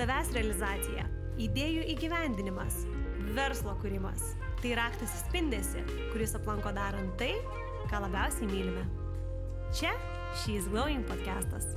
savęs 0.00 0.30
realizacija, 0.32 1.02
idėjų 1.44 1.82
įgyvendinimas, 1.92 2.78
verslo 3.36 3.74
kūrimas. 3.82 4.30
Tai 4.62 4.72
raktas 4.78 5.12
į 5.12 5.20
spindesi, 5.26 5.82
kuris 6.14 6.32
aplanko 6.38 6.72
darant 6.72 7.12
tai, 7.20 7.34
ką 7.92 8.00
labiausiai 8.06 8.48
mylime. 8.48 8.86
Čia 9.76 9.92
She's 10.40 10.70
Glowing 10.72 11.04
podcastas. 11.10 11.68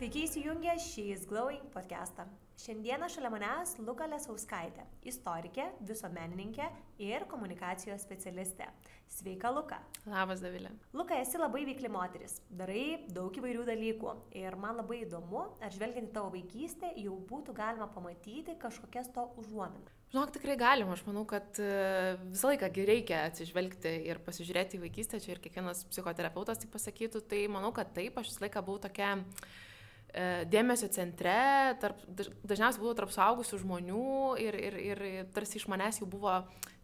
Sveiki 0.00 0.26
įsijungę 0.26 0.74
She's 0.82 1.28
Glowing 1.30 1.70
podcastą. 1.70 2.26
Šiandieną 2.62 3.08
šalia 3.10 3.26
manęs 3.32 3.72
Luka 3.82 4.06
Lesauskaitė, 4.06 4.84
istorikė, 5.10 5.64
visuomenininkė 5.82 6.68
ir 7.02 7.24
komunikacijos 7.26 8.04
specialistė. 8.04 8.68
Sveika, 9.10 9.50
Luka. 9.50 9.80
Labas, 10.06 10.38
Davilė. 10.44 10.70
Luka, 10.94 11.16
esi 11.18 11.40
labai 11.40 11.64
veikli 11.66 11.90
moteris, 11.90 12.36
darai 12.60 13.00
daug 13.10 13.34
įvairių 13.34 13.64
dalykų 13.66 14.12
ir 14.38 14.54
man 14.62 14.78
labai 14.78 15.00
įdomu, 15.08 15.42
ar 15.58 15.74
žvelgiant 15.74 16.12
į 16.12 16.14
tavo 16.14 16.30
vaikystę 16.36 16.92
jau 17.02 17.16
būtų 17.32 17.56
galima 17.58 17.90
pamatyti 17.96 18.54
kažkokias 18.62 19.10
to 19.16 19.26
užuominas. 19.42 19.98
Žinok, 20.14 20.30
tikrai 20.36 20.54
galima. 20.60 20.94
Aš 20.94 21.02
manau, 21.08 21.26
kad 21.26 21.58
e, 21.58 22.14
visą 22.28 22.52
laiką 22.52 22.70
reikia 22.92 23.24
atsižvelgti 23.32 23.96
ir 24.06 24.22
pasižiūrėti 24.22 24.78
į 24.78 24.84
vaikystę. 24.86 25.18
Čia 25.24 25.34
ir 25.34 25.42
kiekvienas 25.42 25.82
psichoterapeutas 25.90 26.62
tai 26.62 26.70
pasakytų. 26.70 27.26
Tai 27.26 27.42
manau, 27.58 27.74
kad 27.74 27.90
taip, 27.96 28.22
aš 28.22 28.30
visą 28.30 28.46
laiką 28.46 28.62
buvau 28.68 28.84
tokia 28.86 29.16
E, 29.16 29.71
dėmesio 30.12 30.90
centre, 30.92 31.72
tarp, 31.80 32.00
dažniausiai 32.44 32.82
būdavo 32.82 32.98
tarp 32.98 33.12
saugusių 33.14 33.62
žmonių 33.62 34.08
ir, 34.44 34.58
ir, 34.60 34.74
ir 34.76 35.00
tarsi 35.32 35.56
iš 35.56 35.64
manęs 35.72 36.02
jau 36.02 36.08
buvo 36.10 36.34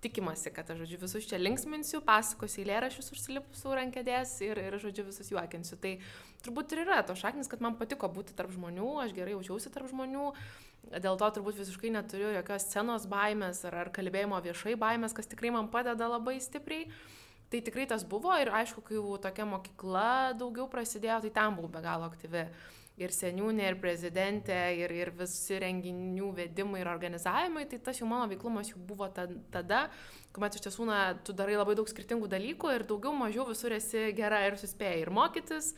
tikimasi, 0.01 0.53
kad 0.55 0.71
aš, 0.71 0.79
žodžiu, 0.85 1.01
visus 1.03 1.27
čia 1.29 1.41
linksminsiu, 1.41 2.01
pasakosiu 2.07 2.63
eilėrašius 2.63 3.13
užsilipusiu 3.13 3.75
rankėdės 3.77 4.33
ir, 4.47 4.61
ir, 4.63 4.79
žodžiu, 4.81 5.05
visus 5.11 5.29
juokinsiu. 5.35 5.77
Tai 5.83 5.93
turbūt 6.47 6.73
ir 6.73 6.85
yra 6.87 7.03
to 7.05 7.19
šaknis, 7.19 7.51
kad 7.53 7.61
man 7.65 7.77
patiko 7.77 8.09
būti 8.09 8.37
tarp 8.39 8.55
žmonių, 8.55 8.95
aš 9.05 9.13
gerai 9.19 9.35
jaučiausi 9.35 9.75
tarp 9.75 9.91
žmonių, 9.93 10.31
dėl 10.95 11.21
to 11.21 11.31
turbūt 11.37 11.61
visiškai 11.61 11.93
neturiu 11.99 12.33
jokios 12.33 12.65
scenos 12.71 13.05
baimės 13.11 13.61
ar, 13.69 13.77
ar 13.83 13.93
kalbėjimo 13.93 14.41
viešai 14.47 14.79
baimės, 14.81 15.13
kas 15.13 15.29
tikrai 15.29 15.53
man 15.53 15.69
padeda 15.69 16.09
labai 16.09 16.39
stipriai. 16.41 16.89
Tai 17.49 17.61
tikrai 17.65 17.87
tas 17.89 18.03
buvo 18.05 18.33
ir 18.37 18.51
aišku, 18.53 18.83
kai 18.85 18.97
jau 18.97 19.17
tokia 19.21 19.47
mokykla 19.49 20.35
daugiau 20.37 20.69
prasidėjo, 20.69 21.23
tai 21.25 21.31
tam 21.33 21.57
buvau 21.57 21.73
be 21.73 21.81
galo 21.85 22.09
aktyvi 22.09 22.45
ir 22.99 23.15
seniūnė, 23.15 23.69
ir 23.71 23.79
prezidentė, 23.83 24.59
ir, 24.79 24.93
ir 24.95 25.13
visi 25.17 25.59
renginių 25.63 26.33
vedimai 26.37 26.83
ir 26.83 26.91
organizavimai, 26.91 27.65
tai 27.71 27.79
tas 27.85 28.01
jau 28.01 28.09
mano 28.11 28.27
veiklumas 28.31 28.73
jau 28.73 28.81
buvo 28.89 29.09
tada, 29.15 29.85
kuomet 30.35 30.59
iš 30.59 30.67
tiesų, 30.67 30.89
na, 30.89 30.99
tu 31.25 31.35
darai 31.37 31.57
labai 31.59 31.77
daug 31.79 31.89
skirtingų 31.91 32.31
dalykų 32.31 32.75
ir 32.75 32.87
daugiau 32.89 33.15
mažiau 33.17 33.47
visur 33.49 33.75
esi 33.77 34.11
gera 34.19 34.43
ir 34.49 34.59
suspėjai 34.61 35.03
ir 35.05 35.13
mokytis, 35.15 35.73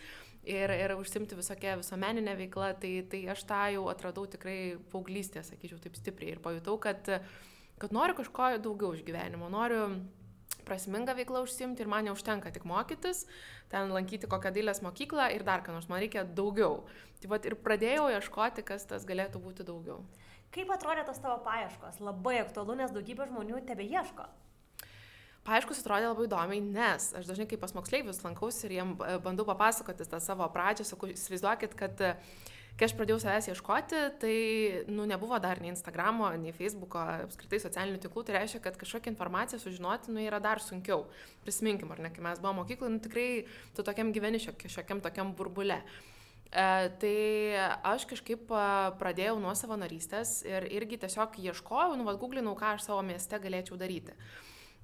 ir, 0.48 0.72
ir 0.72 0.96
užsimti 0.96 1.38
visokią 1.38 1.76
visuomeninę 1.82 2.36
veiklą, 2.40 2.72
tai, 2.80 2.94
tai 3.10 3.24
aš 3.34 3.44
tą 3.48 3.62
jau 3.76 3.88
atradau 3.92 4.24
tikrai 4.30 4.78
paauglystėje, 4.92 5.44
sakyčiau, 5.50 5.80
taip 5.82 5.98
stipriai 6.00 6.36
ir 6.36 6.44
pajutau, 6.44 6.78
kad, 6.80 7.12
kad 7.80 7.96
noriu 7.96 8.16
kažko 8.18 8.54
daugiau 8.64 8.96
iš 8.96 9.04
gyvenimo, 9.06 9.52
noriu 9.52 9.90
prasmingą 10.66 11.14
veiklą 11.18 11.42
užsimti 11.46 11.84
ir 11.84 11.90
man 11.90 12.06
neužtenka 12.08 12.52
tik 12.54 12.66
mokytis, 12.68 13.24
ten 13.72 13.92
lankyti 13.94 14.28
kokią 14.30 14.52
dailės 14.56 14.82
mokyklą 14.84 15.30
ir 15.34 15.44
dar 15.46 15.64
ką 15.66 15.76
nors, 15.76 15.88
man 15.90 16.02
reikia 16.02 16.24
daugiau. 16.24 16.82
Tai 17.22 17.32
vad 17.32 17.48
ir 17.48 17.56
pradėjau 17.60 18.10
ieškoti, 18.16 18.66
kas 18.66 18.86
tas 18.90 19.06
galėtų 19.08 19.42
būti 19.44 19.66
daugiau. 19.68 20.02
Kaip 20.54 20.70
atrodė 20.74 21.06
tos 21.06 21.20
tavo 21.22 21.38
paieškos? 21.46 22.00
Labai 22.02 22.40
aktualu, 22.42 22.78
nes 22.80 22.94
daugybė 22.94 23.28
žmonių 23.30 23.62
tebe 23.68 23.86
ieško. 23.86 24.26
Paieškus 25.46 25.80
atrodė 25.82 26.10
labai 26.10 26.26
įdomiai, 26.26 26.62
nes 26.64 27.10
aš 27.16 27.28
dažnai 27.30 27.46
kaip 27.48 27.62
pas 27.62 27.72
moksleivius 27.76 28.24
lankausi 28.24 28.66
ir 28.66 28.80
jiem 28.80 28.96
e, 28.98 29.14
bandau 29.24 29.46
papasakoti 29.48 30.04
tą 30.10 30.18
savo 30.20 30.48
pradžią, 30.52 30.84
sakau, 30.90 31.08
įsivaizduokit, 31.14 31.76
kad 31.78 32.02
uh, 32.04 32.40
kai 32.78 32.86
aš 32.88 32.94
pradėjau 32.98 33.18
savęs 33.22 33.48
ieškoti, 33.52 34.02
tai, 34.22 34.34
nu, 34.90 35.06
nebuvo 35.08 35.38
dar 35.42 35.60
nei 35.62 35.72
Instagramo, 35.72 36.28
nei 36.40 36.54
Facebooko, 36.56 37.00
apskritai 37.26 37.60
socialinių 37.62 38.02
tinklų, 38.04 38.24
tai 38.26 38.38
reiškia, 38.38 38.62
kad 38.64 38.78
kažkokią 38.80 39.12
informaciją 39.14 39.60
sužinoti, 39.62 40.14
nu, 40.14 40.22
yra 40.24 40.40
dar 40.42 40.62
sunkiau. 40.64 41.06
Prisiminkim, 41.44 41.90
ar 41.94 42.04
ne, 42.04 42.12
kai 42.14 42.24
mes 42.24 42.40
buvome 42.42 42.62
mokykloje, 42.62 42.94
nu, 42.94 43.02
tikrai 43.04 43.28
tu 43.76 43.86
tokiam 43.86 44.14
gyveni 44.16 44.40
šiokiam 44.42 45.02
tokiam 45.04 45.34
burbule. 45.36 45.80
E, 46.50 46.68
tai 47.02 47.16
aš 47.86 48.08
kažkaip 48.10 48.48
pradėjau 48.98 49.36
nuo 49.42 49.52
savanorystės 49.54 50.40
ir 50.48 50.66
irgi 50.72 50.98
tiesiog 51.04 51.36
ieškojau, 51.38 51.98
nu, 51.98 52.06
vad, 52.08 52.18
googlinau, 52.22 52.56
ką 52.58 52.74
aš 52.76 52.88
savo 52.88 53.02
mieste 53.06 53.38
galėčiau 53.38 53.78
daryti. 53.78 54.16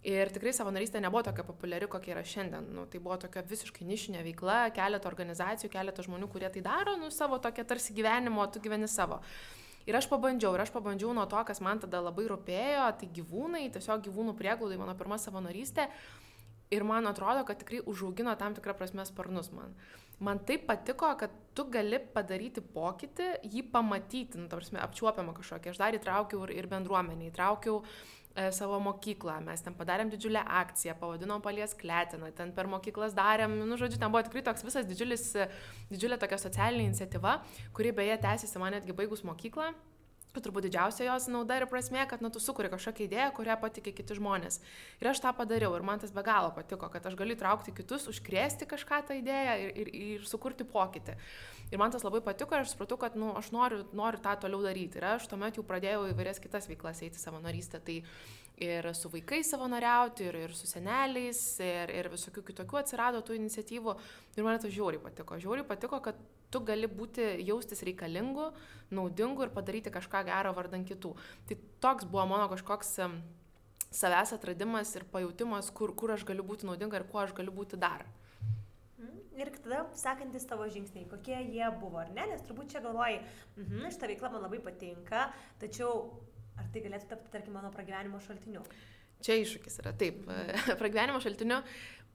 Ir 0.07 0.31
tikrai 0.31 0.53
savanorystė 0.55 1.01
nebuvo 1.03 1.25
tokia 1.27 1.43
populiari, 1.43 1.89
kokia 1.91 2.13
yra 2.15 2.21
šiandien. 2.23 2.69
Nu, 2.77 2.85
tai 2.87 3.01
buvo 3.03 3.17
tokia 3.19 3.43
visiškai 3.43 3.83
nišinė 3.89 4.21
veikla, 4.29 4.59
keletą 4.77 5.11
organizacijų, 5.11 5.71
keletą 5.73 6.05
žmonių, 6.07 6.29
kurie 6.31 6.51
tai 6.55 6.63
daro, 6.63 6.95
nu, 7.01 7.09
savo 7.11 7.41
tokia 7.43 7.65
tarsi 7.67 7.97
gyvenimo, 7.97 8.45
tu 8.55 8.63
gyveni 8.63 8.87
savo. 8.87 9.19
Ir 9.87 9.99
aš 9.99 10.07
pabandžiau, 10.11 10.55
ir 10.55 10.63
aš 10.63 10.71
pabandžiau 10.75 11.11
nuo 11.15 11.27
to, 11.31 11.43
kas 11.49 11.59
man 11.63 11.83
tada 11.83 11.99
labai 12.05 12.29
rūpėjo, 12.31 12.87
tai 13.01 13.11
gyvūnai, 13.19 13.67
tiesiog 13.75 14.07
gyvūnų 14.07 14.37
prieglaudai 14.39 14.79
mano 14.79 14.95
pirma 14.99 15.19
savanorystė. 15.19 15.89
Ir 16.75 16.87
man 16.87 17.07
atrodo, 17.11 17.43
kad 17.47 17.59
tikrai 17.59 17.83
užaugino 17.91 18.35
tam 18.39 18.55
tikrą 18.55 18.75
prasme 18.79 19.03
sparnus 19.07 19.51
man. 19.55 19.75
Man 20.23 20.39
taip 20.47 20.69
patiko, 20.71 21.11
kad 21.19 21.35
tu 21.55 21.67
gali 21.71 21.99
padaryti 22.15 22.63
pokytį, 22.63 23.27
jį 23.47 23.67
pamatyti, 23.75 24.39
nu, 24.39 24.47
ta 24.51 24.59
prasme, 24.59 24.81
apčiuopiamą 24.83 25.35
kažkokį. 25.37 25.71
Aš 25.75 25.83
dar 25.83 25.99
įtraukiau 25.99 26.47
ir, 26.47 26.55
ir 26.57 26.71
bendruomenį, 26.71 27.31
įtraukiau 27.31 27.83
uh, 27.83 28.16
savo 28.53 28.79
mokyklą, 28.85 29.39
mes 29.47 29.65
ten 29.65 29.75
padarėm 29.77 30.11
didžiulę 30.13 30.43
akciją, 30.61 30.97
pavadinom 31.01 31.43
palies 31.45 31.75
kletiną, 31.79 32.31
ten 32.37 32.53
per 32.57 32.69
mokyklas 32.71 33.17
darėm, 33.17 33.59
nu, 33.65 33.79
žodžiu, 33.81 34.01
ten 34.03 34.13
buvo 34.13 34.25
tikrai 34.27 34.45
toks 34.47 34.65
visas 34.67 34.89
didžiulis, 34.89 35.29
didžiulė 35.93 36.21
tokia 36.21 36.39
socialinė 36.43 36.91
iniciatyva, 36.91 37.39
kuri 37.77 37.95
beje 37.97 38.19
tęsiasi 38.27 38.63
man 38.63 38.77
netgi 38.77 38.97
baigus 38.97 39.25
mokyklą. 39.27 39.73
Turbūt 40.45 40.67
didžiausia 40.69 41.07
jos 41.09 41.29
nauda 41.33 41.59
ir 41.61 41.67
prasmė, 41.71 42.05
kad 42.11 42.23
nu, 42.25 42.31
tu 42.33 42.43
sukuri 42.43 42.71
kažkokią 42.73 43.07
idėją, 43.07 43.29
kurią 43.37 43.57
patikė 43.63 43.95
kiti 43.97 44.17
žmonės. 44.19 44.61
Ir 45.01 45.11
aš 45.11 45.23
tą 45.25 45.33
padariau 45.37 45.75
ir 45.77 45.85
man 45.87 46.03
tas 46.03 46.15
be 46.15 46.25
galo 46.27 46.53
patiko, 46.57 46.91
kad 46.93 47.07
aš 47.09 47.19
galiu 47.19 47.37
traukti 47.39 47.75
kitus, 47.77 48.09
užkrėsti 48.13 48.69
kažką 48.71 49.03
tą 49.09 49.19
idėją 49.19 49.59
ir, 49.65 49.75
ir, 49.83 49.93
ir 50.07 50.27
sukurti 50.29 50.67
pokytį. 50.69 51.17
Ir 51.73 51.83
man 51.83 51.91
tas 51.91 52.05
labai 52.07 52.23
patiko 52.23 52.55
ir 52.55 52.63
aš 52.63 52.77
supratau, 52.77 52.99
kad 53.03 53.17
nu, 53.19 53.33
aš 53.39 53.51
noriu, 53.55 53.83
noriu 53.97 54.23
tą 54.23 54.37
toliau 54.45 54.63
daryti. 54.63 55.01
Ir 55.01 55.09
aš 55.17 55.27
tuomet 55.33 55.59
jau 55.59 55.67
pradėjau 55.67 56.07
įvairias 56.13 56.43
kitas 56.43 56.69
veiklas 56.71 57.03
eiti 57.03 57.19
savanorystę. 57.19 57.83
Tai 57.83 58.01
ir 58.57 58.89
su 58.95 59.11
vaikais 59.13 59.51
savanoriauti, 59.53 60.31
ir, 60.31 60.39
ir 60.47 60.55
su 60.57 60.69
seneliais, 60.71 61.41
ir, 61.61 61.93
ir 61.93 62.09
visokių 62.13 62.45
kitokių 62.51 62.81
atsirado 62.81 63.21
tų 63.25 63.37
iniciatyvų. 63.41 63.97
Ir 64.37 64.47
man 64.47 64.61
tas 64.63 64.73
žiauriai 64.73 65.03
patiko. 65.03 65.41
Žiauriai 65.43 65.67
patiko, 65.69 66.01
kad 66.05 66.21
tu 66.57 66.65
gali 66.65 66.89
būti, 66.89 67.25
jaustis 67.45 67.85
reikalingu, 67.85 68.51
naudingu 68.97 69.45
ir 69.45 69.53
padaryti 69.53 69.93
kažką 69.93 70.25
gero 70.31 70.55
vardan 70.57 70.87
kitų. 70.89 71.13
Tai 71.49 71.59
toks 71.85 72.09
buvo 72.09 72.25
mano 72.31 72.49
kažkoks 72.53 72.95
savęs 73.93 74.33
atradimas 74.37 74.95
ir 74.97 75.05
pajūtimas, 75.13 75.69
kur, 75.77 75.93
kur 75.99 76.15
aš 76.17 76.25
galiu 76.29 76.47
būti 76.47 76.69
naudinga 76.69 77.01
ir 77.01 77.09
kuo 77.11 77.21
aš 77.23 77.35
galiu 77.37 77.53
būti 77.55 77.81
dar. 77.81 78.07
Ir 79.37 79.51
tada 79.53 79.83
sekantis 80.01 80.47
tavo 80.49 80.65
žingsniai, 80.73 81.05
kokie 81.11 81.37
jie 81.45 81.67
buvo, 81.77 82.01
ar 82.01 82.09
ne? 82.17 82.25
Nes 82.31 82.45
turbūt 82.49 82.73
čia 82.73 82.81
galvoji, 82.81 83.19
mhm, 83.59 83.91
šitą 83.93 84.09
veiklą 84.09 84.31
man 84.33 84.47
labai 84.47 84.63
patinka, 84.65 85.27
tačiau 85.61 86.07
ar 86.57 86.71
tai 86.73 86.81
galėtų 86.87 87.11
tapti, 87.11 87.33
tarkim, 87.35 87.53
mano 87.59 87.69
pragyvenimo 87.75 88.21
šaltiniu? 88.25 88.65
Čia 89.27 89.37
iššūkis 89.43 89.77
yra, 89.83 89.93
taip, 90.01 90.25
pragyvenimo 90.81 91.21
šaltiniu. 91.21 91.61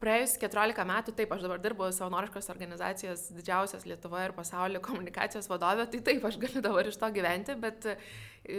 Praėjus 0.02 0.38
14 0.42 0.86
metų, 0.90 1.14
taip, 1.14 1.34
aš 1.36 1.44
dabar 1.46 1.62
dirbu 1.62 1.92
savanoriškos 1.94 2.50
organizacijos 2.50 3.28
didžiausios 3.38 3.86
Lietuvoje 3.86 4.32
ir 4.32 4.36
pasaulio 4.38 4.82
komunikacijos 4.82 5.50
vadovė, 5.52 5.86
tai 5.92 6.02
taip, 6.08 6.26
aš 6.26 6.40
galiu 6.42 6.64
dabar 6.66 6.90
iš 6.90 6.98
to 6.98 7.12
gyventi, 7.14 7.58
bet, 7.62 7.86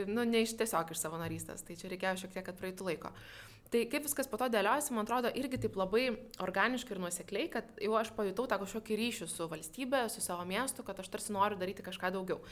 nu, 0.07 0.23
ne 0.23 0.45
iš 0.47 0.55
tiesiog 0.61 0.95
iš 0.95 1.03
savanorystės, 1.03 1.67
tai 1.67 1.79
čia 1.81 1.91
reikėjo 1.91 2.23
šiek 2.23 2.37
tiek, 2.37 2.47
kad 2.47 2.61
praeitų 2.61 2.87
laiko. 2.93 3.11
Uh, 3.11 3.53
Tai 3.73 3.87
kaip 3.89 4.05
viskas 4.05 4.29
po 4.29 4.37
to 4.37 4.51
dėliojasi, 4.53 4.93
man 4.93 5.07
atrodo, 5.07 5.31
irgi 5.33 5.57
taip 5.63 5.79
labai 5.81 6.03
organiškai 6.45 6.93
ir 6.93 6.99
nuosekliai, 7.01 7.49
kad 7.55 7.71
jau 7.81 7.95
aš 7.97 8.11
pajutau 8.13 8.45
tą 8.51 8.59
kažkokį 8.61 8.99
ryšį 9.01 9.29
su 9.33 9.47
valstybė, 9.49 10.03
su 10.13 10.21
savo 10.21 10.45
miestu, 10.49 10.85
kad 10.85 11.01
aš 11.01 11.09
tarsi 11.15 11.33
noriu 11.33 11.57
daryti 11.57 11.85
kažką 11.87 12.11
daugiau. 12.13 12.43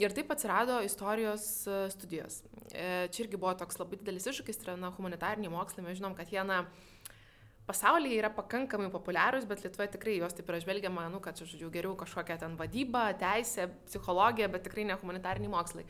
Ir 0.00 0.14
taip 0.16 0.32
atsirado 0.32 0.78
istorijos 0.86 1.44
e, 1.68 1.76
studijos. 1.92 2.40
E, 2.72 2.86
čia 3.12 3.26
irgi 3.26 3.36
buvo 3.36 3.52
toks 3.60 3.76
labai 3.82 4.00
didelis 4.00 4.24
iššūkis, 4.32 4.62
tai 4.62 4.70
yra 4.70 4.78
na, 4.86 4.92
humanitariniai 4.96 5.52
mokslai, 5.52 5.84
mes 5.84 6.00
žinom, 6.00 6.16
kad 6.16 6.32
jie, 6.32 6.40
na, 6.48 6.62
pasaulyje 7.68 8.18
yra 8.20 8.30
pakankamai 8.32 8.90
populiarūs, 8.92 9.46
bet 9.48 9.62
Lietuvoje 9.64 9.94
tikrai 9.94 10.18
juos 10.18 10.36
taip 10.36 10.50
yra 10.52 10.60
žvelgiama, 10.62 11.06
nu, 11.12 11.20
kad, 11.24 11.38
žodžiu, 11.40 11.70
geriau 11.72 11.94
kažkokia 11.98 12.36
ten 12.42 12.58
vadyba, 12.60 13.06
teisė, 13.20 13.70
psichologija, 13.88 14.50
bet 14.52 14.66
tikrai 14.68 14.84
ne 14.88 14.98
humanitariniai 15.00 15.52
mokslai. 15.52 15.86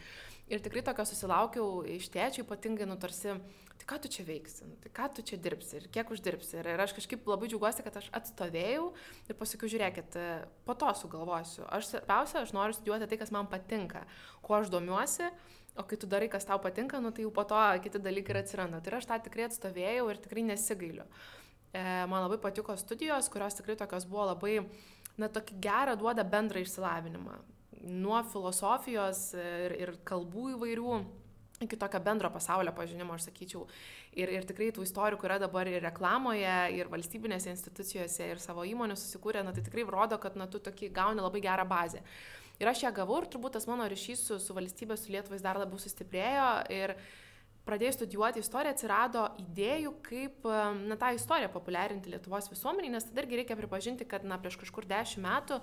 Ir 0.53 0.61
tikrai 0.61 0.85
tokio 0.85 1.07
susilaukiau 1.09 1.83
iš 1.89 2.11
tėčių, 2.13 2.45
ypatingai, 2.45 2.87
nu, 2.87 2.99
tarsi, 3.01 3.33
tai 3.81 3.89
ką 3.91 3.99
tu 4.05 4.11
čia 4.13 4.27
veiksi, 4.29 4.69
nu, 4.69 4.77
tai 4.83 4.93
ką 4.95 5.09
tu 5.17 5.25
čia 5.27 5.39
dirbsi 5.41 5.79
ir 5.81 5.89
kiek 5.95 6.13
uždirbsi. 6.15 6.59
Ir, 6.61 6.69
ir 6.75 6.85
aš 6.85 6.93
kažkaip 6.99 7.27
labai 7.31 7.49
džiaugiuosi, 7.49 7.85
kad 7.87 7.97
aš 8.03 8.11
atstovėjau 8.21 8.91
ir 9.31 9.39
pasakiau, 9.41 9.73
žiūrėkit, 9.73 10.19
po 10.69 10.77
to 10.79 10.93
sugalvosiu. 11.01 11.65
Aš 11.73 11.91
svarbiausia, 11.95 12.45
aš 12.45 12.53
noriu 12.55 12.77
studijuoti 12.77 13.09
tai, 13.09 13.19
kas 13.25 13.33
man 13.35 13.49
patinka, 13.51 14.05
kuo 14.45 14.61
aš 14.61 14.71
domiuosi. 14.75 15.33
O 15.75 15.83
kai 15.83 15.97
tu 15.99 16.07
darai, 16.07 16.29
kas 16.31 16.45
tau 16.47 16.61
patinka, 16.63 17.01
nu, 17.03 17.11
tai 17.11 17.25
jau 17.25 17.33
po 17.35 17.43
to 17.51 17.59
kiti 17.83 17.99
dalykai 17.99 18.37
ir 18.37 18.43
atsiranda. 18.45 18.79
Tai 18.85 19.01
aš 19.01 19.09
tą 19.11 19.17
tikrai 19.25 19.49
atstovėjau 19.49 20.05
ir 20.13 20.21
tikrai 20.23 20.45
nesigailiu. 20.53 21.03
E, 21.03 21.44
man 21.75 22.23
labai 22.27 22.39
patiko 22.43 22.77
studijos, 22.79 23.29
kurios 23.33 23.59
tikrai 23.59 23.77
tokios 23.81 24.07
buvo 24.07 24.29
labai, 24.31 24.61
na, 25.19 25.29
tokį 25.33 25.59
gerą 25.65 25.99
duoda 25.99 26.25
bendrą 26.27 26.63
išsilavinimą 26.63 27.41
nuo 27.85 28.23
filosofijos 28.33 29.27
ir, 29.37 29.75
ir 29.77 29.93
kalbų 30.09 30.55
įvairių 30.55 30.95
iki 31.65 31.77
tokio 31.79 32.01
bendro 32.03 32.31
pasaulio 32.35 32.73
pažinimo, 32.75 33.15
aš 33.15 33.29
sakyčiau. 33.29 33.65
Ir, 34.19 34.31
ir 34.31 34.47
tikrai 34.47 34.71
tų 34.75 34.85
istorikų 34.87 35.29
yra 35.29 35.39
dabar 35.43 35.69
ir 35.71 35.83
reklamoje, 35.85 36.55
ir 36.77 36.91
valstybinėse 36.91 37.53
institucijose, 37.53 38.27
ir 38.31 38.43
savo 38.43 38.65
įmonių 38.67 38.97
susikūrė, 38.99 39.45
na 39.47 39.55
tai 39.55 39.65
tikrai 39.67 39.87
rodo, 39.89 40.19
kad 40.23 40.39
na 40.39 40.49
tu 40.51 40.61
tokį 40.63 40.91
gauni 40.95 41.23
labai 41.23 41.43
gerą 41.45 41.67
bazę. 41.69 42.03
Ir 42.63 42.71
aš 42.71 42.85
ją 42.85 42.93
gavau 42.95 43.21
ir 43.23 43.29
turbūt 43.31 43.57
tas 43.57 43.67
mano 43.67 43.87
ryšys 43.91 44.27
su, 44.29 44.39
su 44.43 44.55
valstybė, 44.55 44.99
su 44.99 45.11
Lietuvais 45.15 45.43
dar 45.43 45.59
labiau 45.59 45.81
sustiprėjo. 45.83 46.49
Ir, 46.75 46.95
pradėjus 47.65 47.97
studijuoti 47.99 48.43
istoriją 48.45 48.75
atsirado 48.75 49.25
idėjų, 49.41 49.93
kaip 50.05 50.47
na, 50.85 50.99
tą 51.01 51.15
istoriją 51.17 51.49
populiarinti 51.55 52.13
Lietuvos 52.13 52.51
visuomeniai, 52.53 52.93
nes 52.93 53.07
tada 53.09 53.25
irgi 53.25 53.41
reikia 53.41 53.57
pripažinti, 53.59 54.07
kad 54.09 54.27
na, 54.29 54.39
prieš 54.41 54.59
kažkur 54.61 54.87
dešimt 54.91 55.25
metų, 55.25 55.61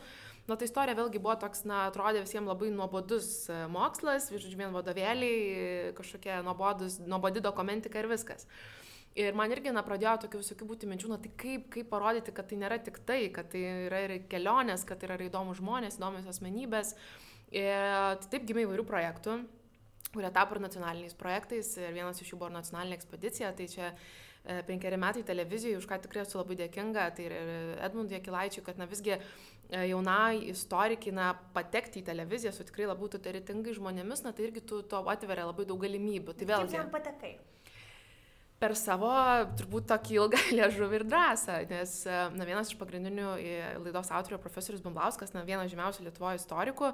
na, 0.49 0.57
ta 0.57 0.67
istorija 0.67 0.97
vėlgi 0.97 1.21
buvo 1.21 1.37
toks, 1.43 1.63
na, 1.69 1.85
atrodė 1.91 2.23
visiems 2.25 2.49
labai 2.49 2.71
nuobodus 2.73 3.31
e, 3.49 3.61
mokslas, 3.71 4.31
žodžiu, 4.33 4.57
vien 4.63 4.73
vadovėliai, 4.73 5.93
kažkokia 5.97 6.41
nuobodus, 6.47 6.97
nuobodi 7.05 7.43
dokumentika 7.43 8.01
ir 8.01 8.09
viskas. 8.11 8.49
Ir 9.19 9.35
man 9.35 9.51
irgi, 9.51 9.73
na, 9.75 9.83
pradėjo 9.85 10.21
tokių 10.25 10.41
visokių 10.41 10.69
būti 10.69 10.89
minčių, 10.89 11.13
na, 11.13 11.21
tai 11.21 11.33
kaip, 11.37 11.69
kaip 11.73 11.89
parodyti, 11.91 12.33
kad 12.33 12.49
tai 12.49 12.61
nėra 12.63 12.81
tik 12.81 13.01
tai, 13.05 13.25
kad 13.35 13.51
tai 13.53 13.65
yra 13.89 14.05
ir 14.07 14.17
kelionės, 14.31 14.87
kad 14.87 15.01
tai 15.01 15.11
yra 15.11 15.19
įdomus 15.27 15.59
žmonės, 15.59 15.99
įdomios 15.99 16.29
asmenybės. 16.31 16.95
Ir 17.51 17.89
tai 18.23 18.29
taip 18.31 18.45
gimė 18.47 18.63
įvairių 18.63 18.85
projektų 18.87 19.41
kurie 20.13 20.31
tapo 20.33 20.55
ir 20.55 20.63
nacionaliniais 20.63 21.15
projektais 21.17 21.75
ir 21.79 21.93
vienas 21.95 22.19
iš 22.21 22.33
jų 22.33 22.41
buvo 22.41 22.51
nacionalinė 22.53 22.97
ekspedicija, 22.99 23.51
tai 23.57 23.67
čia 23.71 23.91
e, 23.91 24.59
penkeri 24.67 24.99
metai 24.99 25.23
televizijoje, 25.27 25.79
už 25.79 25.87
ką 25.89 26.01
tikrai 26.05 26.25
esu 26.25 26.41
labai 26.41 26.57
dėkinga, 26.63 27.07
tai 27.17 27.27
ir 27.29 27.37
Edmundui 27.87 28.19
Akilaičiui, 28.19 28.65
kad 28.65 28.81
na 28.81 28.89
visgi 28.91 29.15
e, 29.15 29.21
jaunai 29.91 30.41
istorikai, 30.51 31.15
na, 31.15 31.31
patekti 31.55 32.03
į 32.03 32.09
televiziją 32.11 32.53
su 32.55 32.67
tikrai 32.67 32.89
labai 32.89 33.07
autoritetingai 33.07 33.77
žmonėmis, 33.79 34.25
na, 34.27 34.35
tai 34.35 34.49
irgi 34.49 34.65
tu 34.73 34.83
to 34.83 35.01
atveria 35.15 35.47
labai 35.47 35.67
daug 35.69 35.81
galimybių. 35.81 36.35
Tai 36.35 36.51
vėlgi. 36.53 36.75
Kaip 36.75 36.83
ten 36.83 36.93
patekai? 36.97 37.33
per 38.61 38.75
savo 38.77 39.09
turbūt 39.57 39.87
tokį 39.89 40.17
ilgą 40.19 40.41
liežuvį 40.59 40.99
ir 40.99 41.05
drąsą, 41.09 41.57
nes 41.71 41.95
e, 42.05 42.17
na, 42.35 42.45
vienas 42.45 42.69
iš 42.69 42.77
pagrindinių 42.77 43.33
laidos 43.81 44.11
autorių 44.13 44.37
profesorius 44.43 44.83
Bumblauskas, 44.85 45.33
na, 45.33 45.45
vienas 45.47 45.71
žymiausių 45.71 46.05
Lietuvoje 46.05 46.41
istorikų, 46.41 46.91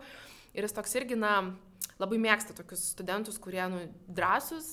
ir 0.55 0.67
jis 0.67 0.75
toks 0.77 0.95
irgi, 0.99 1.19
na, 1.19 1.33
labai 2.01 2.19
mėgsta 2.21 2.53
tokius 2.57 2.83
studentus, 2.93 3.39
kurie 3.41 3.63
nu, 3.71 3.79
drąsus, 4.19 4.67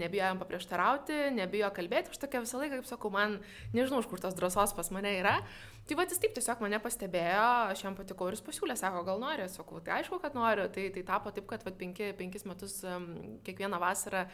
nebijo 0.00 0.26
jam 0.26 0.40
paprieštarauti, 0.40 1.16
nebijo 1.36 1.70
kalbėti. 1.76 2.12
Aš 2.12 2.20
tokia 2.20 2.42
visą 2.44 2.60
laiką, 2.60 2.80
kaip 2.80 2.88
sakau, 2.88 3.10
man 3.14 3.38
nežinau, 3.76 4.02
iš 4.02 4.08
kur 4.10 4.20
tos 4.22 4.36
drąsos 4.36 4.74
pas 4.76 4.92
mane 4.92 5.14
yra. 5.20 5.38
Tai 5.86 5.96
va, 5.98 6.04
jis 6.08 6.20
taip 6.20 6.34
tiesiog 6.36 6.60
mane 6.64 6.80
pastebėjo, 6.82 7.46
aš 7.72 7.84
jam 7.84 7.96
patikau 7.96 8.28
ir 8.28 8.36
jis 8.36 8.44
pasiūlė, 8.44 8.76
sako, 8.76 9.04
gal 9.06 9.22
nori, 9.22 9.46
sakau, 9.52 9.80
tai 9.84 10.00
aišku, 10.00 10.18
kad 10.22 10.36
noriu. 10.36 10.66
Tai, 10.74 10.88
tai 10.96 11.04
tapo 11.06 11.32
taip, 11.32 11.46
kad 11.50 11.64
va, 11.64 11.72
penki, 11.78 12.10
penkis 12.18 12.44
metus 12.48 12.80
um, 12.84 13.06
kiekvieną 13.46 13.80
vasarą 13.80 14.26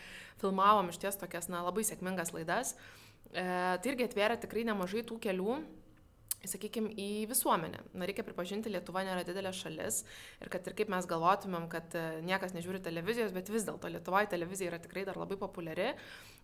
filmavom 0.42 0.90
iš 0.90 0.98
ties 1.04 1.20
tokias, 1.20 1.50
na, 1.52 1.62
labai 1.66 1.84
sėkmingas 1.86 2.34
laidas. 2.34 2.74
E, 3.32 3.44
tai 3.44 3.92
irgi 3.92 4.08
atvėrė 4.08 4.40
tikrai 4.42 4.64
nemažai 4.68 5.04
tų 5.08 5.20
kelių 5.22 5.60
sakykime, 6.48 6.92
į 6.98 7.08
visuomenę. 7.30 7.82
Na, 7.94 8.08
reikia 8.08 8.24
pripažinti, 8.26 8.72
Lietuva 8.72 9.04
nėra 9.06 9.24
didelė 9.26 9.52
šalis 9.56 10.02
ir 10.42 10.50
kad 10.52 10.66
ir 10.66 10.76
kaip 10.78 10.92
mes 10.92 11.08
galvotumėm, 11.10 11.68
kad 11.72 11.94
e, 11.98 12.04
niekas 12.26 12.56
nežiūri 12.56 12.82
televizijos, 12.84 13.34
bet 13.36 13.50
vis 13.52 13.66
dėlto 13.68 13.90
Lietuvoje 13.92 14.30
televizija 14.32 14.72
yra 14.72 14.82
tikrai 14.82 15.06
dar 15.08 15.20
labai 15.20 15.38
populiari 15.40 15.92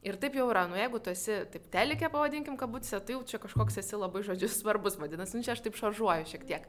Ir 0.06 0.14
taip 0.14 0.36
jau 0.38 0.44
yra, 0.46 0.62
nu 0.70 0.76
jeigu 0.78 1.00
tu 1.02 1.10
esi 1.10 1.40
taip 1.50 1.64
telikė, 1.74 2.06
pavadinkim 2.12 2.54
kabutėse, 2.58 3.00
tai 3.02 3.16
jau 3.16 3.24
čia 3.26 3.40
kažkoks 3.42 3.80
esi 3.80 3.98
labai 3.98 4.22
žodžius 4.22 4.60
svarbus, 4.60 4.94
vadinasi, 4.94 5.34
nu 5.34 5.42
čia 5.42 5.56
aš 5.56 5.64
taip 5.64 5.74
šaržuoju 5.74 6.28
šiek 6.30 6.44
tiek. 6.46 6.68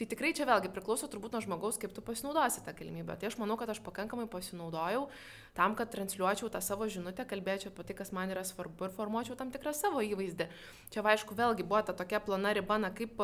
Tai 0.00 0.06
tikrai 0.08 0.30
čia 0.32 0.46
vėlgi 0.48 0.70
priklauso 0.72 1.04
turbūt 1.12 1.34
nuo 1.36 1.42
žmogaus, 1.44 1.76
kaip 1.76 1.92
tu 1.92 2.00
pasinaudosi 2.00 2.62
tą 2.64 2.72
galimybę. 2.72 3.18
Tai 3.20 3.28
aš 3.28 3.36
manau, 3.36 3.58
kad 3.60 3.68
aš 3.68 3.82
pakankamai 3.84 4.24
pasinaudojau 4.32 5.10
tam, 5.52 5.74
kad 5.76 5.90
transliuočiau 5.92 6.48
tą 6.48 6.62
savo 6.64 6.86
žinutę, 6.88 7.26
kalbėčiau 7.28 7.68
apie 7.68 7.84
tai, 7.90 7.96
kas 7.98 8.14
man 8.16 8.32
yra 8.32 8.46
svarbu 8.48 8.86
ir 8.86 8.94
formuočiau 8.96 9.36
tam 9.36 9.50
tikrą 9.52 9.74
savo 9.76 10.00
įvaizdį. 10.00 10.46
Čia, 10.94 11.02
va, 11.04 11.12
aišku, 11.12 11.36
vėlgi 11.36 11.66
buvo 11.66 11.82
ta 11.84 11.92
tokia 11.92 12.22
plana 12.24 12.54
riba, 12.56 12.69
na 12.78 12.92
kaip 12.94 13.18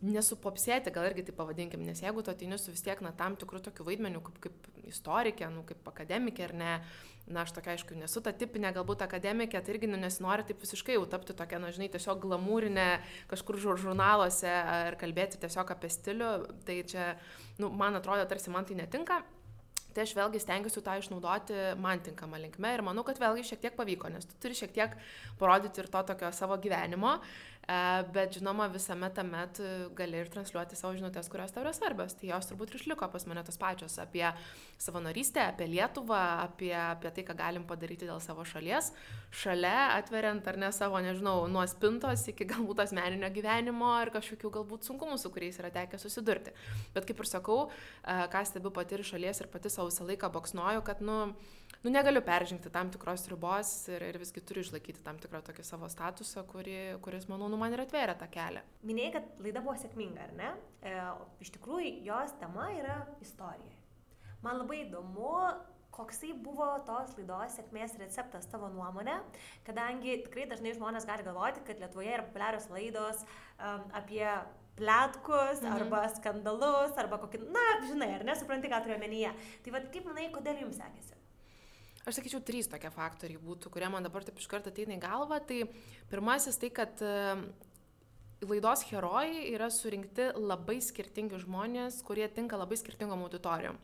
nesupopsėti, 0.00 0.92
gal 0.94 1.10
irgi 1.10 1.26
tai 1.28 1.34
pavadinkim, 1.36 1.82
nes 1.84 2.00
jeigu 2.00 2.22
tu 2.24 2.32
ateini 2.32 2.56
su 2.58 2.72
vis 2.72 2.82
tiek, 2.84 3.00
na, 3.04 3.12
tam 3.16 3.36
tikrų 3.40 3.60
tokių 3.66 3.84
vaidmenių, 3.84 4.22
kaip, 4.24 4.38
kaip 4.46 4.68
istorikė, 4.88 5.50
nu, 5.52 5.64
kaip 5.68 5.88
akademikė 5.92 6.46
ar 6.46 6.54
ne, 6.56 6.70
na, 7.30 7.44
aš 7.44 7.52
tokia, 7.58 7.74
aišku, 7.76 7.98
nesu 8.00 8.22
ta 8.24 8.32
tipinė 8.32 8.72
galbūt 8.76 9.04
akademikė, 9.04 9.60
tai 9.60 9.74
irgi 9.74 9.90
nu, 9.90 10.00
nesinori 10.00 10.46
taip 10.48 10.62
visiškai 10.64 10.96
jau 10.96 11.04
tapti 11.10 11.36
tokia, 11.36 11.60
na, 11.62 11.72
žinai, 11.74 11.90
tiesiog 11.92 12.22
glamūrinė 12.24 12.86
kažkur 13.30 13.60
žurnaluose 13.60 14.48
ar 14.48 14.96
kalbėti 15.00 15.42
tiesiog 15.42 15.74
apie 15.76 15.92
stilių, 15.92 16.30
tai 16.64 16.80
čia, 16.88 17.12
nu, 17.60 17.68
man 17.68 18.00
atrodo, 18.00 18.24
tarsi 18.30 18.52
man 18.54 18.68
tai 18.68 18.80
netinka. 18.80 19.20
Tai 19.90 20.04
aš 20.06 20.12
vėlgi 20.14 20.38
stengiuosi 20.38 20.80
tą 20.86 20.92
išnaudoti 21.00 21.54
man 21.82 21.98
tinkamą 22.06 22.38
linkmę 22.38 22.76
ir 22.76 22.82
manau, 22.86 23.02
kad 23.02 23.18
vėlgi 23.18 23.42
šiek 23.48 23.64
tiek 23.64 23.74
pavyko, 23.74 24.06
nes 24.14 24.22
tu 24.22 24.36
turi 24.38 24.54
šiek 24.54 24.70
tiek 24.76 24.94
parodyti 25.40 25.82
ir 25.82 25.88
to 25.90 26.02
tokio 26.06 26.30
savo 26.30 26.54
gyvenimo, 26.62 27.16
E, 27.18 27.49
bet 28.14 28.34
žinoma, 28.34 28.66
visame 28.72 29.10
tame 29.14 29.44
gali 29.94 30.18
ir 30.18 30.30
transliuoti 30.32 30.78
savo 30.78 30.94
žinutės, 30.96 31.28
kurios 31.30 31.52
tau 31.54 31.62
yra 31.62 31.72
svarbios. 31.76 32.16
Tai 32.18 32.30
jos 32.32 32.48
turbūt 32.50 32.72
ir 32.72 32.80
išliko 32.80 33.06
pas 33.12 33.26
mane 33.30 33.44
tos 33.46 33.58
pačios 33.60 33.98
apie 34.02 34.24
savanorystę, 34.80 35.44
apie 35.52 35.68
Lietuvą, 35.70 36.20
apie, 36.46 36.72
apie 36.74 37.12
tai, 37.14 37.24
ką 37.28 37.36
galim 37.38 37.66
padaryti 37.68 38.08
dėl 38.08 38.18
savo 38.24 38.46
šalies. 38.48 38.90
Šalia 39.30 39.92
atveriant 39.98 40.46
ar 40.50 40.58
ne 40.58 40.72
savo, 40.74 40.98
nežinau, 41.04 41.44
nuo 41.52 41.62
spintos 41.70 42.26
iki 42.32 42.48
galbūt 42.50 42.82
asmeninio 42.86 43.30
gyvenimo 43.34 43.92
ir 44.02 44.10
kažkokių 44.16 44.54
galbūt 44.58 44.90
sunkumų, 44.90 45.20
su 45.20 45.30
kuriais 45.30 45.60
yra 45.62 45.70
tekę 45.74 46.00
susidurti. 46.00 46.56
Bet 46.96 47.06
kaip 47.06 47.22
ir 47.22 47.30
sakau, 47.30 47.60
e, 48.02 48.18
ką 48.32 48.44
stebiu 48.48 48.74
pati 48.74 48.98
iš 48.98 49.14
šalies 49.14 49.44
ir 49.44 49.52
pati 49.52 49.70
savo 49.70 49.92
visą 49.92 50.08
laiką 50.08 50.32
boksnuoju, 50.34 50.82
kad, 50.86 51.04
nu, 51.06 51.20
nu, 51.84 51.90
negaliu 51.92 52.22
peržengti 52.24 52.70
tam 52.72 52.90
tikros 52.92 53.26
ribos 53.32 53.72
ir, 53.92 54.04
ir 54.10 54.18
visgi 54.20 54.42
turiu 54.44 54.64
išlaikyti 54.66 55.02
tam 55.04 55.18
tikrą 55.22 55.40
tokį 55.46 55.64
savo 55.66 55.88
statusą, 55.92 56.44
kuri, 56.50 56.76
kuris, 57.04 57.26
manau, 57.30 57.48
nu, 57.52 57.58
man 57.60 57.74
ir 57.76 57.84
atvėrė 57.84 58.16
tą 58.20 58.28
kelią. 58.32 58.64
Minėjai, 58.86 59.14
kad 59.16 59.42
laida 59.46 59.64
buvo 59.64 59.76
sėkminga, 59.80 60.28
ar 60.28 60.36
ne? 60.36 60.54
E, 60.84 60.94
iš 61.44 61.52
tikrųjų, 61.56 61.96
jos 62.08 62.36
tema 62.42 62.70
yra 62.76 63.02
istorija. 63.24 63.76
Man 64.44 64.60
labai 64.60 64.84
įdomu, 64.86 65.34
koksai 65.94 66.32
buvo 66.44 66.68
tos 66.86 67.12
laidos 67.18 67.58
sėkmės 67.58 67.96
receptas 68.00 68.48
tavo 68.48 68.70
nuomonė, 68.72 69.18
kadangi 69.66 70.20
tikrai 70.24 70.46
dažnai 70.48 70.72
žmonės 70.76 71.08
gali 71.08 71.26
galvoti, 71.26 71.64
kad 71.66 71.82
Lietuvoje 71.82 72.14
yra 72.14 72.24
populiarios 72.28 72.68
laidos 72.72 73.24
um, 73.24 73.84
apie 73.98 74.24
plėtkus, 74.80 75.60
mhm. 75.60 75.72
arba 75.76 76.04
skandalus, 76.14 76.96
arba 77.00 77.20
kokį, 77.20 77.42
na, 77.52 77.66
žinai, 77.88 78.14
ar 78.16 78.26
nesupranti, 78.28 78.70
ką 78.72 78.84
turiu 78.84 78.96
omenyje. 78.96 79.34
Tai 79.64 79.74
vad, 79.76 79.90
kaip 79.92 80.08
manai, 80.08 80.30
kodėl 80.32 80.62
jums 80.64 80.80
sekėsi? 80.80 81.19
Aš 82.08 82.16
sakyčiau, 82.16 82.40
trys 82.40 82.68
tokie 82.70 82.88
faktoriai 82.92 83.40
būtų, 83.44 83.72
kurie 83.72 83.88
man 83.92 84.06
dabar 84.06 84.24
taip 84.24 84.38
iš 84.40 84.48
karto 84.48 84.72
ateina 84.72 84.96
į 84.96 85.02
galvą. 85.02 85.36
Tai 85.44 85.58
pirmasis 86.08 86.56
tai, 86.60 86.70
kad 86.72 87.02
e, 87.04 87.10
laidos 88.48 88.86
herojai 88.88 89.50
yra 89.52 89.68
surinkti 89.72 90.30
labai 90.38 90.78
skirtingi 90.84 91.42
žmonės, 91.42 92.00
kurie 92.06 92.24
tinka 92.32 92.56
labai 92.56 92.80
skirtingom 92.80 93.26
auditorijom. 93.26 93.76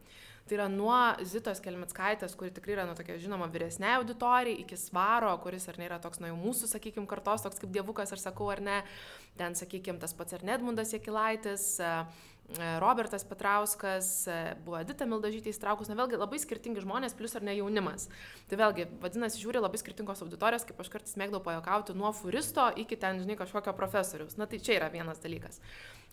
Tai 0.47 0.55
yra 0.55 0.69
nuo 0.71 0.97
Zitos 1.27 1.59
Kelmitskaitės, 1.61 2.37
kuri 2.39 2.53
tikrai 2.55 2.77
yra, 2.77 2.85
nu, 2.87 2.95
tokia 2.97 3.19
žinoma, 3.19 3.49
vyresnė 3.51 3.97
auditorija, 3.97 4.63
iki 4.63 4.79
Svaro, 4.79 5.33
kuris 5.43 5.67
ar 5.69 5.77
ne 5.81 5.89
yra 5.89 5.99
toks, 6.01 6.23
na, 6.23 6.31
jau 6.31 6.39
mūsų, 6.39 6.71
sakykime, 6.71 7.09
kartos, 7.11 7.43
toks 7.43 7.59
kaip 7.61 7.73
dievukas, 7.75 8.15
ar 8.15 8.23
sakau, 8.23 8.47
ar 8.55 8.63
ne, 8.63 8.77
ten, 9.37 9.59
sakykime, 9.59 9.99
tas 10.01 10.15
pats 10.15 10.39
ar 10.39 10.47
Nedmundas 10.47 10.95
Jekilaitis, 10.95 11.67
uh, 11.83 12.07
E, 12.36 12.36
Robertas 12.55 13.25
Petrauskas, 13.25 14.27
e, 14.31 14.55
buvo 14.63 14.79
Edita 14.79 15.07
Mildažytė 15.09 15.51
įstraukus, 15.51 15.89
na 15.91 15.97
vėlgi 15.99 16.21
labai 16.21 16.39
skirtingi 16.39 16.85
žmonės, 16.85 17.17
plus 17.19 17.35
ar 17.35 17.43
ne 17.43 17.57
jaunimas. 17.57 18.07
Tai 18.47 18.59
vėlgi, 18.61 18.87
vadinasi, 19.03 19.41
žiūri 19.43 19.59
labai 19.59 19.81
skirtingos 19.83 20.23
auditorijos, 20.23 20.65
kaip 20.69 20.79
aš 20.81 20.93
kartais 20.93 21.19
mėgdavau 21.19 21.43
pajokauti, 21.49 21.97
nuo 21.99 22.13
furisto 22.15 22.69
iki 22.79 22.99
ten, 23.03 23.19
žinai, 23.25 23.35
kažkokio 23.41 23.75
profesorius. 23.75 24.39
Na 24.39 24.47
tai 24.47 24.63
čia 24.63 24.79
yra 24.79 24.93
vienas 24.95 25.19
dalykas. 25.25 25.59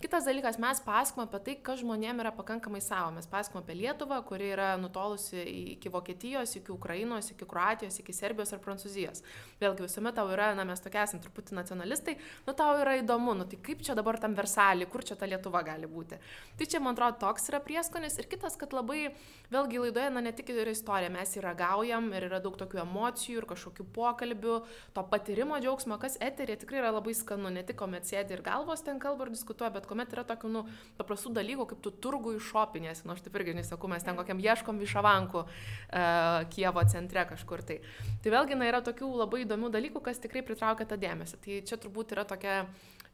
Kitas 0.02 0.25
dalykas, 0.25 0.58
mes 0.60 0.82
pasakom 0.84 1.28
apie 1.28 1.40
tai, 1.46 1.54
kas 1.63 1.84
žmonėm 1.84 2.18
yra 2.24 2.34
pakankamai 2.34 2.82
savo. 2.82 3.13
Mes 3.16 3.30
pasakom 3.30 3.62
apie 3.62 3.78
Lietuvą, 3.78 4.18
kuri 4.25 4.50
yra 4.56 4.74
nutolusi 4.82 5.38
iki 5.78 5.92
Vokietijos, 5.94 6.58
iki 6.58 6.74
Ukrainos, 6.74 7.30
iki 7.32 7.46
Kroatijos, 7.48 8.00
iki 8.02 8.16
Serbijos 8.18 8.52
ar 8.56 8.60
Prancūzijos. 8.66 9.22
Vėlgi 9.62 9.86
visuomet 9.86 10.18
tau 10.18 10.34
yra, 10.34 10.50
na 10.58 10.66
mes 10.68 10.82
tokie 10.82 11.00
esame 11.06 11.22
truputį 11.24 11.56
nacionalistai, 11.62 12.18
nu 12.48 12.58
tau 12.58 12.74
yra 12.82 12.98
įdomu, 13.00 13.38
nu 13.38 13.46
tai 13.48 13.62
kaip 13.63 13.86
čia 13.86 13.96
dabar 13.96 14.18
tam 14.20 14.34
Versalį, 14.36 14.90
kur 14.90 15.06
čia 15.06 15.16
ta 15.16 15.30
Lietuva 15.30 15.62
gali 15.63 15.88
būti. 15.88 16.20
Tai 16.53 16.68
čia, 16.70 16.77
man 16.84 16.94
atrodo, 16.94 17.18
toks 17.24 17.48
yra 17.50 17.58
prieskonis. 17.63 18.20
Ir 18.22 18.27
kitas, 18.30 18.53
kad 18.62 18.75
labai, 18.77 19.08
vėlgi 19.50 19.80
laidoje, 19.82 20.10
na 20.13 20.22
ne 20.22 20.34
tik 20.36 20.51
yra 20.53 20.74
istorija, 20.75 21.10
mes 21.13 21.32
įragaujam 21.39 22.12
ir 22.13 22.27
yra 22.27 22.38
daug 22.44 22.58
tokių 22.60 22.84
emocijų 22.84 23.39
ir 23.42 23.48
kažkokių 23.50 23.86
pokalbių, 23.96 24.58
to 24.94 25.03
patyrimo 25.10 25.58
džiaugsmo, 25.63 25.98
kas 26.01 26.20
eterė 26.22 26.60
tikrai 26.62 26.84
yra 26.84 26.92
labai 26.94 27.15
skanu, 27.18 27.50
ne 27.53 27.63
tik 27.65 27.80
kuomet 27.82 28.06
sėdi 28.06 28.38
ir 28.38 28.44
galvos 28.46 28.86
ten 28.86 29.01
kalba 29.01 29.25
ir 29.25 29.34
diskutuoja, 29.34 29.72
bet 29.74 29.89
kuomet 29.89 30.13
yra 30.13 30.25
tokių, 30.30 30.53
nu, 30.53 30.63
paprastų 31.00 31.34
dalykų, 31.39 31.68
kaip 31.74 31.82
tu 31.88 31.94
turgų 32.06 32.36
iššopinėsi, 32.38 33.08
nors 33.10 33.24
nu, 33.24 33.25
taip 33.25 33.42
irgi 33.42 33.58
nesakau, 33.58 33.89
mes 33.89 34.06
ten 34.06 34.20
kokiam 34.20 34.42
ieškom 34.44 34.82
višavankų 34.84 35.42
uh, 35.42 36.46
Kievo 36.53 36.86
centre 36.92 37.25
kažkur 37.34 37.65
tai. 37.65 37.80
Tai 38.22 38.38
vėlgi, 38.38 38.60
na, 38.60 38.70
yra 38.70 38.84
tokių 38.86 39.10
labai 39.24 39.42
įdomių 39.48 39.74
dalykų, 39.74 40.06
kas 40.06 40.22
tikrai 40.22 40.46
pritraukia 40.46 40.86
tą 40.86 41.01
dėmesį. 41.01 41.42
Tai 41.42 41.60
čia 41.65 41.82
turbūt 41.82 42.13
yra 42.13 42.27
tokia 42.30 42.62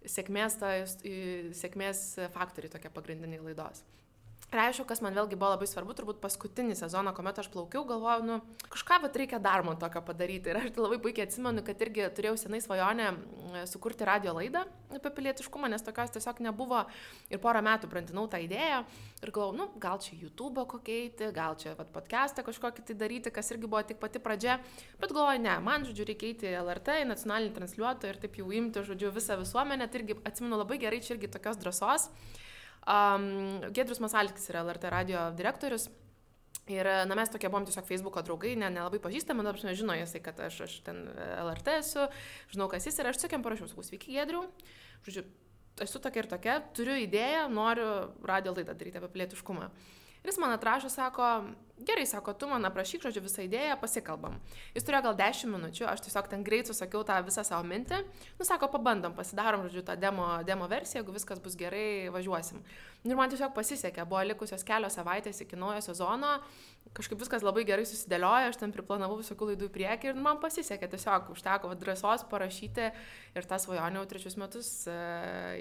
sėkmės, 0.07 0.59
ta, 0.61 0.73
sėkmės 1.59 2.03
faktoriai 2.35 2.71
tokie 2.71 2.91
pagrindiniai 2.93 3.43
laidos. 3.49 3.83
Ir 4.49 4.57
aišku, 4.63 4.81
kas 4.89 4.97
man 5.05 5.13
vėlgi 5.13 5.37
buvo 5.37 5.51
labai 5.51 5.67
svarbu, 5.69 5.93
turbūt 5.93 6.17
paskutinį 6.23 6.73
sezoną, 6.79 7.11
kuomet 7.13 7.37
aš 7.37 7.51
plaukiau, 7.53 7.83
galvojau, 7.85 8.23
nu, 8.25 8.37
kažką 8.73 8.97
bet 9.03 9.19
reikia 9.21 9.37
dar 9.37 9.61
man 9.61 9.77
tokio 9.77 10.01
padaryti. 10.01 10.49
Ir 10.49 10.57
aš 10.57 10.71
tai 10.73 10.81
labai 10.81 10.97
puikiai 11.03 11.27
atsimenu, 11.27 11.61
kad 11.67 11.83
irgi 11.85 12.07
turėjau 12.17 12.33
senai 12.41 12.57
svajonę 12.65 13.11
sukurti 13.69 14.07
radio 14.09 14.33
laidą 14.33 14.63
apie 14.97 15.11
pilietiškumą, 15.13 15.69
nes 15.69 15.85
tokios 15.85 16.15
tiesiog 16.15 16.41
nebuvo. 16.47 16.81
Ir 17.29 17.37
porą 17.43 17.61
metų 17.61 17.91
brantinau 17.93 18.25
tą 18.31 18.41
idėją 18.41 18.81
ir 19.21 19.33
galvojau, 19.35 19.53
nu, 19.59 19.69
gal 19.85 20.01
čia 20.01 20.17
YouTube 20.17 20.65
kokeiti, 20.73 21.29
gal 21.35 21.53
čia 21.61 21.75
vat, 21.77 21.93
podcastą 21.93 22.41
kažkokį 22.49 22.89
tai 22.89 22.97
daryti, 22.97 23.29
kas 23.29 23.53
irgi 23.53 23.69
buvo 23.69 23.85
tik 23.85 24.01
pati 24.01 24.17
pradžia. 24.17 24.57
Bet 24.97 25.13
galvoju, 25.13 25.45
ne, 25.45 25.59
man, 25.61 25.85
žodžiu, 25.85 26.09
reikia 26.09 26.33
eiti 26.33 26.49
į 26.49 26.57
LRT, 26.65 27.03
į 27.03 27.09
nacionalinį 27.13 27.53
transliuotoją 27.61 28.17
ir 28.17 28.21
taip 28.25 28.41
jau 28.41 28.49
imti, 28.49 28.81
žodžiu, 28.89 29.13
visą 29.13 29.37
visuomenę. 29.45 29.85
Tai 29.85 30.01
irgi 30.01 30.17
atsimenu 30.25 30.57
labai 30.57 30.81
gerai, 30.81 31.05
čia 31.05 31.19
irgi 31.19 31.29
tokios 31.37 31.61
drąsos. 31.61 32.09
Um, 32.87 33.25
Gedrius 33.75 33.99
Masalskis 34.03 34.47
yra 34.51 34.63
LRT 34.63 34.93
radio 34.93 35.25
direktorius. 35.35 35.89
Ir, 36.69 36.85
na, 37.09 37.15
mes 37.17 37.31
tokie 37.33 37.49
buvom 37.49 37.65
tiesiog 37.65 37.87
Facebook'o 37.87 38.21
draugai, 38.21 38.53
ne, 38.59 38.67
nelabai 38.69 38.99
pažįstami, 39.01 39.41
dabar 39.41 39.57
aš 39.57 39.79
žinau 39.79 39.95
jisai, 39.97 40.21
kad 40.21 40.37
aš, 40.45 40.59
aš 40.67 40.75
ten 40.85 40.99
LRT 41.17 41.79
esu, 41.79 42.05
žinau, 42.53 42.67
kas 42.69 42.85
jis 42.85 42.99
yra, 43.01 43.09
aš 43.09 43.23
tokiam 43.23 43.41
parašiau, 43.45 43.71
sakau, 43.71 43.85
sveiki, 43.87 44.13
Gedriu. 44.13 44.43
Žodžiu, 45.07 45.23
esu 45.81 46.01
tokia 46.03 46.21
ir 46.21 46.29
tokia, 46.29 46.59
turiu 46.77 46.99
idėją, 47.01 47.47
noriu 47.49 47.89
radio 48.29 48.53
laidą 48.53 48.77
daryti 48.77 49.01
apie 49.01 49.09
plėtiškumą. 49.15 49.71
Ir 50.21 50.29
jis 50.29 50.37
man 50.43 50.53
atrašo, 50.53 50.91
sako, 50.93 51.31
gerai, 51.85 52.05
sako, 52.05 52.33
tu 52.33 52.47
man 52.49 52.65
aprašyk, 52.67 53.03
žodžiu, 53.05 53.23
visą 53.23 53.43
idėją, 53.45 53.77
pasikalbam. 53.81 54.37
Jis 54.75 54.85
turėjo 54.87 55.05
gal 55.07 55.17
10 55.19 55.51
minučių, 55.53 55.85
aš 55.89 56.03
tiesiog 56.07 56.29
ten 56.31 56.43
greit 56.45 56.69
susakiau 56.69 57.05
tą 57.07 57.19
visą 57.25 57.45
savo 57.47 57.63
mintį. 57.67 58.01
Nu, 58.39 58.47
sako, 58.47 58.69
pabandom, 58.73 59.15
pasidarom, 59.17 59.65
žodžiu, 59.67 59.85
tą 59.87 59.95
demo, 59.99 60.27
demo 60.47 60.67
versiją, 60.71 61.01
jeigu 61.01 61.15
viskas 61.15 61.41
bus 61.43 61.55
gerai, 61.59 62.09
važiuosim. 62.13 62.63
Ir 63.07 63.15
man 63.15 63.31
tiesiog 63.31 63.53
pasisekė, 63.55 64.03
buvo 64.09 64.25
likusios 64.27 64.65
kelios 64.67 64.97
savaitės 64.99 65.39
iki 65.45 65.59
naujo 65.59 65.79
sezono, 65.85 66.33
kažkaip 66.97 67.21
viskas 67.21 67.45
labai 67.45 67.63
gerai 67.67 67.85
susidėliojo, 67.87 68.49
aš 68.51 68.59
ten 68.59 68.73
priplanavau 68.75 69.19
visokių 69.21 69.51
laidų 69.51 69.69
į 69.69 69.73
priekį 69.75 70.11
ir 70.11 70.19
man 70.19 70.41
pasisekė, 70.43 70.89
tiesiog 70.91 71.29
užteko 71.31 71.71
drąsos 71.79 72.25
parašyti 72.31 72.89
ir 73.37 73.47
tą 73.47 73.59
svajonę 73.61 74.01
jau 74.01 74.09
trečius 74.09 74.35
metus 74.41 74.71
e, 74.89 74.97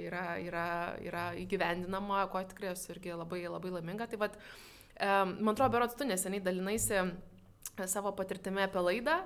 yra, 0.07 0.25
yra, 0.43 0.67
yra 1.05 1.29
įgyvendinama, 1.39 2.25
ko 2.33 2.43
tikrai 2.49 2.73
esu 2.73 2.91
irgi 2.97 3.15
labai, 3.15 3.45
labai 3.47 3.77
laiminga. 3.77 4.09
Tai 4.11 4.23
vad, 4.25 4.35
e, 4.35 4.78
man 4.99 5.53
atrodo, 5.55 5.73
berots 5.77 5.99
tu 5.99 6.07
neseniai 6.09 6.43
dalinaisi 6.43 7.05
savo 7.87 8.13
patirtimi 8.19 8.65
apie 8.65 8.83
laidą 8.83 9.21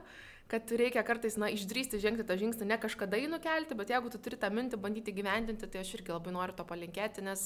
kad 0.53 0.73
reikia 0.77 1.01
kartais, 1.07 1.39
na, 1.41 1.49
išdrysti 1.49 2.01
žengti 2.03 2.27
tą 2.29 2.37
žingsnį, 2.37 2.67
ne 2.69 2.77
kažkada 2.81 3.17
jį 3.17 3.31
nukelti, 3.33 3.77
bet 3.79 3.93
jeigu 3.95 4.11
tu 4.13 4.19
turi 4.21 4.37
tą 4.41 4.51
mintį 4.53 4.77
bandyti 4.83 5.15
gyvendinti, 5.17 5.69
tai 5.71 5.81
aš 5.81 5.95
irgi 5.97 6.13
labai 6.13 6.35
noriu 6.35 6.57
to 6.59 6.67
palinkėti, 6.69 7.25
nes, 7.25 7.45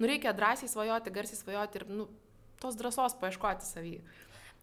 nu, 0.00 0.08
reikia 0.10 0.32
drąsiai 0.34 0.70
svajoti, 0.72 1.12
garsiai 1.14 1.38
svajoti 1.38 1.78
ir, 1.78 1.86
nu, 2.00 2.08
tos 2.62 2.78
drąsos 2.80 3.14
paieškoti 3.20 3.68
savį. 3.68 3.94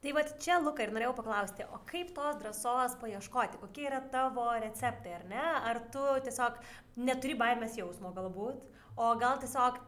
Tai 0.04 0.14
va 0.14 0.24
čia, 0.30 0.60
Luka, 0.62 0.84
ir 0.84 0.92
norėjau 0.94 1.16
paklausti, 1.18 1.66
o 1.74 1.80
kaip 1.90 2.12
tos 2.18 2.36
drąsos 2.42 2.98
paieškoti, 3.02 3.62
kokie 3.64 3.88
yra 3.90 4.02
tavo 4.14 4.46
receptai, 4.62 5.16
ar 5.22 5.24
ne? 5.32 5.46
Ar 5.72 5.80
tu 5.94 6.04
tiesiog 6.28 6.60
neturi 7.08 7.38
baimės 7.40 7.80
jausmo 7.80 8.12
galbūt, 8.14 8.60
o 9.00 9.14
gal 9.22 9.40
tiesiog, 9.42 9.80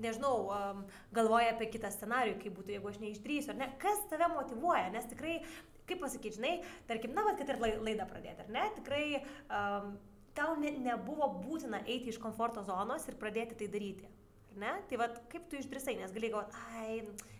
nežinau, 0.00 0.46
um, 0.52 0.84
galvoja 1.14 1.52
apie 1.52 1.68
kitą 1.72 1.90
scenarių, 1.92 2.38
kaip 2.40 2.56
būtų, 2.56 2.76
jeigu 2.76 2.92
aš 2.92 3.02
neišdrysiu, 3.02 3.52
ar 3.52 3.60
ne? 3.60 3.68
Kas 3.82 4.00
tave 4.12 4.30
motivuoja, 4.32 4.88
nes 4.94 5.08
tikrai, 5.10 5.40
kaip 5.88 6.00
pasakyti, 6.00 6.38
žinai, 6.38 6.54
tarkim, 6.88 7.12
na, 7.16 7.26
vad, 7.26 7.36
kad 7.40 7.52
ir 7.52 7.60
laidą 7.60 8.08
pradėti, 8.08 8.46
ar 8.46 8.54
ne? 8.54 8.64
Tikrai 8.78 9.04
um, 9.20 9.92
tau 10.38 10.56
ne, 10.60 10.72
nebuvo 10.82 11.28
būtina 11.42 11.82
eiti 11.84 12.12
iš 12.12 12.20
komforto 12.22 12.64
zonos 12.66 13.06
ir 13.08 13.18
pradėti 13.20 13.58
tai 13.60 13.68
daryti. 13.72 14.08
Ne? 14.60 14.72
Tai 14.88 14.98
vad, 15.00 15.20
kaip 15.32 15.46
tu 15.48 15.56
išdrisai, 15.56 15.96
nes 16.00 16.12
gali 16.12 16.28
galvoti, 16.32 16.58
ai, 16.76 16.98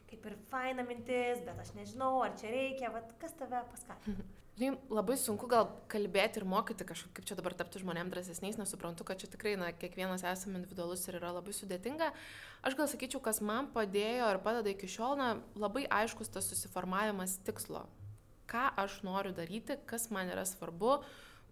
kaip 0.08 0.28
ir 0.28 0.36
faina 0.48 0.84
mintis, 0.86 1.42
bet 1.44 1.58
aš 1.60 1.74
nežinau, 1.76 2.22
ar 2.24 2.36
čia 2.40 2.52
reikia, 2.52 2.92
vad, 2.94 3.12
kas 3.20 3.36
tave 3.40 3.60
paskatino. 3.72 4.28
Žinai, 4.62 4.78
labai 4.94 5.16
sunku 5.18 5.48
gal 5.50 5.64
kalbėti 5.90 6.38
ir 6.38 6.44
mokyti 6.46 6.84
kažkaip, 6.86 7.10
kaip 7.16 7.24
čia 7.26 7.34
dabar 7.34 7.54
tapti 7.58 7.80
žmonėm 7.82 8.12
drąsesniais, 8.12 8.54
nes 8.60 8.70
suprantu, 8.70 9.02
kad 9.02 9.18
čia 9.18 9.26
tikrai, 9.32 9.56
na, 9.58 9.72
kiekvienas 9.74 10.22
esame 10.22 10.60
individualus 10.60 11.02
ir 11.08 11.16
yra 11.18 11.32
labai 11.34 11.50
sudėtinga. 11.56 12.12
Aš 12.62 12.76
gal 12.78 12.86
sakyčiau, 12.86 13.18
kas 13.24 13.40
man 13.42 13.72
padėjo 13.74 14.28
ir 14.30 14.38
padeda 14.44 14.70
iki 14.70 14.86
šiol, 14.86 15.16
na, 15.18 15.32
labai 15.58 15.82
aiškus 15.90 16.30
tas 16.30 16.46
susiformavimas 16.46 17.40
tikslo. 17.42 17.88
Ką 18.46 18.68
aš 18.84 19.00
noriu 19.02 19.34
daryti, 19.34 19.80
kas 19.90 20.12
man 20.14 20.30
yra 20.30 20.46
svarbu, 20.46 21.00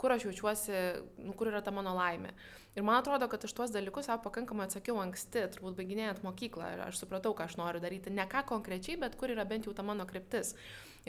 kur 0.01 0.15
aš 0.15 0.25
jaučiuosi, 0.25 0.73
nu, 1.21 1.35
kur 1.37 1.51
yra 1.51 1.61
ta 1.65 1.73
mano 1.75 1.93
laimė. 1.97 2.33
Ir 2.79 2.85
man 2.87 3.01
atrodo, 3.01 3.27
kad 3.29 3.43
aš 3.45 3.53
tuos 3.57 3.73
dalykus 3.75 4.07
savo 4.09 4.23
pakankamai 4.25 4.69
atsakiau 4.69 5.01
anksti, 5.03 5.43
turbūt 5.57 5.77
baiginėjant 5.81 6.23
mokyklą. 6.25 6.69
Aš 6.87 7.03
supratau, 7.03 7.35
ką 7.37 7.49
aš 7.49 7.57
noriu 7.61 7.83
daryti. 7.83 8.13
Ne 8.15 8.25
ką 8.31 8.45
konkrečiai, 8.49 8.97
bet 9.01 9.19
kur 9.21 9.33
yra 9.35 9.45
bent 9.49 9.67
jau 9.69 9.75
ta 9.77 9.85
mano 9.85 10.07
kryptis. 10.09 10.55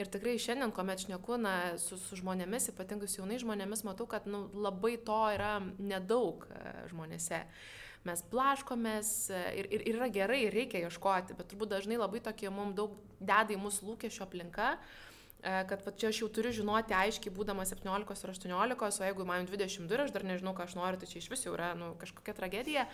Ir 0.00 0.10
tikrai 0.12 0.34
šiandien, 0.40 0.72
kuomet 0.74 1.04
šneku 1.06 1.38
na, 1.40 1.54
su, 1.80 1.96
su 2.00 2.18
žmonėmis, 2.18 2.72
ypatingai 2.72 3.08
su 3.08 3.20
jaunais 3.20 3.44
žmonėmis, 3.44 3.84
matau, 3.86 4.08
kad 4.10 4.26
nu, 4.28 4.46
labai 4.56 4.96
to 5.06 5.20
yra 5.36 5.54
nedaug 5.78 6.48
e, 6.48 6.74
žmonėse 6.92 7.44
mes 8.02 8.24
blaškomės 8.32 9.12
e, 9.30 9.40
ir, 9.60 9.68
ir, 9.76 9.86
ir 9.86 10.00
yra 10.00 10.08
gerai, 10.10 10.40
reikia 10.50 10.80
ieškoti, 10.88 11.36
bet 11.38 11.52
turbūt 11.52 11.70
dažnai 11.76 12.00
labai 12.00 12.18
tokie 12.24 12.50
mums 12.50 12.74
daug 12.74 12.96
deda 13.20 13.54
į 13.54 13.60
mūsų 13.62 13.92
lūkesčio 13.92 14.24
aplinką, 14.26 14.72
E, 14.72 15.11
kad 15.42 15.80
va, 15.82 15.90
čia 15.98 16.12
aš 16.12 16.20
jau 16.22 16.28
turiu 16.30 16.52
žinoti 16.54 16.94
aiškiai, 16.94 17.32
būdamas 17.34 17.72
17 17.74 17.90
ar 17.90 18.30
18, 18.30 19.00
o 19.02 19.06
jeigu 19.08 19.24
man 19.26 19.48
22 19.50 19.96
ir 19.96 20.02
aš 20.04 20.12
dar 20.14 20.22
nežinau, 20.26 20.52
ką 20.54 20.68
aš 20.68 20.76
noriu, 20.78 21.00
tai 21.00 21.08
čia 21.10 21.18
iš 21.18 21.26
vis 21.32 21.42
jau 21.42 21.54
yra 21.56 21.72
nu, 21.78 21.88
kažkokia 21.98 22.34
tragedija. 22.36 22.84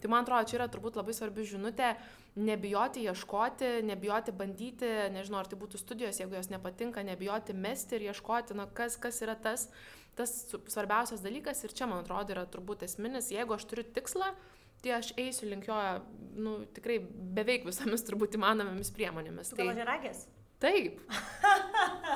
Tai 0.00 0.10
man 0.14 0.24
atrodo, 0.24 0.48
čia 0.48 0.56
yra 0.56 0.70
turbūt 0.72 0.96
labai 0.96 1.12
svarbi 1.12 1.44
žinutė, 1.44 1.90
nebijoti 2.40 3.04
ieškoti, 3.04 3.72
nebijoti 3.90 4.32
bandyti, 4.40 4.88
nežinau, 5.12 5.42
ar 5.42 5.52
tai 5.52 5.60
būtų 5.60 5.82
studijos, 5.82 6.22
jeigu 6.22 6.38
jos 6.38 6.48
nepatinka, 6.54 7.04
nebijoti 7.04 7.52
mesti 7.52 7.98
ir 7.98 8.08
ieškoti, 8.08 8.56
na, 8.56 8.64
kas, 8.72 8.96
kas 8.96 9.20
yra 9.26 9.36
tas, 9.36 9.68
tas 10.16 10.32
svarbiausias 10.72 11.20
dalykas 11.20 11.60
ir 11.66 11.76
čia, 11.76 11.90
man 11.90 12.06
atrodo, 12.06 12.32
yra 12.32 12.46
turbūt 12.48 12.88
esminis, 12.88 13.28
jeigu 13.36 13.58
aš 13.58 13.68
turiu 13.68 13.84
tikslą, 13.84 14.32
tai 14.80 14.96
aš 14.96 15.12
eisiu 15.20 15.52
link 15.52 15.68
jo, 15.68 15.76
nu, 16.40 16.56
tikrai 16.72 17.02
beveik 17.36 17.68
visomis 17.68 18.06
turbūt 18.08 18.40
įmanomomis 18.40 18.94
priemonėmis. 18.96 19.52
Tai 19.58 19.70
žiragės? 19.76 20.24
Taip. 20.58 20.98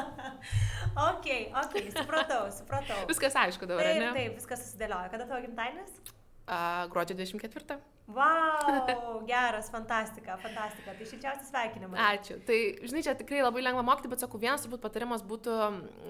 ok, 1.10 1.26
ok, 1.62 1.74
supratau, 1.94 2.48
supratau. 2.50 3.04
Viskas 3.06 3.36
aišku 3.38 3.68
dabar, 3.70 3.86
taip, 3.86 4.00
ne? 4.02 4.08
Taip, 4.16 4.34
viskas 4.40 4.64
susidėlioja. 4.64 5.12
Kada 5.12 5.28
tavo 5.30 5.38
gimtadienis? 5.44 5.94
Uh, 6.42 6.90
gruodžio 6.90 7.14
24. 7.20 7.78
Wow, 8.12 9.22
geras, 9.26 9.70
fantastika, 9.72 10.36
fantastika. 10.42 10.92
Tai 10.98 11.06
šilčiausias 11.08 11.48
sveikinimai. 11.48 12.00
Ačiū. 12.12 12.36
Tai, 12.44 12.58
žinai, 12.84 13.02
čia 13.06 13.14
tikrai 13.16 13.40
labai 13.40 13.62
lengva 13.64 13.84
mokyti, 13.86 14.10
bet 14.12 14.20
sakau, 14.20 14.40
vienas 14.42 14.64
turbūt 14.66 14.82
patarimas 14.84 15.24
būtų 15.24 15.54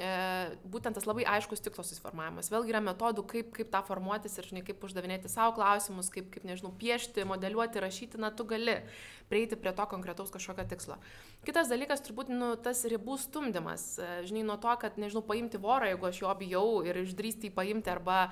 e, 0.03 0.13
būtent 0.73 0.99
tas 0.99 1.07
labai 1.07 1.27
aiškus 1.37 1.63
tikslo 1.63 1.85
susiformavimas. 1.87 2.51
Vėlgi 2.51 2.75
yra 2.75 2.83
metodų, 2.83 3.27
kaip, 3.31 3.53
kaip 3.55 3.71
tą 3.71 3.85
formuotis 3.87 4.35
ir, 4.41 4.49
žinai, 4.51 4.65
kaip 4.67 4.83
uždavinėti 4.83 5.31
savo 5.31 5.55
klausimus, 5.61 6.11
kaip, 6.11 6.33
kaip, 6.35 6.49
nežinau, 6.49 6.73
piešti, 6.81 7.27
modeliuoti, 7.29 7.85
rašyti, 7.85 8.23
na, 8.23 8.33
tu 8.35 8.49
gali 8.51 8.81
prieiti 9.31 9.57
prie 9.57 9.71
to 9.77 9.87
konkretaus 9.89 10.35
kažkokio 10.35 10.67
tikslo. 10.75 10.99
Kitas 11.47 11.71
dalykas 11.71 12.03
turbūt, 12.05 12.33
nu, 12.35 12.53
tas 12.61 12.83
ribų 12.91 13.21
stumdymas. 13.23 13.87
E, 14.03 14.11
žinai, 14.27 14.43
nuo 14.51 14.59
to, 14.59 14.75
kad, 14.83 14.99
nežinau, 14.99 15.23
paimti 15.29 15.63
vorą, 15.63 15.93
jeigu 15.93 16.11
aš 16.11 16.25
jo 16.25 16.35
bijau 16.43 16.67
ir 16.83 17.05
išdrysti 17.07 17.53
jį 17.53 17.55
paimti 17.55 17.93
arba 17.93 18.27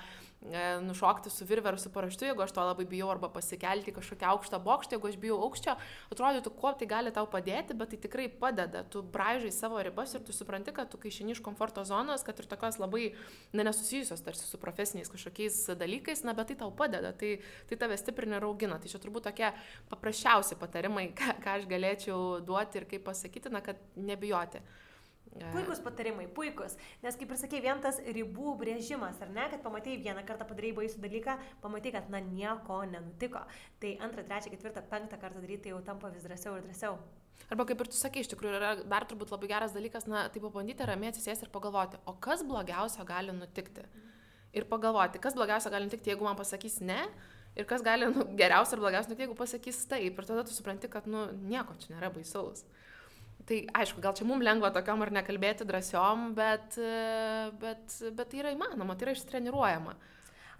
nušokti 0.80 1.30
su 1.30 1.44
virveru 1.44 1.78
su 1.78 1.92
paraštu, 1.92 2.24
jeigu 2.24 2.42
aš 2.42 2.52
to 2.56 2.64
labai 2.64 2.86
bijau, 2.88 3.10
arba 3.12 3.28
pasikelti 3.28 3.92
kažkokią 3.92 4.30
aukštą 4.32 4.58
bokštą, 4.64 4.96
jeigu 4.96 5.08
aš 5.10 5.18
bijau 5.20 5.36
aukščio, 5.44 5.74
atrodytų, 6.14 6.52
kuo 6.56 6.72
tai 6.72 6.88
gali 6.88 7.12
tau 7.12 7.26
padėti, 7.28 7.76
bet 7.76 7.92
tai 7.92 7.98
tikrai 8.00 8.28
padeda. 8.40 8.82
Tu 8.88 9.02
braižai 9.02 9.52
savo 9.52 9.82
ribas 9.84 10.14
ir 10.16 10.24
tu 10.24 10.32
supranti, 10.32 10.72
kad 10.72 10.88
tu 10.88 10.98
kai 10.98 11.12
išini 11.12 11.36
iš 11.36 11.44
komforto 11.44 11.84
zonos, 11.84 12.24
kad 12.24 12.40
ir 12.40 12.48
tokios 12.48 12.80
labai 12.80 13.12
na, 13.52 13.66
nesusijusios 13.68 14.24
tarsi 14.24 14.48
su 14.48 14.58
profesiniais 14.58 15.12
kažkokiais 15.12 15.60
dalykais, 15.76 16.24
na, 16.24 16.32
bet 16.32 16.54
tai 16.54 16.60
tau 16.64 16.72
padeda, 16.72 17.12
tai, 17.12 17.36
tai 17.68 17.76
tave 17.76 18.00
stiprina 18.00 18.40
ir 18.40 18.48
augina. 18.48 18.80
Tai 18.80 18.88
čia 18.88 19.02
turbūt 19.02 19.28
tokie 19.28 19.52
paprasčiausi 19.92 20.56
patarimai, 20.56 21.10
ką, 21.12 21.36
ką 21.44 21.58
aš 21.60 21.68
galėčiau 21.68 22.40
duoti 22.40 22.80
ir 22.80 22.88
kaip 22.88 23.04
pasakyti, 23.12 23.52
na, 23.52 23.60
kad 23.60 23.76
nebijoti. 23.96 24.64
Puikus 25.30 25.78
patarimai, 25.78 26.26
puikus. 26.34 26.74
Nes 27.04 27.16
kaip 27.16 27.30
ir 27.30 27.38
sakė, 27.38 27.60
vien 27.62 27.78
tas 27.82 28.00
ribų 28.02 28.56
brėžimas, 28.58 29.20
ar 29.22 29.30
ne, 29.30 29.46
kad 29.52 29.62
pamatai 29.62 29.94
vieną 30.02 30.24
kartą 30.26 30.46
padarai 30.48 30.72
baisų 30.74 30.98
dalyką, 31.04 31.36
pamatai, 31.62 31.92
kad 31.94 32.10
na 32.10 32.18
nieko 32.24 32.80
nenutiko. 32.90 33.44
Tai 33.82 33.92
antrą, 34.02 34.26
trečią, 34.26 34.50
ketvirtą, 34.52 34.82
penktą 34.90 35.20
kartą 35.22 35.42
daryti 35.42 35.68
tai 35.68 35.74
jau 35.74 35.80
tampa 35.86 36.10
vis 36.10 36.26
drąsiau 36.26 36.58
ir 36.58 36.66
drąsiau. 36.66 36.98
Arba 37.48 37.64
kaip 37.66 37.80
ir 37.80 37.88
tu 37.90 37.96
sakai, 37.96 38.24
iš 38.24 38.30
tikrųjų 38.34 38.58
yra 38.58 38.72
dar 38.82 39.06
turbūt 39.08 39.30
labai 39.32 39.48
geras 39.50 39.72
dalykas, 39.74 40.06
na, 40.10 40.26
tai 40.30 40.42
pabandyti 40.42 40.86
ramiai 40.86 41.14
atsisėsti 41.14 41.46
ir 41.46 41.54
pagalvoti, 41.54 42.02
o 42.10 42.14
kas 42.22 42.44
blogiausio 42.46 43.06
gali 43.08 43.34
nutikti. 43.34 43.86
Ir 44.54 44.66
pagalvoti, 44.70 45.22
kas 45.22 45.38
blogiausio 45.38 45.70
gali 45.72 45.86
nutikti, 45.86 46.10
jeigu 46.12 46.26
man 46.26 46.38
pasakys 46.38 46.80
ne, 46.82 47.00
ir 47.58 47.66
kas 47.70 47.86
gali 47.86 48.10
nu, 48.10 48.26
geriausia 48.38 48.76
ir 48.76 48.84
blogiausia 48.84 49.12
nutikti, 49.12 49.28
jeigu 49.28 49.38
pasakys 49.38 49.82
taip. 49.90 50.18
Ir 50.18 50.28
tada 50.28 50.44
tu 50.46 50.54
supranti, 50.54 50.90
kad, 50.92 51.06
nu, 51.10 51.28
nieko 51.46 51.78
čia 51.80 51.94
nėra 51.94 52.12
baisaus. 52.14 52.66
Tai 53.50 53.56
aišku, 53.80 53.98
gal 53.98 54.14
čia 54.14 54.22
mums 54.28 54.46
lengva 54.46 54.68
tokiam 54.70 55.00
ar 55.02 55.10
nekalbėti 55.10 55.66
drąsiom, 55.66 56.28
bet, 56.38 56.76
bet, 57.58 57.96
bet 58.14 58.28
tai 58.30 58.38
yra 58.44 58.52
įmanoma, 58.54 58.94
tai 58.94 59.08
yra 59.08 59.14
ištreniruojama. 59.16 59.96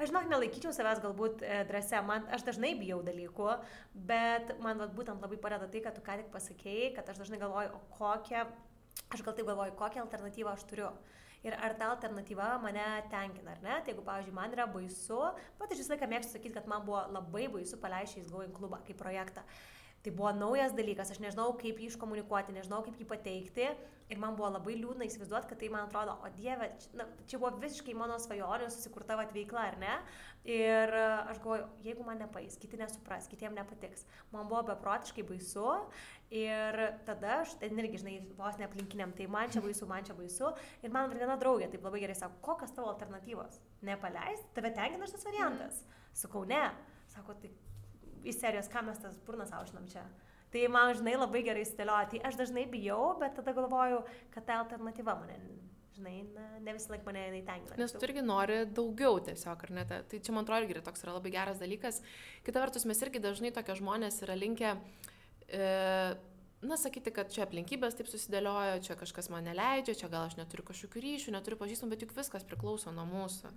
Aš 0.00 0.08
žinok, 0.08 0.26
nelaikyčiau 0.32 0.72
savęs 0.72 0.98
galbūt 1.04 1.42
e, 1.44 1.60
drąsia, 1.68 2.00
man, 2.08 2.24
aš 2.34 2.42
dažnai 2.46 2.72
bijau 2.80 3.02
dalykų, 3.04 3.50
bet 4.08 4.54
man 4.64 4.80
vat, 4.80 4.94
būtent 4.96 5.20
labai 5.20 5.36
padeda 5.38 5.66
tai, 5.68 5.82
kad 5.84 5.94
tu 5.94 6.02
ką 6.02 6.14
tik 6.18 6.30
pasakėjai, 6.32 6.86
kad 6.96 7.10
aš 7.12 7.20
dažnai 7.20 7.38
galvoju, 7.42 7.74
o 7.76 7.98
kokią, 7.98 8.46
aš 9.12 9.22
gal 9.26 9.36
taip 9.36 9.50
galvoju, 9.50 9.74
kokią 9.76 10.00
alternatyvą 10.06 10.54
aš 10.56 10.64
turiu. 10.70 10.88
Ir 11.44 11.54
ar 11.56 11.76
ta 11.76 11.90
alternatyva 11.92 12.54
mane 12.64 12.86
tenkina, 13.12 13.54
ar 13.54 13.60
ne? 13.60 13.76
Tai 13.84 13.92
jeigu, 13.92 14.06
pavyzdžiui, 14.08 14.34
man 14.40 14.56
yra 14.56 14.66
baisu, 14.72 15.20
pat 15.60 15.70
aš 15.70 15.84
visą 15.84 15.94
laiką 15.94 16.08
mėgstu 16.10 16.34
sakyti, 16.34 16.56
kad 16.56 16.66
man 16.72 16.82
buvo 16.88 17.04
labai 17.12 17.46
baisu 17.52 17.78
paleisti 17.80 18.24
į 18.24 18.32
Going 18.32 18.56
klubą 18.56 18.80
kaip 18.88 18.98
projektą. 18.98 19.44
Tai 20.00 20.12
buvo 20.16 20.30
naujas 20.32 20.72
dalykas, 20.72 21.10
aš 21.12 21.18
nežinau, 21.20 21.50
kaip 21.60 21.76
jį 21.76 21.90
iškomunikuoti, 21.90 22.54
nežinau, 22.56 22.80
kaip 22.86 22.96
jį 22.96 23.06
pateikti. 23.08 23.66
Ir 24.10 24.18
man 24.18 24.34
buvo 24.34 24.48
labai 24.50 24.72
liūdna 24.78 25.04
įsivaizduoti, 25.06 25.46
kad 25.52 25.60
tai 25.60 25.68
man 25.70 25.84
atrodo, 25.84 26.16
o 26.24 26.30
Dieve, 26.34 26.70
na, 26.98 27.04
čia 27.30 27.38
buvo 27.38 27.52
visiškai 27.62 27.92
mano 27.94 28.16
svajonė 28.18 28.70
susikurta 28.72 29.18
veikla, 29.20 29.66
ar 29.68 29.76
ne? 29.78 29.92
Ir 30.48 30.94
aš 30.96 31.38
galvoju, 31.44 31.68
jeigu 31.84 32.06
man 32.08 32.18
nepais, 32.24 32.56
kiti 32.58 32.80
nesupras, 32.80 33.28
kitiems 33.30 33.54
nepatiks. 33.60 34.08
Man 34.32 34.48
buvo 34.50 34.64
beprotiškai 34.72 35.26
baisu. 35.28 35.68
Ir 36.32 36.80
tada 37.04 37.36
aš, 37.44 37.54
ten 37.60 37.78
irgi, 37.78 38.00
žinai, 38.00 38.16
vos 38.40 38.58
neaplinkiniam, 38.58 39.12
tai 39.14 39.28
man 39.30 39.52
čia 39.52 39.62
baisu, 39.62 39.86
man 39.90 40.06
čia 40.08 40.16
baisu. 40.16 40.54
Ir 40.80 40.96
man 40.96 41.12
viena 41.12 41.36
draugė 41.38 41.68
taip 41.70 41.84
labai 41.84 42.00
gerai 42.02 42.16
sako, 42.18 42.40
kokios 42.48 42.72
tavo 42.74 42.90
alternatyvos? 42.96 43.60
Nepaleist, 43.86 44.48
tave 44.56 44.72
tenkina 44.74 45.10
šitas 45.10 45.28
variantas. 45.28 45.84
Sakau, 46.24 46.46
ne. 46.48 46.64
Sako, 47.10 47.36
tai 47.42 47.52
iš 48.24 48.40
serijos, 48.40 48.68
ką 48.72 48.84
mes 48.86 49.00
tas 49.02 49.18
burnas 49.26 49.52
aušinam 49.56 49.88
čia. 49.90 50.04
Tai 50.50 50.62
man, 50.74 50.92
žinai, 50.98 51.14
labai 51.18 51.44
gerai 51.46 51.62
stėlioja. 51.66 52.08
Tai 52.10 52.22
aš 52.26 52.38
dažnai 52.40 52.64
bijau, 52.70 53.12
bet 53.20 53.36
tada 53.38 53.54
galvoju, 53.54 54.00
kad 54.34 54.46
ta 54.48 54.56
alternatyva 54.64 55.14
mane, 55.20 55.36
žinai, 55.94 56.16
na, 56.34 56.46
ne 56.64 56.74
visą 56.74 56.90
laiką 56.94 57.06
mane 57.06 57.28
neįtenkina. 57.36 57.78
Nes 57.78 57.94
tu 57.94 58.02
irgi 58.08 58.24
nori 58.26 58.64
daugiau 58.66 59.20
tiesiog, 59.28 59.62
ar 59.68 59.74
ne? 59.76 59.86
Tai 59.86 60.18
čia, 60.18 60.34
man 60.34 60.46
atrodo, 60.46 60.66
irgi 60.66 60.82
toks 60.86 61.06
yra 61.06 61.14
labai 61.18 61.34
geras 61.36 61.62
dalykas. 61.62 62.02
Kita 62.46 62.64
vertus, 62.64 62.88
mes 62.90 63.04
irgi 63.06 63.22
dažnai 63.22 63.54
tokie 63.54 63.78
žmonės 63.78 64.22
yra 64.26 64.38
linkę... 64.38 64.74
E, 65.50 65.70
na, 66.62 66.76
sakyti, 66.76 67.08
kad 67.14 67.30
čia 67.32 67.46
aplinkybės 67.46 67.96
taip 67.96 68.08
susidėliojo, 68.10 68.80
čia 68.84 68.96
kažkas 69.00 69.30
man 69.32 69.46
neleidžia, 69.48 69.94
čia 70.02 70.10
gal 70.12 70.26
aš 70.28 70.36
neturiu 70.36 70.66
kažkokių 70.68 71.00
ryšių, 71.00 71.32
neturiu 71.32 71.56
pažįstamų, 71.56 71.94
bet 71.94 72.04
juk 72.04 72.12
viskas 72.18 72.44
priklauso 72.44 72.92
nuo 72.92 73.06
mūsų. 73.08 73.48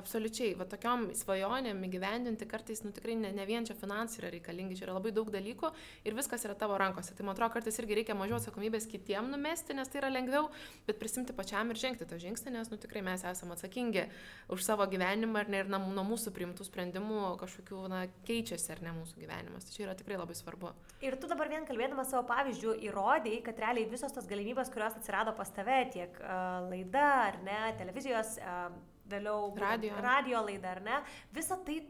Absoliučiai. 0.00 0.52
Va 0.60 0.66
tokiom 0.68 1.08
svajonėm 1.16 1.80
įgyvendinti 1.88 2.48
kartais, 2.50 2.82
nu 2.84 2.92
tikrai 2.96 3.16
ne, 3.16 3.30
ne 3.32 3.46
vien 3.48 3.64
čia 3.64 3.76
finansai 3.80 4.20
yra 4.20 4.32
reikalingi, 4.34 4.76
čia 4.76 4.86
yra 4.86 4.98
labai 4.98 5.12
daug 5.16 5.30
dalykų 5.32 5.70
ir 6.04 6.18
viskas 6.18 6.44
yra 6.44 6.56
tavo 6.58 6.76
rankose. 6.80 7.16
Tai 7.16 7.26
man 7.26 7.34
atrodo, 7.34 7.54
kartais 7.56 7.80
irgi 7.80 7.96
reikia 8.02 8.16
mažiau 8.18 8.36
atsakomybės 8.36 8.88
kitiem 8.92 9.32
numesti, 9.32 9.76
nes 9.78 9.88
tai 9.88 10.02
yra 10.02 10.12
lengviau, 10.12 10.50
bet 10.88 11.00
prisimti 11.00 11.36
pačiam 11.36 11.72
ir 11.72 11.80
žengti 11.80 12.08
tą 12.08 12.20
žingsnį, 12.20 12.54
nes, 12.58 12.68
nu 12.68 12.76
tikrai 12.80 13.02
mes 13.08 13.24
esame 13.24 13.56
atsakingi 13.56 14.04
už 14.52 14.68
savo 14.68 14.84
gyvenimą 14.90 15.46
ir, 15.46 15.52
ne, 15.56 15.64
ir 15.64 15.72
nuo 15.72 16.04
mūsų 16.12 16.34
priimtų 16.36 16.68
sprendimų 16.68 17.34
kažkokių, 17.40 17.82
na, 17.88 18.04
keičiasi 18.28 18.76
ar 18.76 18.84
ne 18.84 18.94
mūsų 19.00 19.24
gyvenimas. 19.24 19.64
Tai 19.64 19.76
čia 19.76 19.86
yra 19.88 19.96
tikrai 19.96 20.20
labai 20.20 20.36
svarbu. 20.36 20.74
Ir 21.00 21.16
tu 21.16 21.30
dabar 21.30 21.48
vien 21.48 21.64
kalbėdama 21.68 22.04
savo 22.04 22.26
pavyzdį, 22.28 22.49
pavyzdžių 22.50 22.72
įrodėjai, 22.88 23.42
kad 23.46 23.60
realiai 23.62 23.88
visos 23.88 24.12
tos 24.12 24.26
galimybės, 24.26 24.70
kurios 24.72 24.96
atsirado 24.98 25.32
pas 25.36 25.50
tave, 25.54 25.84
tiek 25.92 26.16
uh, 26.20 26.66
laida 26.66 27.06
ar 27.28 27.38
ne, 27.46 27.58
televizijos, 27.78 28.38
uh, 28.42 28.70
vėliau 29.10 29.52
radio. 29.58 29.94
radio 30.02 30.42
laida 30.46 30.74
ar 30.74 30.82
ne, 30.82 30.98
visa 31.32 31.58
tai 31.66 31.80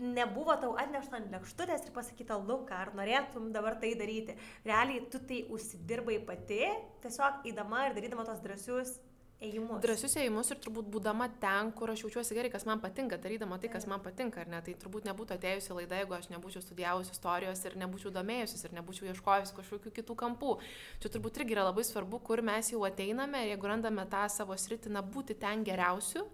nebuvo 0.00 0.54
tau 0.62 0.76
atnešta 0.80 1.18
ant 1.18 1.30
lėkštutės 1.34 1.84
ir 1.84 1.92
pasakyta, 1.92 2.38
Luka, 2.38 2.78
ar 2.80 2.94
norėtum 2.96 3.50
dabar 3.52 3.76
tai 3.80 3.92
daryti. 3.98 4.38
Realiai 4.64 5.04
tu 5.12 5.20
tai 5.20 5.42
užsidirbai 5.52 6.20
pati, 6.24 6.62
tiesiog 7.04 7.44
įdama 7.50 7.88
ir 7.88 7.98
darydama 7.98 8.24
tos 8.28 8.40
drąsius 8.44 8.96
ėjimus. 9.40 9.80
Drąsius 9.82 10.16
ėjimus 10.20 10.50
ir 10.52 10.58
turbūt 10.64 10.88
būdama 10.92 11.26
ten, 11.42 11.70
kur 11.76 11.92
aš 11.92 12.04
jaučiuosi 12.04 12.36
gerai, 12.36 12.50
kas 12.52 12.66
man 12.68 12.82
patinka, 12.82 13.18
darydama 13.20 13.58
tai, 13.62 13.70
kas 13.72 13.86
man 13.90 14.02
patinka, 14.04 14.42
ar 14.42 14.50
ne, 14.52 14.60
tai 14.66 14.74
turbūt 14.80 15.08
nebūtų 15.08 15.36
atėjusi 15.36 15.76
laida, 15.78 16.00
jeigu 16.02 16.16
aš 16.16 16.28
nebūčiau 16.34 16.64
studijavusi 16.64 17.14
istorijos 17.16 17.64
ir 17.64 17.76
nebūčiau 17.80 18.12
domėjusis 18.14 18.66
ir 18.66 18.76
nebūčiau 18.78 19.10
ieškojusi 19.14 19.56
kažkokių 19.56 19.94
kitų 20.00 20.16
kampų. 20.24 20.54
Čia 21.02 21.12
turbūt 21.16 21.40
irgi 21.40 21.56
yra 21.56 21.66
labai 21.70 21.86
svarbu, 21.88 22.20
kur 22.26 22.44
mes 22.46 22.72
jau 22.74 22.84
ateiname 22.88 23.44
ir 23.46 23.54
jeigu 23.54 23.72
randame 23.72 24.06
tą 24.12 24.26
savo 24.32 24.58
sritiną 24.60 25.04
būti 25.14 25.38
ten 25.40 25.64
geriausiu. 25.66 26.26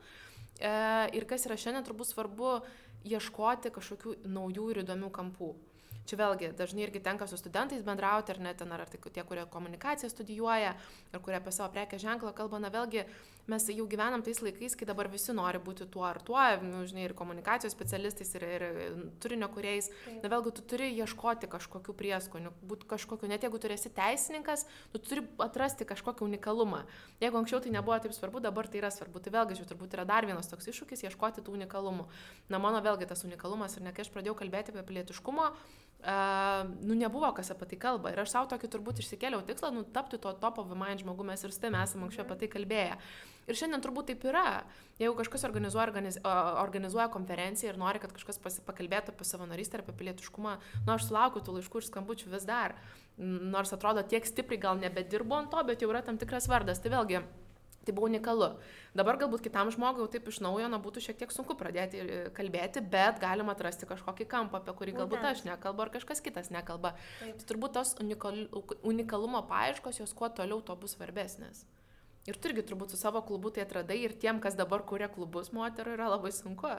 E, 0.57 0.73
ir 1.17 1.29
kas 1.29 1.47
yra 1.47 1.59
šiandien 1.61 1.85
turbūt 1.87 2.11
svarbu, 2.11 2.59
ieškoti 3.07 3.73
kažkokių 3.75 4.19
naujų 4.27 4.71
ir 4.73 4.83
įdomių 4.85 5.11
kampų. 5.15 5.55
Čia 6.07 6.21
vėlgi 6.21 6.53
dažnai 6.55 6.85
irgi 6.85 7.01
tenka 7.03 7.27
su 7.27 7.39
studentais 7.39 7.83
bendrauti, 7.83 8.31
ar 8.31 8.39
net 8.39 8.61
ten, 8.63 8.71
ar 8.71 8.85
tai 8.87 9.01
tie, 9.03 9.25
kurie 9.27 9.43
komunikaciją 9.51 10.11
studijuoja, 10.13 10.77
ar 11.11 11.23
kurie 11.25 11.41
apie 11.41 11.55
savo 11.55 11.73
prekę 11.75 11.99
ženklą 11.99 12.31
kalba, 12.37 12.61
na 12.63 12.71
vėlgi 12.71 13.03
mes 13.51 13.67
jau 13.71 13.87
gyvenam 13.87 14.23
tais 14.27 14.41
laikais, 14.43 14.75
kai 14.79 14.87
dabar 14.87 15.09
visi 15.11 15.35
nori 15.35 15.59
būti 15.63 15.87
tuo 15.91 16.03
ar 16.07 16.19
tuo, 16.23 16.43
nu, 16.63 16.83
žinai, 16.87 17.05
ir 17.07 17.15
komunikacijos 17.19 17.75
specialistais, 17.75 18.33
ir, 18.39 18.47
ir 18.47 18.65
turinio 19.23 19.49
kuriais. 19.55 19.91
Na 20.23 20.31
vėlgi, 20.31 20.53
tu 20.57 20.65
turi 20.75 20.89
ieškoti 20.95 21.51
kažkokių 21.51 21.95
prieskonių, 21.99 22.53
būti 22.67 22.91
kažkokiu, 22.91 23.31
net 23.31 23.47
jeigu 23.47 23.61
tu 23.63 23.71
esi 23.71 23.93
teisininkas, 23.95 24.67
tu 24.95 25.03
turi 25.03 25.23
atrasti 25.43 25.87
kažkokį 25.87 26.27
unikalumą. 26.27 26.83
Jeigu 27.23 27.39
anksčiau 27.39 27.63
tai 27.63 27.75
nebuvo 27.75 27.99
taip 28.03 28.15
svarbu, 28.17 28.43
dabar 28.43 28.67
tai 28.71 28.83
yra 28.83 28.91
svarbu. 28.95 29.23
Tai 29.23 29.35
vėlgi, 29.39 29.61
čia 29.61 29.69
turbūt 29.71 29.95
yra 29.95 30.07
dar 30.09 30.27
vienas 30.27 30.51
toks 30.51 30.67
iššūkis- 30.73 31.05
ieškoti 31.07 31.47
tų 31.47 31.55
unikalumų. 31.55 32.09
Na, 32.51 32.59
mano 32.59 32.83
vėlgi 32.97 33.13
tas 33.13 33.27
unikalumas, 33.29 33.77
ir 33.77 33.85
ne 33.85 33.93
kai 33.93 34.07
aš 34.07 34.13
pradėjau 34.15 34.39
kalbėti 34.41 34.73
apie 34.73 34.87
pilietiškumo, 34.89 35.51
Uh, 35.97 36.69
nu 36.87 36.95
nebuvo 36.95 37.33
kas 37.35 37.49
apie 37.51 37.67
tai 37.67 37.77
kalba. 37.81 38.13
Ir 38.13 38.21
aš 38.21 38.35
savo 38.35 38.47
tokį 38.53 38.69
turbūt 38.71 39.01
išsikėliau 39.03 39.41
tikslą, 39.49 39.73
nu 39.75 39.81
tapti 39.97 40.21
to 40.23 40.31
top 40.39 40.61
of 40.61 40.69
mind 40.77 41.01
žmogu, 41.03 41.25
mes 41.27 41.41
ir 41.43 41.55
tavimi 41.57 41.81
esame 41.81 42.05
anksčiau 42.07 42.27
apie 42.27 42.37
tai 42.43 42.49
kalbėję. 42.53 42.99
Ir 43.49 43.59
šiandien 43.59 43.83
turbūt 43.83 44.11
taip 44.13 44.27
yra. 44.29 44.45
Jeigu 45.01 45.17
kažkas 45.19 45.47
organizuoja, 45.49 45.87
organiz, 45.89 46.21
organizuoja 46.23 47.09
konferenciją 47.17 47.73
ir 47.73 47.81
nori, 47.81 48.03
kad 48.03 48.13
kažkas 48.15 48.39
pakalbėtų 48.69 49.17
apie 49.17 49.27
savanorystę 49.27 49.81
ir 49.81 49.87
apie 49.87 49.97
pilietiškumą, 49.99 50.55
nu 50.85 50.95
aš 50.95 51.09
sulaukiu 51.09 51.43
tų 51.43 51.57
laiškų 51.57 51.83
ir 51.83 51.89
skambučių 51.89 52.31
vis 52.37 52.47
dar. 52.47 52.77
Nors 53.17 53.73
atrodo 53.75 54.05
tiek 54.07 54.29
stipriai 54.29 54.63
gal 54.69 54.79
nebedirbu 54.79 55.41
ant 55.41 55.51
to, 55.51 55.65
bet 55.67 55.83
jau 55.83 55.91
yra 55.91 56.05
tam 56.07 56.21
tikras 56.21 56.47
vardas. 56.53 56.85
Tai 56.85 56.93
vėlgi, 56.93 57.25
tai 57.87 57.95
buvo 57.97 58.11
unikalu. 58.11 58.51
Dabar 58.97 59.19
galbūt 59.21 59.45
kitam 59.47 59.71
žmogui 59.73 60.03
jau 60.03 60.09
taip 60.11 60.29
iš 60.31 60.41
naujo, 60.45 60.67
na, 60.73 60.81
būtų 60.83 61.05
šiek 61.05 61.21
tiek 61.23 61.33
sunku 61.35 61.57
pradėti 61.59 62.03
e, 62.03 62.19
kalbėti, 62.37 62.83
bet 62.83 63.21
galima 63.23 63.55
atrasti 63.55 63.89
kažkokį 63.89 64.27
kampą, 64.33 64.61
apie 64.61 64.75
kurį 64.81 64.97
galbūt 65.01 65.25
aš 65.31 65.45
nekalbu 65.47 65.87
ar 65.87 65.95
kažkas 65.95 66.23
kitas 66.25 66.51
nekalba. 66.55 66.97
Taip. 67.21 67.41
Tai 67.41 67.49
turbūt 67.53 67.77
tos 67.79 67.95
unikal, 68.03 68.45
unikalumo 68.87 69.45
paieškos, 69.51 70.03
jos 70.03 70.15
kuo 70.17 70.31
toliau, 70.33 70.61
to 70.65 70.77
bus 70.81 70.97
svarbesnės. 70.99 71.65
Ir 72.27 72.39
tu 72.41 72.51
irgi 72.51 72.65
turbūt 72.67 72.91
su 72.91 72.99
savo 72.99 73.23
klubu 73.23 73.53
tai 73.55 73.63
atradai 73.63 74.01
ir 74.03 74.17
tiem, 74.19 74.41
kas 74.43 74.59
dabar 74.59 74.83
kuria 74.83 75.07
klubus 75.13 75.53
moterų, 75.55 75.95
yra 75.95 76.11
labai 76.11 76.33
sunku. 76.35 76.73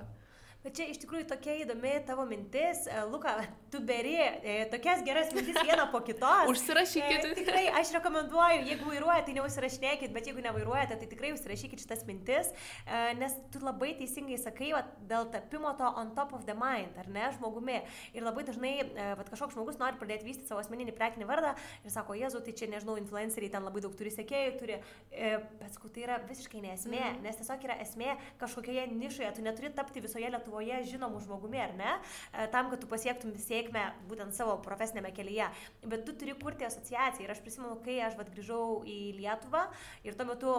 Čia 0.67 0.87
iš 0.91 0.99
tikrųjų 1.03 1.27
tokia 1.29 1.53
įdomi 1.63 1.93
tavo 2.07 2.25
mintis. 2.27 2.83
E, 2.89 2.99
Luka, 3.07 3.37
tu 3.71 3.79
beri 3.83 4.15
e, 4.19 4.65
tokias 4.71 5.03
geras 5.05 5.29
mintis 5.35 5.55
vieną 5.63 5.85
po 5.93 6.01
kitos. 6.03 6.49
Užsirašykit. 6.51 7.27
E, 7.29 7.33
tikrai 7.37 7.63
aš 7.79 7.93
rekomenduoju, 7.95 8.65
jeigu 8.67 8.89
vairuojate, 8.89 9.29
tai 9.29 9.35
neužsirašinėkit, 9.37 10.13
bet 10.15 10.27
jeigu 10.27 10.43
nevairuojate, 10.43 10.97
tai 10.99 11.07
tikrai 11.07 11.31
užsirašykit 11.35 11.83
šitas 11.83 12.03
mintis, 12.07 12.51
e, 12.83 12.99
nes 13.19 13.35
tu 13.53 13.61
labai 13.63 13.93
teisingai 13.99 14.39
sakai, 14.41 14.73
va, 14.75 14.83
dėl 15.07 15.29
tapimo 15.31 15.71
to 15.79 15.91
on 16.01 16.11
top 16.17 16.35
of 16.35 16.43
the 16.49 16.55
mind, 16.57 16.99
ar 16.99 17.07
ne, 17.11 17.29
žmogumi. 17.37 17.79
Ir 18.17 18.27
labai 18.27 18.43
dažnai, 18.47 18.73
e, 18.83 19.07
va, 19.19 19.27
kažkoks 19.29 19.55
žmogus 19.55 19.79
nori 19.79 19.99
pradėti 20.01 20.27
vystyti 20.27 20.51
savo 20.51 20.63
asmeninį 20.63 20.95
prekinį 20.97 21.29
vardą 21.29 21.55
ir 21.83 21.95
sako, 21.95 22.17
Jėzu, 22.19 22.43
tai 22.43 22.55
čia, 22.57 22.71
nežinau, 22.71 22.97
influenceriai 22.99 23.53
ten 23.55 23.63
labai 23.67 23.85
daug 23.85 23.95
turi 23.95 24.11
sekėjų, 24.15 24.57
turi, 24.59 24.81
e, 25.11 25.33
bet 25.61 25.75
sakau, 25.75 25.93
tai 25.93 26.07
yra 26.09 26.19
visiškai 26.27 26.65
nesmė, 26.65 27.03
mm. 27.13 27.23
nes 27.23 27.39
tiesiog 27.39 27.67
yra 27.69 27.79
esmė 27.85 28.17
kažkokioje 28.41 28.87
nišoje, 28.97 29.33
tu 29.37 29.45
neturi 29.45 29.71
tapti 29.75 30.03
visoje 30.03 30.27
Lietuvoje 30.27 30.56
Lietuvoje 30.57 30.91
žinomu 30.91 31.19
žmogumi, 31.21 31.59
ar 31.61 31.73
ne, 31.77 31.91
e, 32.33 32.47
tam, 32.51 32.69
kad 32.71 32.81
tu 32.81 32.87
pasiektum 32.89 33.33
sėkmę 33.37 33.83
būtent 34.09 34.33
savo 34.33 34.57
profesinėme 34.65 35.11
kelyje. 35.13 35.49
Bet 35.85 36.05
tu 36.05 36.15
turi 36.17 36.33
kurti 36.37 36.65
asociaciją. 36.65 37.25
Ir 37.25 37.33
aš 37.33 37.41
prisimenu, 37.45 37.77
kai 37.85 37.99
aš 38.01 38.17
vat, 38.17 38.31
grįžau 38.33 38.83
į 38.87 38.97
Lietuvą 39.17 39.67
ir 40.03 40.17
tuo 40.17 40.25
metu 40.25 40.55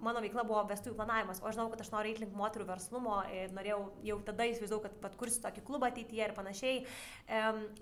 mano 0.00 0.22
veikla 0.22 0.44
buvo 0.46 0.62
vestuvių 0.70 0.96
planavimas, 0.98 1.42
o 1.42 1.48
aš 1.48 1.58
žinau, 1.58 1.68
kad 1.72 1.82
aš 1.82 1.90
noriu 1.92 2.12
eiti 2.12 2.24
link 2.24 2.36
moterų 2.36 2.66
verslumo 2.68 3.20
norėjau 3.54 3.80
jau 4.06 4.18
tada 4.26 4.46
įsivaizdavau, 4.50 4.82
kad 4.84 4.96
pat 5.02 5.16
kursiu 5.20 5.42
tokį 5.44 5.64
klubą 5.66 5.90
ateityje 5.90 6.26
ir 6.28 6.34
panašiai. 6.36 6.80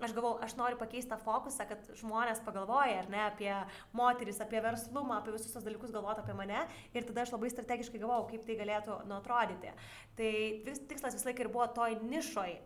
Aš 0.03 0.13
galvau, 0.15 0.35
aš 0.43 0.55
noriu 0.59 0.79
pakeisti 0.79 1.11
tą 1.11 1.19
fokusą, 1.21 1.67
kad 1.69 1.89
žmonės 1.99 2.41
pagalvoja, 2.45 3.03
ar 3.03 3.09
ne, 3.11 3.21
apie 3.27 3.51
moteris, 3.95 4.41
apie 4.43 4.61
verslumą, 4.63 5.19
apie 5.19 5.35
visus 5.35 5.53
tos 5.53 5.65
dalykus 5.65 5.93
galvoti 5.95 6.23
apie 6.23 6.35
mane. 6.37 6.65
Ir 6.93 7.07
tada 7.07 7.25
aš 7.25 7.33
labai 7.35 7.51
strategiškai 7.53 8.01
galvojau, 8.01 8.29
kaip 8.33 8.45
tai 8.47 8.57
galėtų 8.59 9.01
nu, 9.09 9.17
atrodyti. 9.19 9.73
Tai 10.19 10.33
vis, 10.65 10.81
tikslas 10.89 11.15
visą 11.15 11.29
laiką 11.29 11.45
ir 11.45 11.53
buvo 11.53 11.69
toj 11.75 11.95
nišoj 12.03 12.57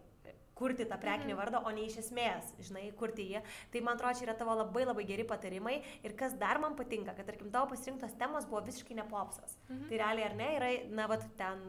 kurti 0.58 0.86
tą 0.90 0.98
prekinį 1.02 1.34
mhm. 1.34 1.40
vardą, 1.40 1.62
o 1.66 1.72
ne 1.74 1.88
iš 1.88 2.00
esmės, 2.04 2.52
žinai, 2.62 2.86
kurti 2.98 3.26
jį. 3.32 3.42
Tai 3.74 3.82
man 3.86 3.98
atrodo, 3.98 4.20
čia 4.20 4.28
yra 4.28 4.36
tavo 4.38 4.56
labai 4.58 4.86
labai 4.86 5.06
geri 5.10 5.26
patarimai. 5.28 5.80
Ir 6.06 6.14
kas 6.20 6.36
dar 6.40 6.62
man 6.62 6.78
patinka, 6.78 7.16
kad, 7.18 7.28
tarkim, 7.30 7.50
tavo 7.54 7.72
pasirinktos 7.74 8.14
temos 8.20 8.48
buvo 8.50 8.62
visiškai 8.68 9.00
nepopsas. 9.02 9.58
Mhm. 9.68 9.88
Tai 9.90 10.04
realiai 10.04 10.30
ar 10.30 10.38
ne, 10.40 10.52
yra, 10.60 10.72
na, 10.94 11.10
va, 11.10 11.20
ten 11.40 11.66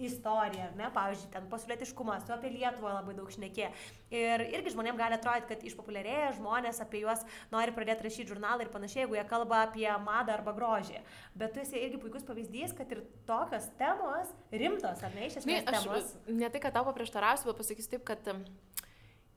istoriją, 0.00 0.64
ar 0.70 0.76
ne, 0.78 0.86
pavyzdžiui, 0.94 1.28
ten 1.34 1.48
pasaulietiškumas, 1.52 2.24
tu 2.26 2.32
apie 2.32 2.50
Lietuvą 2.54 2.94
labai 2.94 3.14
daug 3.18 3.28
šnekė. 3.32 3.68
Ir 4.14 4.44
irgi 4.54 4.72
žmonėms 4.72 4.98
gali 5.00 5.18
atrodyti, 5.18 5.48
kad 5.50 5.64
išpopuliarėja 5.68 6.30
žmonės 6.38 6.80
apie 6.84 7.02
juos 7.02 7.24
nori 7.52 7.74
pradėti 7.76 8.06
rašyti 8.06 8.32
žurnalą 8.32 8.64
ir 8.64 8.72
panašiai, 8.72 9.04
jeigu 9.04 9.18
jie 9.18 9.24
kalba 9.28 9.62
apie 9.66 9.88
madą 10.06 10.36
arba 10.38 10.54
grožį. 10.56 11.00
Bet 11.36 11.52
tu 11.54 11.60
esi 11.64 11.76
irgi 11.80 12.00
puikus 12.00 12.24
pavyzdys, 12.28 12.72
kad 12.78 12.92
ir 12.96 13.04
tokios 13.28 13.68
temos 13.80 14.32
rimtos, 14.52 15.02
ar 15.04 15.12
ne, 15.16 15.28
iš 15.28 15.40
esmės 15.42 15.64
Ne, 15.64 15.76
temos. 15.76 16.14
ne 16.26 16.48
tai, 16.48 16.62
kad 16.64 16.76
tau 16.78 16.86
paprieštarausiu, 16.88 17.50
bet 17.52 17.60
pasakysiu 17.60 17.96
taip, 17.98 18.06
kad 18.08 18.32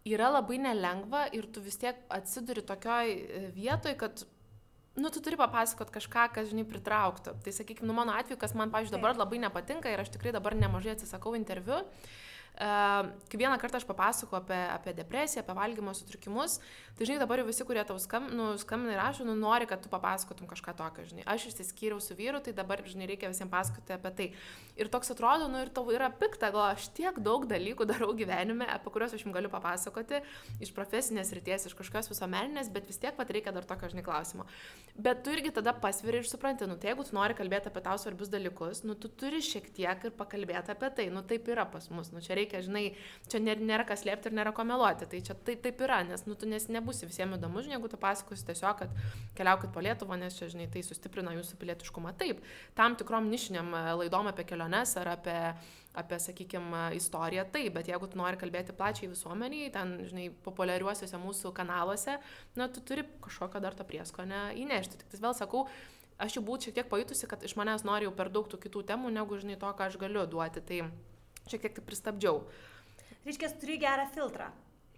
yra 0.06 0.30
labai 0.30 0.60
nelengva 0.62 1.26
ir 1.34 1.48
tu 1.52 1.64
vis 1.66 1.78
tiek 1.82 2.00
atsiduri 2.14 2.62
tokioj 2.66 3.12
e, 3.12 3.44
vietoj, 3.56 3.96
kad 3.98 4.24
nu, 4.96 5.12
tu 5.12 5.24
turi 5.24 5.40
papasakot 5.40 5.92
kažką, 5.94 6.28
kas, 6.36 6.52
žinai, 6.52 6.68
pritrauktų. 6.68 7.36
Tai, 7.44 7.56
sakykime, 7.56 7.88
nu, 7.90 7.96
mano 7.98 8.16
atveju, 8.16 8.40
kas 8.42 8.56
man, 8.58 8.72
pavyzdžiui, 8.74 8.98
dabar 8.98 9.18
labai 9.20 9.42
nepatinka 9.44 9.92
ir 9.92 10.04
aš 10.04 10.14
tikrai 10.16 10.36
dabar 10.36 10.56
nemažai 10.58 10.96
atsisakau 10.96 11.36
interviu. 11.38 11.82
Uh, 11.82 12.14
kai 12.56 13.40
vieną 13.40 13.58
kartą 13.60 13.82
aš 13.82 13.86
papasakau 13.88 14.38
apie, 14.40 14.58
apie 14.72 14.94
depresiją, 14.96 15.44
apie 15.44 15.56
valgymo 15.58 15.94
sutrikimus, 15.96 16.60
tai 16.96 17.08
žinai, 17.10 17.20
dabar 17.20 17.42
jau 17.42 17.48
visi, 17.50 17.66
kurie 17.68 17.84
tau 17.84 17.98
skam, 18.00 18.30
nu, 18.32 18.54
skambina 18.62 18.94
ir 18.96 19.02
rašo, 19.02 19.26
nu, 19.28 19.36
nori, 19.36 19.68
kad 19.68 19.82
tu 19.84 19.92
papasakotum 19.92 20.48
kažką 20.48 20.76
tokio, 20.80 21.04
žinai. 21.10 21.26
Aš 21.28 21.50
išsiskyriau 21.50 22.00
su 22.00 22.16
vyru, 22.16 22.40
tai 22.44 22.54
dabar, 22.56 22.80
žinai, 22.88 23.10
reikia 23.12 23.32
visiems 23.32 23.52
pasakoti 23.52 23.96
apie 23.98 24.12
tai. 24.16 24.28
Ir 24.80 24.88
toks 24.92 25.12
atrodo, 25.12 25.50
nu, 25.52 25.60
ir 25.66 25.72
tau 25.76 25.84
yra 25.92 26.08
pikta, 26.12 26.52
gal 26.56 26.70
aš 26.70 26.88
tiek 26.96 27.20
daug 27.24 27.44
dalykų 27.50 27.88
darau 27.92 28.14
gyvenime, 28.16 28.68
apie 28.72 28.94
kuriuos 28.94 29.18
aš 29.18 29.26
jums 29.26 29.36
galiu 29.36 29.52
papasakoti 29.52 30.22
iš 30.64 30.72
profesinės 30.76 31.34
ryties, 31.36 31.68
iš 31.68 31.76
kažkokios 31.76 32.12
visuomeninės, 32.12 32.72
bet 32.72 32.88
vis 32.88 33.00
tiek 33.04 33.16
pat 33.20 33.32
reikia 33.36 33.52
dar 33.56 33.68
tokio, 33.68 33.92
žinai, 33.92 34.06
klausimo. 34.08 34.48
Bet 34.96 35.24
tu 35.28 35.36
irgi 35.36 35.52
tada 35.56 35.76
pasveri 35.76 36.22
ir 36.24 36.28
supranti, 36.30 36.68
nu, 36.68 36.80
tai 36.80 36.94
jeigu 36.94 37.08
tu 37.08 37.16
nori 37.16 37.36
kalbėti 37.36 37.72
apie 37.72 37.84
tau 37.84 38.00
svarbius 38.00 38.32
dalykus, 38.32 38.84
nu, 38.88 38.96
tu 38.96 39.12
turi 39.12 39.44
šiek 39.44 39.68
tiek 39.76 40.08
ir 40.08 40.16
pakalbėti 40.16 40.72
apie 40.76 40.92
tai, 40.96 41.10
nu, 41.12 41.24
taip 41.28 41.48
yra 41.52 41.68
pas 41.68 41.88
mus, 41.92 42.12
nu, 42.16 42.24
čia 42.24 42.36
reikia, 42.36 42.45
žinai, 42.54 42.84
čia 43.32 43.42
nėra, 43.42 43.86
kas 43.88 44.06
liepti 44.08 44.30
ir 44.30 44.38
nėra 44.38 44.54
ko 44.56 44.66
meluoti, 44.68 45.08
tai 45.12 45.22
čia 45.26 45.38
taip, 45.48 45.64
taip 45.66 45.82
yra, 45.86 46.02
nes, 46.08 46.26
nu, 46.30 46.38
tu 46.40 46.50
nes, 46.50 46.68
nebūsi 46.72 47.10
visiems 47.10 47.40
įdomu, 47.40 47.64
žinai, 47.66 47.78
jeigu 47.78 47.92
tu 47.92 48.00
pasakosi 48.02 48.48
tiesiog, 48.50 48.84
kad 48.84 49.00
keliaukit 49.38 49.74
po 49.76 49.84
Lietuvą, 49.86 50.20
nes 50.22 50.38
čia, 50.38 50.52
žinai, 50.52 50.70
tai 50.72 50.84
sustiprina 50.86 51.34
jūsų 51.38 51.58
pilietiškumą. 51.62 52.14
Taip, 52.20 52.44
tam 52.78 53.00
tikrom 53.00 53.32
nišiniam 53.32 53.74
e, 53.74 53.84
laidom 54.04 54.30
apie 54.32 54.48
keliones 54.48 54.96
ar 55.02 55.16
apie 55.18 55.40
apie, 55.96 56.20
sakykime, 56.20 56.90
istoriją, 56.96 57.46
taip, 57.52 57.74
bet 57.78 57.90
jeigu 57.90 58.10
tu 58.12 58.20
nori 58.20 58.40
kalbėti 58.40 58.76
plačiai 58.76 59.10
visuomeniai, 59.12 59.72
ten, 59.74 59.96
žinai, 60.10 60.28
populiariuosiuose 60.44 61.20
mūsų 61.22 61.54
kanaluose, 61.56 62.18
na, 62.60 62.68
tu 62.68 62.84
turi 62.84 63.06
kažkokio 63.24 63.62
dar 63.64 63.78
to 63.78 63.88
prieskonę 63.88 64.50
įnešti. 64.60 65.00
Tik 65.02 65.14
tai 65.14 65.22
vėl 65.24 65.38
sakau, 65.38 65.66
aš 66.22 66.38
jau 66.38 66.44
būčiau 66.46 66.70
šiek 66.70 66.80
tiek 66.80 66.92
pajutusi, 66.92 67.30
kad 67.32 67.44
iš 67.48 67.56
manęs 67.60 67.88
nori 67.88 68.10
jau 68.10 68.16
per 68.16 68.32
daug 68.34 68.50
tų 68.52 68.60
kitų 68.68 68.86
temų, 68.92 69.14
negu, 69.16 69.40
žinai, 69.40 69.60
to, 69.62 69.72
ką 69.72 69.90
aš 69.90 70.00
galiu 70.02 70.28
duoti. 70.30 70.64
Tai 70.68 70.82
šiek 71.50 71.66
tiek 71.66 71.78
tai 71.78 71.86
pristabdžiau. 71.86 72.44
Reiškia, 73.26 73.52
turi 73.62 73.80
gerą 73.82 74.06
filtrą. 74.14 74.52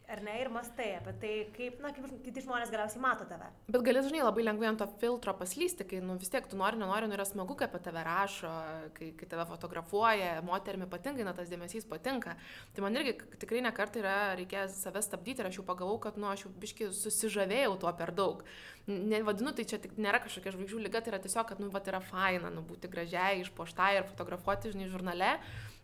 Ar 0.08 0.22
ne, 0.24 0.38
ir 0.40 0.48
mastai 0.48 0.94
apie 0.96 1.12
tai, 1.20 1.30
kaip, 1.52 1.82
na, 1.84 1.90
kaip 1.92 2.06
kiti 2.24 2.40
žmonės 2.46 2.70
galiausiai 2.72 3.02
mato 3.04 3.26
tave. 3.28 3.50
Bet 3.68 3.82
gali, 3.84 4.00
žinai, 4.06 4.22
labai 4.24 4.46
lengvai 4.46 4.70
ant 4.70 4.80
to 4.80 4.86
filtro 5.02 5.34
paslysti, 5.36 5.84
kai, 5.90 6.00
nu, 6.00 6.16
vis 6.22 6.32
tiek 6.32 6.48
tu 6.48 6.56
nori, 6.56 6.80
nenori, 6.80 7.10
nu, 7.12 7.18
yra 7.18 7.26
smagu, 7.28 7.58
kai 7.60 7.68
apie 7.68 7.82
tave 7.84 8.06
rašo, 8.08 8.52
kai, 8.96 9.10
kai 9.20 9.28
tave 9.28 9.44
fotografuoja, 9.50 10.38
moterimi 10.48 10.88
patinka, 10.88 11.28
na, 11.28 11.36
tas 11.36 11.52
dėmesys 11.52 11.90
patinka. 11.92 12.38
Tai 12.72 12.88
man 12.88 12.96
irgi 12.96 13.18
tikrai 13.36 13.66
nekart 13.68 14.00
yra 14.00 14.16
reikės 14.40 14.80
save 14.80 15.04
stabdyti 15.04 15.44
ir 15.44 15.52
aš 15.52 15.60
jau 15.60 15.68
pagavau, 15.68 16.00
kad, 16.08 16.16
nu, 16.16 16.32
aš 16.32 16.48
jau 16.48 16.56
biški 16.64 16.88
susižavėjau 16.96 17.76
tuo 17.84 17.92
per 18.00 18.16
daug. 18.16 18.48
Nevadinu, 18.88 19.52
tai 19.52 19.68
čia 19.68 19.84
tik 19.84 20.00
nėra 20.00 20.24
kažkokia 20.24 20.56
žvaigždžių 20.56 20.86
lyga, 20.88 21.04
tai 21.04 21.18
yra 21.18 21.20
tiesiog, 21.20 21.52
kad, 21.52 21.60
nu, 21.60 21.68
va, 21.74 21.84
yra 21.84 22.00
faina, 22.00 22.48
nu, 22.48 22.64
būti 22.64 22.88
gražiai, 22.88 23.42
išpoštai 23.44 23.98
ir 24.00 24.08
fotografuoti, 24.14 24.72
žinai, 24.72 24.88
žurnale 24.88 25.36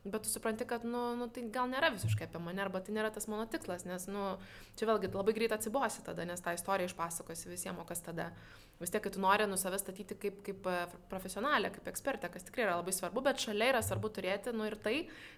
bet 0.03 0.23
tu 0.23 0.29
supranti, 0.29 0.65
kad, 0.67 0.83
nu, 0.83 1.01
nu, 1.15 1.29
tai 1.31 1.45
gal 1.53 1.69
nėra 1.71 1.93
visiškai 1.93 2.27
apie 2.27 2.41
mane, 2.43 2.59
arba 2.63 2.81
tai 2.83 2.95
nėra 2.95 3.11
tas 3.15 3.29
mano 3.31 3.45
tikslas, 3.47 3.85
nes, 3.87 4.07
nu, 4.11 4.33
čia 4.79 4.87
vėlgi 4.89 5.11
labai 5.13 5.35
greit 5.37 5.55
atsibosi 5.55 6.03
tada, 6.03 6.25
nes 6.27 6.43
tą 6.43 6.55
istoriją 6.57 6.91
išpasakosi 6.91 7.51
visiems, 7.51 7.79
o 7.79 7.87
kas 7.87 8.03
tada. 8.03 8.31
Vis 8.81 8.91
tiek, 8.91 9.03
kai 9.05 9.13
tu 9.13 9.21
nori 9.23 9.45
nu 9.47 9.55
save 9.59 9.77
statyti 9.79 10.17
kaip, 10.19 10.41
kaip 10.43 10.67
e, 10.67 10.75
profesionalę, 11.11 11.69
kaip 11.71 11.87
ekspertę, 11.91 12.27
kas 12.33 12.43
tikrai 12.49 12.65
yra 12.65 12.75
labai 12.81 12.91
svarbu, 12.95 13.23
bet 13.23 13.39
šalia 13.39 13.69
yra 13.71 13.83
svarbu 13.85 14.11
turėti, 14.11 14.51
nu, 14.51 14.65
ir 14.67 14.75
tai, 14.75 14.95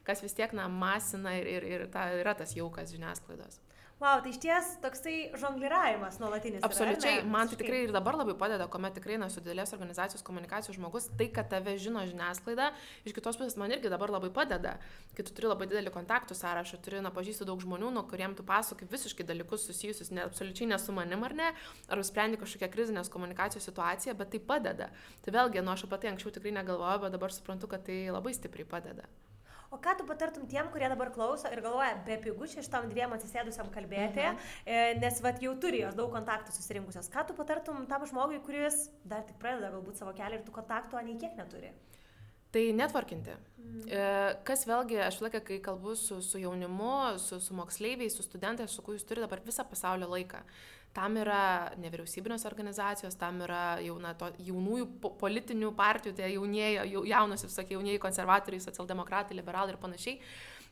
kas 0.08 0.24
vis 0.26 0.34
tiek, 0.34 0.56
na, 0.58 0.66
masina 0.72 1.36
ir, 1.38 1.50
ir, 1.52 1.68
ir 1.76 1.86
ta, 1.94 2.08
yra 2.18 2.34
tas 2.40 2.56
jaukas 2.58 2.96
žiniasklaidos. 2.96 3.60
Wow, 3.96 4.20
tai 4.20 4.34
iš 4.34 4.42
ties 4.44 4.70
toksai 4.84 5.14
žongliravimas 5.40 6.18
nuolatinis. 6.20 6.60
Absoliučiai, 6.68 7.22
yra, 7.22 7.28
man 7.32 7.48
tai 7.48 7.56
tikrai 7.62 7.78
ir 7.86 7.94
dabar 7.96 8.18
labai 8.20 8.34
padeda, 8.36 8.66
kuomet 8.68 8.98
tikrai 8.98 9.16
nesu 9.22 9.40
didelės 9.40 9.72
organizacijos 9.78 10.24
komunikacijos 10.28 10.76
žmogus, 10.76 11.06
tai, 11.16 11.30
kad 11.32 11.48
tave 11.54 11.78
žino 11.80 12.02
žiniasklaida, 12.04 12.74
iš 13.08 13.14
kitos 13.16 13.40
pusės 13.40 13.56
man 13.56 13.72
irgi 13.72 13.88
dabar 13.94 14.12
labai 14.12 14.34
padeda, 14.36 14.74
kai 15.16 15.24
tu 15.24 15.32
turi 15.38 15.48
labai 15.48 15.70
didelį 15.72 15.94
kontaktų 15.96 16.36
sąrašą, 16.36 16.82
turi, 16.84 17.00
na, 17.06 17.14
pažįsti 17.16 17.48
daug 17.48 17.64
žmonių, 17.64 17.94
nuo 17.96 18.04
kuriem 18.10 18.36
tu 18.36 18.44
pasakoji 18.44 18.92
visiškai 18.92 19.28
dalykus 19.30 19.64
susijusius, 19.70 20.12
ne, 20.12 20.26
absoliučiai 20.28 20.68
nesu 20.74 20.96
manim 20.98 21.24
ar 21.24 21.38
ne, 21.40 21.54
ar 21.88 22.04
sprendi 22.04 22.42
kažkokią 22.42 22.68
krizinės 22.74 23.14
komunikacijos 23.14 23.70
situaciją, 23.72 24.18
bet 24.20 24.36
tai 24.36 24.44
padeda. 24.44 24.90
Tai 25.24 25.38
vėlgi, 25.40 25.64
nu, 25.64 25.72
aš 25.72 25.88
apie 25.88 26.04
tai 26.04 26.12
anksčiau 26.12 26.36
tikrai 26.36 26.52
negalvojau, 26.60 27.06
bet 27.08 27.16
dabar 27.16 27.32
suprantu, 27.32 27.72
kad 27.72 27.88
tai 27.88 28.10
labai 28.12 28.36
stipriai 28.36 28.68
padeda. 28.76 29.08
O 29.76 29.80
ką 29.84 29.92
tu 30.00 30.06
patartum 30.08 30.46
tiem, 30.48 30.70
kurie 30.72 30.88
dabar 30.88 31.10
klauso 31.12 31.50
ir 31.52 31.60
galvoja, 31.64 31.98
be 32.08 32.16
pigų 32.24 32.48
čia 32.48 32.64
šitam 32.64 32.88
dviem 32.88 33.12
atsisėdusiam 33.18 33.68
kalbėti, 33.74 34.24
mhm. 34.24 35.02
nes 35.02 35.20
vat 35.26 35.42
jau 35.44 35.52
turi 35.60 35.82
jos 35.82 35.98
daug 35.98 36.14
kontaktų 36.16 36.56
susirinkusios. 36.56 37.12
Ką 37.12 37.26
tu 37.28 37.36
patartum 37.36 37.84
tam 37.90 38.06
žmogui, 38.08 38.40
kuris 38.46 38.86
dar 39.04 39.26
tik 39.28 39.36
pradeda 39.42 39.74
galbūt 39.74 40.00
savo 40.00 40.16
kelią 40.16 40.40
ir 40.40 40.48
tų 40.48 40.56
kontaktų 40.56 41.04
nei 41.04 41.20
kiek 41.20 41.36
neturi? 41.36 41.74
Tai 42.56 42.64
netvarkinti. 42.72 43.34
Mm. 43.60 43.82
Kas 44.48 44.64
vėlgi, 44.64 44.96
aš 45.04 45.20
laiką, 45.26 45.42
kai 45.44 45.58
kalbu 45.64 45.98
su, 46.00 46.22
su 46.24 46.40
jaunimu, 46.40 47.18
su, 47.20 47.42
su 47.44 47.58
moksleiviais, 47.58 48.16
su 48.16 48.24
studentais, 48.24 48.72
su 48.72 48.86
kuriais 48.86 49.04
turi 49.04 49.26
dabar 49.26 49.44
visą 49.44 49.66
pasaulio 49.68 50.08
laiką. 50.14 50.40
Tam 50.96 51.18
yra 51.20 51.74
nevyriausybinės 51.82 52.46
organizacijos, 52.48 53.18
tam 53.20 53.42
yra 53.44 53.82
jauna, 53.84 54.14
to, 54.16 54.30
jaunųjų 54.48 54.86
po, 55.04 55.12
politinių 55.20 55.74
partijų, 55.76 56.16
tai 56.16 56.30
jaunieji, 56.32 56.94
jaunus, 57.12 57.44
visokie 57.44 57.76
jaunieji 57.76 58.00
konservatoriai, 58.04 58.64
socialdemokratai, 58.64 59.36
liberalai 59.36 59.76
ir 59.76 59.82
panašiai. 59.82 60.22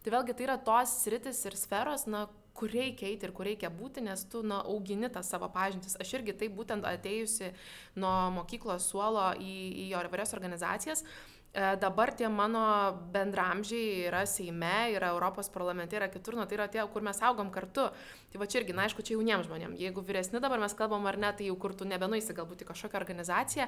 Tai 0.04 0.16
vėlgi 0.16 0.36
tai 0.36 0.48
yra 0.48 0.56
tos 0.60 0.96
sritis 1.04 1.44
ir 1.48 1.60
sferos, 1.60 2.08
na, 2.08 2.26
kur 2.56 2.72
reikia 2.72 3.10
eiti 3.10 3.28
ir 3.28 3.36
kur 3.36 3.48
reikia 3.50 3.72
būti, 3.74 4.04
nes 4.06 4.24
tu, 4.32 4.44
na, 4.48 4.62
augini 4.70 5.12
tą 5.12 5.24
savo 5.28 5.50
pažintis. 5.52 5.98
Aš 6.00 6.16
irgi 6.20 6.36
taip 6.40 6.56
būtent 6.56 6.88
atėjusi 6.88 7.52
nuo 8.00 8.16
mokyklos 8.40 8.88
suolo 8.92 9.32
į, 9.40 9.54
į 9.84 9.88
įvairias 9.92 10.36
organizacijas, 10.38 11.04
E, 11.04 11.33
dabar 11.54 12.10
tie 12.18 12.28
mano 12.30 12.98
bendramžiai 13.14 14.08
yra 14.08 14.26
Seime, 14.26 14.90
yra 14.96 15.12
Europos 15.14 15.50
parlamente, 15.54 15.96
yra 15.96 16.08
kitur, 16.10 16.34
nu, 16.34 16.48
tai 16.50 16.58
yra 16.58 16.66
tie, 16.68 16.82
kur 16.90 17.06
mes 17.06 17.22
augom 17.22 17.52
kartu. 17.54 17.92
Tai 18.34 18.42
va 18.42 18.48
čia 18.50 18.64
irgi, 18.64 18.74
na, 18.74 18.88
aišku, 18.88 19.06
čia 19.06 19.14
jauniems 19.14 19.46
žmonėms. 19.46 19.78
Jeigu 19.78 20.02
vyresni 20.02 20.42
dabar 20.42 20.58
mes 20.58 20.74
kalbam 20.74 21.06
ar 21.06 21.20
ne, 21.22 21.30
tai 21.38 21.52
jau 21.52 21.58
kur 21.62 21.76
tu 21.78 21.86
nebenuisi 21.86 22.34
galbūt 22.34 22.66
į 22.66 22.70
kažkokią 22.72 22.98
organizaciją, 22.98 23.68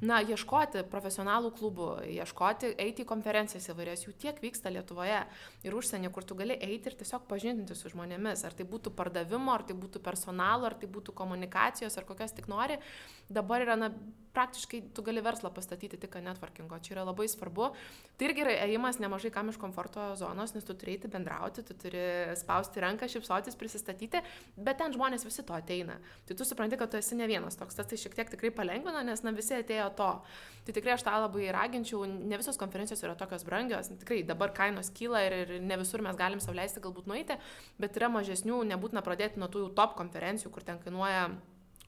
na, 0.00 0.22
ieškoti 0.24 0.86
profesionalų 0.88 1.52
klubų, 1.58 1.90
ieškoti, 2.14 2.72
eiti 2.80 3.04
į 3.04 3.10
konferencijas 3.12 3.68
įvairias, 3.68 4.06
jų 4.08 4.16
tiek 4.16 4.40
vyksta 4.40 4.72
Lietuvoje 4.72 5.20
ir 5.68 5.76
užsienį, 5.76 6.12
kur 6.16 6.24
tu 6.24 6.38
gali 6.40 6.56
eiti 6.56 6.88
ir 6.88 6.96
tiesiog 6.96 7.28
pažindinti 7.28 7.76
su 7.76 7.92
žmonėmis. 7.92 8.46
Ar 8.48 8.56
tai 8.56 8.64
būtų 8.64 8.96
pardavimo, 8.96 9.52
ar 9.52 9.68
tai 9.68 9.76
būtų 9.76 10.00
personalo, 10.00 10.70
ar 10.70 10.80
tai 10.80 10.88
būtų 10.88 11.12
komunikacijos, 11.12 12.00
ar 12.00 12.08
kokias 12.08 12.32
tik 12.32 12.48
nori. 12.48 12.80
Dabar 13.28 13.68
yra, 13.68 13.76
na, 13.76 13.92
praktiškai 14.36 14.82
tu 14.94 15.04
gali 15.06 15.22
verslą 15.24 15.50
pastatyti 15.54 15.98
tik 16.00 16.18
networkingo. 16.22 16.78
Čia 16.84 16.96
yra 16.96 17.06
labai 17.08 17.26
svarbu. 17.30 17.70
Tai 18.16 18.28
irgi 18.28 18.44
yra 18.44 18.54
ėjimas 18.66 19.00
nemažai 19.02 19.32
kam 19.34 19.50
iš 19.52 19.58
komforto 19.60 20.10
zonos, 20.20 20.52
nes 20.56 20.66
tu 20.66 20.76
turi 20.76 20.96
eiti 20.96 21.10
bendrauti, 21.12 21.64
tu 21.66 21.76
turi 21.76 22.04
spausti 22.38 22.82
ranką, 22.84 23.08
šipsotis, 23.12 23.56
prisistatyti, 23.58 24.22
bet 24.56 24.80
ten 24.80 24.94
žmonės 24.94 25.26
visi 25.26 25.44
to 25.46 25.56
ateina. 25.56 25.98
Tai 26.28 26.36
tu 26.38 26.46
supranti, 26.48 26.78
kad 26.80 26.92
tu 26.92 27.00
esi 27.00 27.18
ne 27.18 27.28
vienas 27.30 27.58
toks, 27.58 27.78
tas 27.78 27.88
tai 27.88 27.98
šiek 28.00 28.16
tiek 28.18 28.32
tikrai 28.36 28.52
palengvina, 28.54 29.04
nes 29.06 29.24
na 29.24 29.32
visi 29.36 29.56
atėjo 29.56 29.88
to. 29.98 30.10
Tai 30.66 30.76
tikrai 30.76 30.96
aš 30.96 31.06
tą 31.06 31.16
labai 31.22 31.48
raginčiau, 31.54 32.04
ne 32.06 32.40
visos 32.40 32.58
konferencijos 32.60 33.04
yra 33.06 33.16
tokios 33.18 33.44
brangios, 33.46 33.92
tikrai 34.02 34.22
dabar 34.26 34.52
kainos 34.56 34.90
kyla 34.96 35.22
ir, 35.28 35.36
ir 35.44 35.60
ne 35.62 35.80
visur 35.80 36.02
mes 36.04 36.18
galim 36.18 36.42
sauliaisti 36.42 36.82
galbūt 36.84 37.08
nueiti, 37.10 37.38
bet 37.80 38.00
yra 38.00 38.10
mažesnių, 38.12 38.64
nebūtina 38.72 39.04
pradėti 39.06 39.40
nuo 39.42 39.50
tų 39.52 39.68
top 39.78 39.94
konferencijų, 40.00 40.50
kur 40.54 40.66
ten 40.66 40.82
kainuoja 40.82 41.28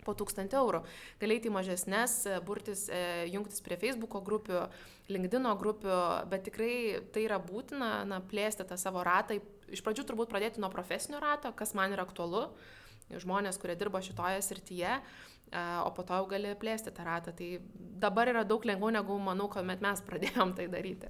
po 0.04 0.14
1000 0.16 0.56
eurų. 0.58 0.82
Galėjai 1.20 1.50
į 1.50 1.54
mažesnės, 1.54 2.14
e, 2.26 2.38
burtis, 2.44 2.86
e, 2.88 3.28
jungtis 3.32 3.62
prie 3.64 3.78
Facebook'o 3.80 4.22
grupių, 4.24 4.66
LinkedIn'o 5.08 5.54
grupių, 5.60 5.98
bet 6.28 6.44
tikrai 6.48 7.00
tai 7.12 7.24
yra 7.26 7.38
būtina, 7.38 8.04
na, 8.08 8.20
plėsti 8.20 8.66
tą 8.68 8.76
savo 8.76 9.04
ratą. 9.06 9.40
Iš 9.68 9.82
pradžių 9.84 10.06
turbūt 10.08 10.32
pradėti 10.32 10.60
nuo 10.60 10.70
profesinio 10.72 11.20
rato, 11.20 11.52
kas 11.52 11.74
man 11.74 11.92
yra 11.92 12.04
aktualu, 12.08 12.48
žmonės, 13.08 13.58
kurie 13.60 13.76
dirba 13.76 14.00
šitoje 14.04 14.42
srityje, 14.44 14.98
e, 14.98 15.62
o 15.84 15.90
po 15.96 16.02
to 16.02 16.14
jau 16.14 16.28
gali 16.28 16.54
plėsti 16.54 16.92
tą 16.92 17.04
ratą. 17.08 17.32
Tai 17.32 17.60
dabar 18.00 18.28
yra 18.28 18.44
daug 18.44 18.64
lengviau 18.64 18.92
negu 18.92 19.18
manau, 19.18 19.48
kuomet 19.48 19.80
mes 19.84 20.04
pradėjom 20.08 20.54
tai 20.56 20.68
daryti. 20.68 21.08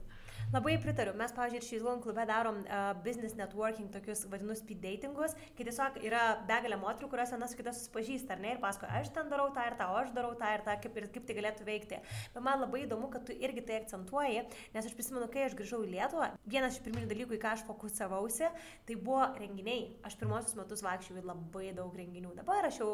Labai 0.48 0.78
pritariu. 0.80 1.12
Mes, 1.12 1.32
pavyzdžiui, 1.36 1.58
ir 1.60 1.64
šį 1.66 1.78
Zlon 1.82 1.98
klube 2.00 2.22
darom 2.24 2.62
uh, 2.62 2.94
business 3.04 3.36
networking, 3.36 3.90
tokius 3.92 4.22
vadinus 4.32 4.62
speed 4.62 4.78
datingus, 4.80 5.34
kai 5.58 5.64
tiesiog 5.68 5.98
yra 6.08 6.22
begalė 6.48 6.78
moterų, 6.80 7.10
kurios 7.12 7.34
viena 7.34 7.48
su 7.50 7.58
kita 7.58 7.74
susipažįsta, 7.76 8.32
ar 8.32 8.40
ne, 8.40 8.54
ir 8.54 8.60
pasakoja, 8.62 9.02
aš 9.02 9.10
ten 9.12 9.28
darau 9.28 9.50
tą 9.52 9.66
ir 9.68 9.76
tą, 9.76 9.90
o 9.92 9.98
aš 10.00 10.14
darau 10.16 10.30
tą 10.40 10.48
ir 10.56 10.64
tą, 10.64 10.76
kaip, 10.80 10.96
ir 10.96 11.08
kaip 11.12 11.26
tai 11.28 11.36
galėtų 11.36 11.66
veikti. 11.66 11.98
Bet 12.32 12.46
man 12.46 12.62
labai 12.62 12.80
įdomu, 12.86 13.10
kad 13.12 13.26
tu 13.28 13.36
irgi 13.36 13.64
tai 13.68 13.76
akcentuoji, 13.82 14.46
nes 14.72 14.88
aš 14.88 14.94
prisimenu, 14.96 15.28
kai 15.34 15.42
aš 15.50 15.56
grįžau 15.58 15.82
į 15.84 15.90
Lietuvą, 15.92 16.30
vienas 16.48 16.78
iš 16.78 16.86
pirminių 16.86 17.12
dalykų, 17.12 17.36
į 17.36 17.42
ką 17.44 17.52
aš 17.52 17.66
fokusavausi, 17.68 18.48
tai 18.88 18.96
buvo 18.96 19.28
renginiai. 19.36 19.84
Aš 20.08 20.16
pirmosius 20.16 20.56
metus 20.56 20.84
vaikščiau 20.86 21.20
į 21.20 21.26
labai 21.28 21.74
daug 21.76 21.92
renginių. 21.92 22.32
Dabar 22.40 22.70
aš 22.70 22.80
jau 22.80 22.90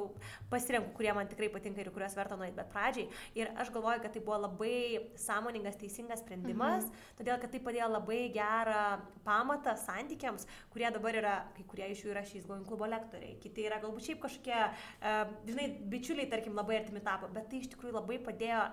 pasirenku, 0.50 0.90
kurie 0.98 1.14
man 1.14 1.30
tikrai 1.30 1.52
patinka 1.54 1.84
ir 1.86 1.94
kuriuos 1.94 2.18
verta 2.18 2.34
nueiti, 2.40 2.58
bet 2.58 2.74
pradžiai. 2.74 3.06
Ir 3.38 3.54
aš 3.62 3.70
galvoju, 3.78 4.02
kad 4.02 4.18
tai 4.18 4.26
buvo 4.26 4.42
labai 4.48 4.74
sąmoningas, 5.22 5.78
teisingas 5.78 6.24
sprendimas, 6.24 6.90
mhm. 6.90 7.14
todėl 7.20 7.43
kad 7.44 7.52
tai 7.52 7.60
padėjo 7.64 7.90
labai 7.92 8.20
gerą 8.34 8.84
pamatą 9.26 9.76
santykiams, 9.84 10.48
kurie 10.72 10.88
dabar 10.94 11.20
yra, 11.20 11.34
kai 11.56 11.66
kurie 11.68 11.90
iš 11.92 12.04
jų 12.04 12.14
yra 12.14 12.24
šīs 12.26 12.48
Going 12.48 12.64
klubo 12.68 12.88
lektoriai, 12.88 13.36
kiti 13.44 13.68
yra 13.68 13.80
galbūt 13.84 14.08
šiaip 14.08 14.22
kažkokie, 14.24 14.60
uh, 14.64 15.34
žinai, 15.48 15.68
bičiuliai, 15.92 16.30
tarkim, 16.32 16.56
labai 16.56 16.80
artimi 16.80 17.04
tapo, 17.04 17.28
bet 17.34 17.50
tai 17.52 17.60
iš 17.60 17.70
tikrųjų 17.74 17.98
labai 17.98 18.20
padėjo 18.24 18.64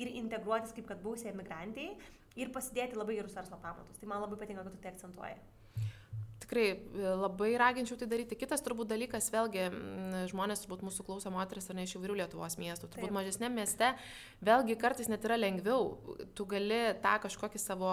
ir 0.00 0.14
integruotis 0.22 0.74
kaip 0.76 0.88
kad 0.90 1.02
būsiai 1.02 1.34
emigrantai 1.34 1.90
ir 2.38 2.54
pasidėti 2.54 2.98
labai 2.98 3.18
gerus 3.20 3.36
verslo 3.36 3.60
pamatus. 3.62 3.98
Tai 4.00 4.10
man 4.10 4.24
labai 4.24 4.40
patinka, 4.40 4.66
kad 4.66 4.74
tu 4.74 4.82
tai 4.82 4.94
akcentuoji 4.94 5.38
tikrai 6.54 6.78
e, 7.02 7.14
labai 7.18 7.56
raginčiau 7.58 7.98
tai 7.98 8.06
daryti. 8.08 8.38
Kitas 8.38 8.62
turbūt 8.64 8.88
dalykas, 8.90 9.30
vėlgi, 9.34 9.66
žmonės 10.30 10.62
turbūt 10.64 10.84
mūsų 10.86 11.06
klauso 11.06 11.32
moteris 11.34 11.68
ar 11.70 11.78
ne 11.78 11.86
iš 11.86 11.96
įvairių 11.98 12.18
Lietuvos 12.22 12.56
miestų. 12.60 12.88
Turbūt 12.92 13.10
Taip. 13.10 13.16
mažesnėme 13.18 13.60
mieste, 13.60 13.92
vėlgi 14.44 14.78
kartais 14.80 15.10
net 15.10 15.24
yra 15.26 15.38
lengviau. 15.38 15.98
Tu 16.34 16.46
gali 16.46 16.82
tą 17.02 17.16
kažkokį 17.26 17.60
savo 17.62 17.92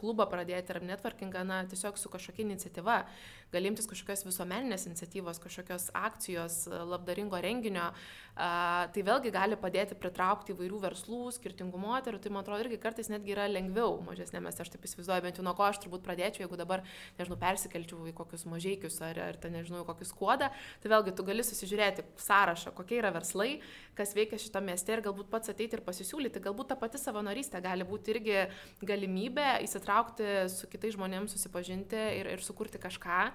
klubą 0.00 0.28
pradėti 0.30 0.76
ar 0.76 0.82
networkingą, 0.92 1.44
na, 1.48 1.62
tiesiog 1.70 1.98
su 2.00 2.12
kažkokia 2.12 2.46
iniciatyva. 2.46 3.02
Gali 3.52 3.68
imtis 3.68 3.84
kažkokios 3.84 4.24
visuomeninės 4.24 4.86
iniciatyvos, 4.88 5.36
kažkokios 5.42 5.90
akcijos, 5.92 6.62
labdaringo 6.88 7.36
renginio. 7.44 7.90
Tai 8.32 9.02
vėlgi 9.04 9.28
gali 9.28 9.58
padėti 9.60 9.92
pritraukti 10.00 10.54
įvairių 10.54 10.78
verslų, 10.80 11.26
skirtingų 11.36 11.76
moterų. 11.82 12.16
Tai 12.24 12.30
man 12.32 12.46
atrodo 12.46 12.64
irgi 12.64 12.78
kartais 12.80 13.10
netgi 13.12 13.34
yra 13.34 13.44
lengviau 13.50 13.98
mažesnėme 14.06 14.46
mieste. 14.46 14.64
Aš 14.64 14.72
taip 14.72 14.86
įsivaizduoju, 14.88 15.24
bent 15.26 15.36
jau 15.36 15.44
nuo 15.44 15.52
ko 15.58 15.66
aš 15.66 15.82
turbūt 15.82 16.00
pradėčiau, 16.06 16.46
jeigu 16.46 16.56
dabar, 16.56 16.80
nežinau, 17.18 17.36
persikelčiau 17.42 18.08
į 18.08 18.14
kokius 18.16 18.46
mažiekius 18.48 18.96
ar, 19.04 19.20
ar 19.20 19.40
ten 19.42 19.52
nežinau, 19.58 19.84
kokius 19.84 20.14
kuodą, 20.16 20.48
tai 20.80 20.94
vėlgi 20.94 21.12
tu 21.18 21.28
gali 21.28 21.44
susižiūrėti 21.44 22.06
sąrašą, 22.24 22.72
kokie 22.78 23.02
yra 23.02 23.12
verslai, 23.12 23.58
kas 23.98 24.16
veikia 24.16 24.40
šitą 24.40 24.64
miestą 24.64 24.96
ir 24.96 25.04
galbūt 25.04 25.28
pats 25.28 25.52
ateiti 25.52 25.76
ir 25.76 25.84
pasisiūlyti. 25.84 26.40
Galbūt 26.40 26.72
ta 26.72 26.80
pati 26.80 26.96
savanorystė 27.04 27.60
gali 27.60 27.84
būti 27.84 28.16
irgi 28.16 28.40
galimybė 28.80 29.58
įsitraukti 29.68 30.48
su 30.48 30.72
kitais 30.72 30.96
žmonėmis, 30.96 31.36
susipažinti 31.36 32.00
ir, 32.16 32.32
ir 32.32 32.48
sukurti 32.48 32.80
kažką 32.80 33.26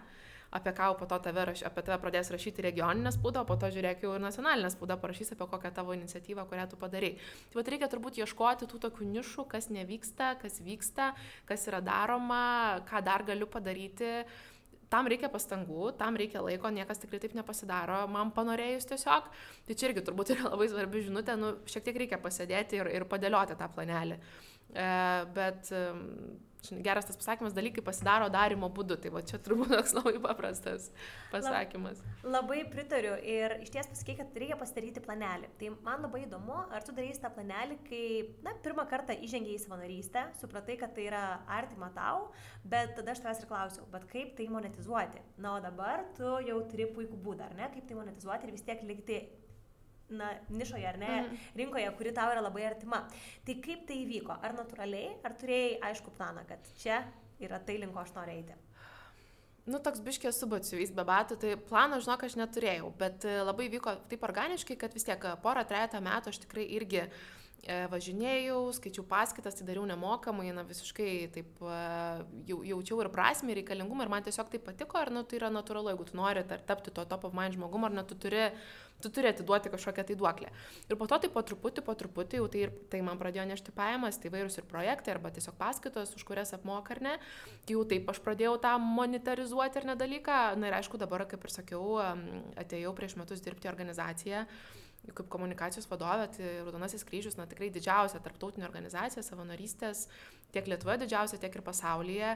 apie 0.57 0.73
ką 0.77 0.89
po 0.99 1.07
to 1.09 1.19
tave, 1.27 1.45
raš, 1.51 1.63
apie 1.67 1.83
tave 1.85 1.99
pradės 2.01 2.31
rašyti 2.33 2.65
regioninė 2.65 3.13
spauda, 3.15 3.45
o 3.45 3.49
po 3.49 3.57
to 3.61 3.69
žiūrėk 3.73 4.03
jau 4.05 4.15
ir 4.17 4.23
nacionalinė 4.23 4.73
spauda 4.73 4.97
parašys 5.01 5.33
apie 5.35 5.47
kokią 5.53 5.71
tavo 5.77 5.95
iniciatyvą, 5.97 6.47
kurią 6.49 6.67
tu 6.71 6.81
padarai. 6.81 7.13
Tai 7.51 7.61
vad 7.61 7.71
reikia 7.73 7.91
turbūt 7.93 8.19
ieškoti 8.23 8.69
tų 8.71 8.81
tokių 8.87 9.07
nišų, 9.13 9.47
kas 9.53 9.71
nevyksta, 9.73 10.33
kas 10.41 10.61
vyksta, 10.65 11.13
kas 11.49 11.69
yra 11.71 11.81
daroma, 11.85 12.43
ką 12.89 13.03
dar 13.05 13.25
galiu 13.27 13.49
padaryti 13.49 14.13
tam 14.91 15.07
reikia 15.11 15.29
pastangų, 15.31 15.91
tam 15.99 16.15
reikia 16.19 16.41
laiko, 16.43 16.71
niekas 16.71 17.01
tikrai 17.01 17.19
taip 17.23 17.35
nepasidaro, 17.37 18.05
man 18.11 18.31
panorėjus 18.35 18.87
tiesiog. 18.91 19.31
Tai 19.67 19.75
čia 19.75 19.89
irgi 19.89 20.03
turbūt 20.07 20.31
yra 20.35 20.51
labai 20.53 20.69
svarbi 20.71 21.03
žinutė, 21.07 21.35
nu, 21.39 21.55
šiek 21.67 21.87
tiek 21.87 21.99
reikia 22.03 22.21
pasėdėti 22.23 22.79
ir, 22.79 22.91
ir 22.95 23.07
padėlioti 23.09 23.57
tą 23.59 23.67
planelį. 23.73 24.19
E, 24.75 24.89
bet 25.35 25.71
geras 26.83 27.05
tas 27.05 27.17
pasakymas, 27.17 27.53
dalykai 27.55 27.83
pasidaro 27.85 28.27
darimo 28.33 28.69
būdu, 28.73 28.97
tai 29.01 29.11
va 29.13 29.21
čia 29.25 29.39
turbūt 29.43 29.71
toks 29.71 29.93
labai 29.95 30.17
paprastas 30.23 30.89
pasakymas. 31.31 32.01
Lab, 32.23 32.33
labai 32.35 32.59
pritariu 32.71 33.13
ir 33.21 33.57
iš 33.63 33.71
ties 33.73 33.89
pasakai, 33.91 34.17
kad 34.19 34.39
reikia 34.41 34.57
pasidaryti 34.59 35.03
planelį. 35.03 35.51
Tai 35.61 35.71
man 35.85 36.03
labai 36.05 36.25
įdomu, 36.25 36.57
ar 36.73 36.85
tu 36.85 36.95
darysi 36.97 37.23
tą 37.23 37.31
planelį, 37.35 37.79
kai, 37.87 38.03
na, 38.45 38.55
pirmą 38.65 38.87
kartą 38.91 39.15
įžengiai 39.27 39.57
į 39.57 39.63
savanorystę, 39.63 40.27
supratai, 40.41 40.77
kad 40.81 40.95
tai 40.97 41.07
yra 41.07 41.23
artima 41.59 41.91
tau, 41.95 42.31
bet 42.67 42.95
tada 42.97 43.15
aš 43.15 43.23
tavęs 43.23 43.43
ir 43.43 43.51
klausiau, 43.51 43.89
bet 43.93 44.07
kaip 44.11 44.35
tai 44.39 44.49
monetizuoti? 44.51 45.23
Na, 45.37 45.57
o 45.57 45.63
dabar 45.63 46.07
tu 46.17 46.37
jau 46.47 46.61
turi 46.71 46.89
puikų 46.97 47.21
būdą, 47.23 47.51
ar 47.51 47.59
ne, 47.59 47.71
kaip 47.75 47.87
tai 47.87 47.99
monetizuoti 48.01 48.49
ir 48.49 48.57
vis 48.57 48.65
tiek 48.67 48.83
likti 48.87 49.21
na, 50.09 50.31
nišoje 50.49 50.87
ar 50.87 50.99
ne, 51.01 51.13
mhm. 51.21 51.41
rinkoje, 51.61 51.89
kuri 51.97 52.13
tau 52.15 52.31
yra 52.33 52.43
labai 52.43 52.67
artima. 52.69 53.03
Tai 53.47 53.57
kaip 53.63 53.87
tai 53.89 54.01
įvyko? 54.05 54.37
Ar 54.41 54.55
natūraliai, 54.57 55.17
ar 55.27 55.35
turėjai 55.39 55.77
aišku 55.91 56.13
planą, 56.17 56.45
kad 56.49 56.71
čia 56.81 57.03
yra 57.43 57.59
tai, 57.59 57.79
link 57.81 57.95
ko 57.95 58.03
aš 58.03 58.15
noriu 58.15 58.37
eiti? 58.39 58.57
Nu, 59.67 59.81
toks 59.83 59.99
biškės 59.99 60.37
su 60.39 60.47
batsiuviais 60.47 60.93
be 60.95 61.03
batų, 61.03 61.35
tai 61.41 61.57
plano, 61.59 61.97
žinok, 61.99 62.21
aš 62.23 62.37
neturėjau, 62.39 62.87
bet 63.01 63.25
e, 63.27 63.33
labai 63.43 63.65
vyko 63.67 63.97
taip 64.07 64.21
organiškai, 64.23 64.77
kad 64.79 64.93
vis 64.95 65.03
tiek 65.03 65.25
e, 65.27 65.33
porą, 65.43 65.65
trejata 65.67 65.99
metų 65.99 66.31
aš 66.31 66.39
tikrai 66.45 66.63
irgi 66.77 67.01
uh, 67.03 67.17
važinėjau, 67.65 68.71
skaičiau 68.77 69.03
paskaitas, 69.07 69.57
tai 69.57 69.65
dariau 69.67 69.83
nemokamai, 69.89 70.49
na 70.55 70.63
visiškai 70.67 71.11
taip 71.35 71.59
e, 71.59 71.79
jau, 72.47 72.61
jaučiau 72.63 73.01
ir 73.03 73.09
prasme, 73.11 73.51
ir 73.51 73.59
reikalingumą, 73.61 74.05
ir 74.05 74.11
man 74.13 74.23
tiesiog 74.23 74.51
tai 74.53 74.61
patiko, 74.63 75.01
ir 75.01 75.11
nu, 75.11 75.23
tai 75.27 75.41
yra 75.41 75.49
natūralu, 75.51 75.91
jeigu 75.91 76.07
tu 76.07 76.17
nori 76.19 76.45
tapti 76.47 76.93
to 76.93 77.03
top 77.03 77.27
of 77.27 77.35
mind 77.35 77.57
žmogum, 77.57 77.87
ar 77.89 77.95
ne, 77.97 78.05
tu 78.07 78.15
turi, 78.15 78.45
tu 79.03 79.11
turi 79.11 79.33
atiduoti 79.33 79.73
kažkokią 79.73 80.07
tai 80.07 80.17
duoklę. 80.21 80.53
Ir 80.87 80.99
po 81.01 81.09
to 81.11 81.19
tai 81.25 81.31
po 81.33 81.43
truputį, 81.43 81.83
po 81.83 81.97
truputį, 81.97 82.39
jau 82.39 82.47
tai, 82.53 82.63
ir, 82.67 82.73
tai 82.93 83.03
man 83.03 83.19
pradėjo 83.19 83.49
nešti 83.51 83.75
pajamas, 83.75 84.21
tai 84.21 84.31
vairūs 84.33 84.61
ir 84.61 84.69
projektai, 84.71 85.17
arba 85.17 85.33
tiesiog 85.35 85.59
paskaitos, 85.59 86.15
už 86.15 86.23
kurias 86.29 86.55
apmoka 86.55 86.95
ar 86.95 87.03
ne, 87.03 87.19
tai 87.67 87.75
jau 87.75 87.83
taip 87.89 88.07
aš 88.13 88.23
pradėjau 88.23 88.55
tą 88.63 88.77
monetarizuoti 88.79 89.83
ar 89.83 89.91
ne 89.91 89.99
dalyką, 89.99 90.41
na 90.61 90.71
ir 90.71 90.79
aišku, 90.79 91.01
dabar, 91.01 91.27
kaip 91.27 91.43
ir 91.43 91.57
sakiau, 91.59 91.97
atėjau 92.55 92.95
prieš 92.95 93.19
metus 93.19 93.43
dirbti 93.43 93.67
organizaciją 93.67 94.47
kaip 95.15 95.29
komunikacijos 95.31 95.87
vadovė, 95.89 96.27
tai 96.35 96.51
Raudonasis 96.61 97.05
kryžius, 97.07 97.37
na 97.39 97.47
tikrai 97.49 97.69
didžiausia 97.73 98.21
tarptautinė 98.23 98.67
organizacija, 98.67 99.23
savanorystės, 99.25 100.07
tiek 100.55 100.67
Lietuvoje 100.67 101.03
didžiausia, 101.05 101.39
tiek 101.41 101.55
ir 101.55 101.65
pasaulyje. 101.65 102.35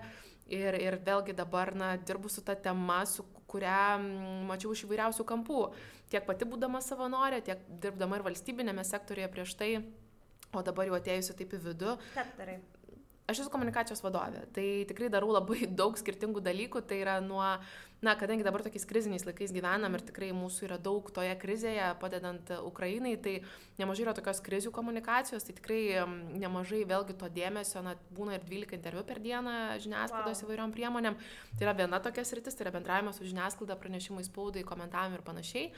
Ir, 0.52 0.76
ir 0.84 0.98
vėlgi 1.06 1.36
dabar, 1.38 1.72
na, 1.78 1.94
dirbu 1.96 2.28
su 2.32 2.44
ta 2.44 2.58
tema, 2.60 3.06
su 3.08 3.24
kuria 3.52 3.96
mačiau 4.48 4.74
iš 4.76 4.84
įvairiausių 4.88 5.26
kampų. 5.28 5.62
Tiek 6.12 6.26
pati 6.28 6.48
būdama 6.48 6.82
savanorė, 6.84 7.40
tiek 7.46 7.64
dirbdama 7.84 8.20
ir 8.20 8.26
valstybinėme 8.28 8.84
sektorėje 8.88 9.32
prieš 9.32 9.56
tai, 9.60 9.72
o 10.52 10.64
dabar 10.66 10.90
jau 10.90 10.98
atėjusi 11.00 11.38
taip 11.40 11.56
į 11.56 11.62
vidų. 11.70 11.96
Darai. 12.40 12.60
Aš 13.32 13.46
esu 13.46 13.52
komunikacijos 13.54 14.02
vadovė, 14.04 14.42
tai 14.56 14.66
tikrai 14.90 15.08
darau 15.14 15.32
labai 15.32 15.64
daug 15.82 15.96
skirtingų 16.00 16.44
dalykų, 16.44 16.84
tai 16.88 17.00
yra 17.06 17.20
nuo 17.24 17.46
na, 18.02 18.16
kadangi 18.18 18.44
dabar 18.44 18.64
tokiais 18.66 18.86
kriziniais 18.90 19.28
laikais 19.28 19.52
gyvenam 19.54 19.94
ir 19.94 20.02
tikrai 20.02 20.32
mūsų 20.34 20.66
yra 20.66 20.78
daug 20.82 21.06
toje 21.14 21.36
krizėje, 21.38 21.86
padedant 22.02 22.50
Ukrainai, 22.66 23.14
tai 23.22 23.36
nemažai 23.78 24.08
yra 24.08 24.16
tokios 24.18 24.42
krizių 24.42 24.74
komunikacijos, 24.74 25.46
tai 25.46 25.54
tikrai 25.60 25.82
nemažai 26.42 26.82
vėlgi 26.90 27.14
to 27.22 27.30
dėmesio, 27.30 27.86
na, 27.86 27.94
būna 28.18 28.40
ir 28.40 28.48
12 28.48 28.74
interviu 28.80 29.06
per 29.06 29.22
dieną 29.22 29.58
žiniasklaidos 29.86 30.42
wow. 30.42 30.48
įvairiom 30.48 30.74
priemonėm. 30.74 31.20
Tai 31.54 31.68
yra 31.68 31.78
viena 31.78 32.02
tokia 32.02 32.26
sritis, 32.26 32.58
tai 32.58 32.66
yra 32.66 32.74
bendravimas 32.80 33.22
su 33.22 33.30
žiniasklaida, 33.30 33.78
pranešimai 33.78 34.26
spaudai, 34.26 34.66
komentavimai 34.66 35.22
ir 35.22 35.28
panašiai. 35.28 35.70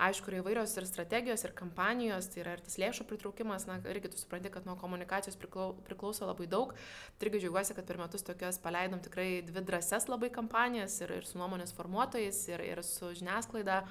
Aišku, 0.00 0.30
yra 0.32 0.38
įvairios 0.40 0.72
ir 0.80 0.86
strategijos, 0.88 1.42
ir 1.44 1.52
kampanijos, 1.52 2.30
tai 2.32 2.40
yra 2.40 2.54
ir 2.56 2.62
tas 2.64 2.78
lėšų 2.80 3.04
pritraukimas, 3.10 3.66
na, 3.68 3.76
irgi 3.92 4.08
tu 4.08 4.16
supranti, 4.16 4.48
kad 4.52 4.64
nuo 4.64 4.72
komunikacijos 4.80 5.36
priklauso 5.36 6.24
labai 6.24 6.46
daug. 6.48 6.72
Irgi 7.20 7.42
džiaugiuosi, 7.42 7.76
kad 7.76 7.84
per 7.84 8.00
metus 8.00 8.24
tokias 8.24 8.56
paleidom 8.64 9.02
tikrai 9.04 9.42
dvi 9.44 9.60
drąses 9.68 10.08
labai 10.08 10.30
kampanijas 10.32 10.96
ir, 11.04 11.12
ir 11.20 11.28
su 11.28 11.36
nuomonės 11.36 11.69
formuotojais, 11.76 12.42
ir, 12.52 12.66
ir 12.72 12.84
su 12.86 13.14
žiniasklaida. 13.20 13.84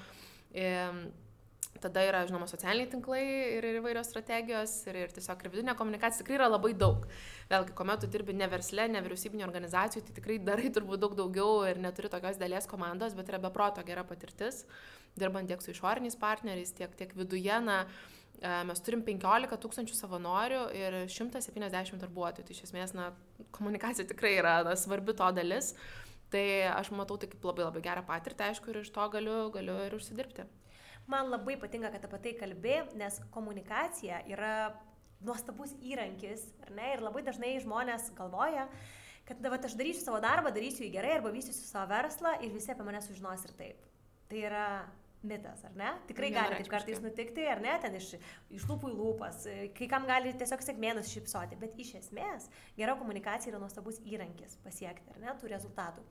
Ir, 0.56 1.02
Tada 1.80 2.02
yra, 2.02 2.24
žinoma, 2.26 2.48
socialiniai 2.50 2.88
tinklai 2.90 3.20
ir, 3.22 3.64
ir 3.64 3.76
įvairios 3.78 4.08
strategijos 4.10 4.72
ir, 4.90 4.96
ir 5.04 5.12
tiesiog 5.14 5.44
ir 5.46 5.52
vidinė 5.52 5.72
komunikacija 5.78 6.20
tikrai 6.20 6.36
yra 6.40 6.48
labai 6.50 6.72
daug. 6.76 7.06
Vėlgi, 7.48 7.72
kuomet 7.78 8.02
tu 8.02 8.08
dirbi 8.10 8.34
ne 8.36 8.48
versle, 8.50 8.88
ne 8.90 9.00
vyriausybinio 9.00 9.46
organizacijų, 9.46 10.02
tai 10.04 10.16
tikrai 10.18 10.36
darai 10.44 10.72
turbūt 10.74 11.00
daug 11.00 11.14
daugiau 11.16 11.62
ir 11.70 11.80
neturi 11.80 12.10
tokios 12.12 12.42
dalies 12.42 12.66
komandos, 12.68 13.14
bet 13.16 13.30
yra 13.32 13.40
beproto 13.40 13.86
gera 13.86 14.02
patirtis. 14.04 14.64
Uh, 14.66 15.00
dirbant 15.18 15.48
tiek 15.48 15.62
su 15.62 15.72
išoriniais 15.74 16.16
partneriais, 16.20 16.72
tiek, 16.76 16.92
tiek 16.98 17.12
viduje. 17.16 17.56
Na, 17.64 17.82
e, 18.40 18.52
mes 18.68 18.84
turim 18.84 19.02
15 19.06 19.58
tūkstančių 19.64 19.96
savanorių 19.96 20.62
ir 20.76 20.98
170 21.12 22.00
darbuotojų. 22.04 22.46
Tai 22.46 22.56
iš 22.56 22.64
esmės, 22.68 22.94
na, 22.96 23.10
komunikacija 23.56 24.08
tikrai 24.10 24.36
yra 24.38 24.60
na, 24.66 24.76
svarbi 24.78 25.16
to 25.16 25.30
dalis. 25.36 25.74
Tai 26.30 26.44
aš 26.76 26.92
matau 26.94 27.16
tai 27.18 27.26
kaip 27.30 27.44
labai 27.44 27.66
labai 27.66 27.82
gerą 27.82 28.04
patirtį, 28.06 28.46
aišku, 28.46 28.70
ir 28.70 28.84
iš 28.84 28.92
to 28.94 29.06
galiu, 29.10 29.38
galiu 29.54 29.74
ir 29.86 29.96
užsidirbti. 29.96 30.46
Man 31.10 31.32
labai 31.32 31.56
patinka, 31.58 31.90
kad 31.90 32.06
apie 32.06 32.20
tai 32.22 32.32
kalbė, 32.38 32.76
nes 33.00 33.18
komunikacija 33.34 34.22
yra 34.30 34.52
nuostabus 35.26 35.74
įrankis, 35.82 36.46
ar 36.64 36.72
ne? 36.76 36.92
Ir 36.94 37.02
labai 37.02 37.24
dažnai 37.26 37.56
žmonės 37.64 38.12
galvoja, 38.16 38.68
kad 39.28 39.42
dabar 39.42 39.62
aš 39.66 39.74
darysiu 39.78 40.04
savo 40.04 40.20
darbą, 40.22 40.52
darysiu 40.54 40.86
jį 40.86 40.92
gerai 40.94 41.16
arba 41.18 41.32
vystysiu 41.34 41.66
savo 41.66 41.90
verslą 41.90 42.36
ir 42.44 42.54
visi 42.54 42.70
apie 42.72 42.86
mane 42.86 43.02
sužinos 43.04 43.44
ir 43.48 43.56
taip. 43.58 43.82
Tai 44.30 44.44
yra 44.46 44.66
mitas, 45.22 45.62
ar 45.64 45.74
ne? 45.76 45.90
Tikrai 46.08 46.30
gali 46.32 46.58
taip 46.58 46.70
kartais 46.72 47.00
nutikti, 47.04 47.44
ar 47.50 47.60
ne, 47.62 47.72
ten 47.82 47.96
iš, 47.98 48.12
iš 48.56 48.66
lūpų 48.68 48.90
į 48.92 48.96
lūpas, 48.96 49.46
kai 49.76 49.88
kam 49.90 50.06
gali 50.08 50.32
tiesiog 50.40 50.62
sėkmėnus 50.64 51.10
šipsoti, 51.12 51.58
bet 51.60 51.76
iš 51.80 51.94
esmės 52.00 52.48
gera 52.78 52.96
komunikacija 52.98 53.52
yra 53.52 53.60
nuostabus 53.62 54.00
įrankis 54.08 54.56
pasiekti, 54.64 55.12
ar 55.14 55.24
ne, 55.24 55.34
tų 55.40 55.52
rezultatų. 55.52 56.04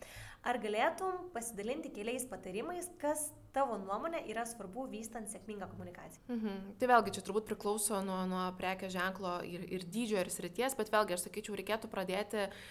Ar 0.49 0.59
galėtum 0.61 1.31
pasidalinti 1.33 1.91
keliais 1.95 2.27
patarimais, 2.29 2.87
kas 3.01 3.27
tavo 3.55 3.79
nuomonė 3.81 4.21
yra 4.31 4.45
svarbu 4.47 4.85
vystant 4.91 5.31
sėkmingą 5.31 5.67
komunikaciją? 5.73 6.21
Mhm. 6.29 6.59
Tai 6.79 6.91
vėlgi 6.93 7.15
čia 7.17 7.25
turbūt 7.25 7.49
priklauso 7.49 8.03
nuo, 8.05 8.21
nuo 8.29 8.45
prekės 8.59 8.93
ženklo 8.95 9.39
ir, 9.47 9.65
ir 9.67 9.87
dydžio 9.89 10.21
ir 10.21 10.31
srities, 10.31 10.77
bet 10.79 10.93
vėlgi 10.93 11.17
aš 11.17 11.25
sakyčiau, 11.27 11.57
reikėtų 11.59 11.91
pradėti 11.91 12.45
uh, 12.45 12.61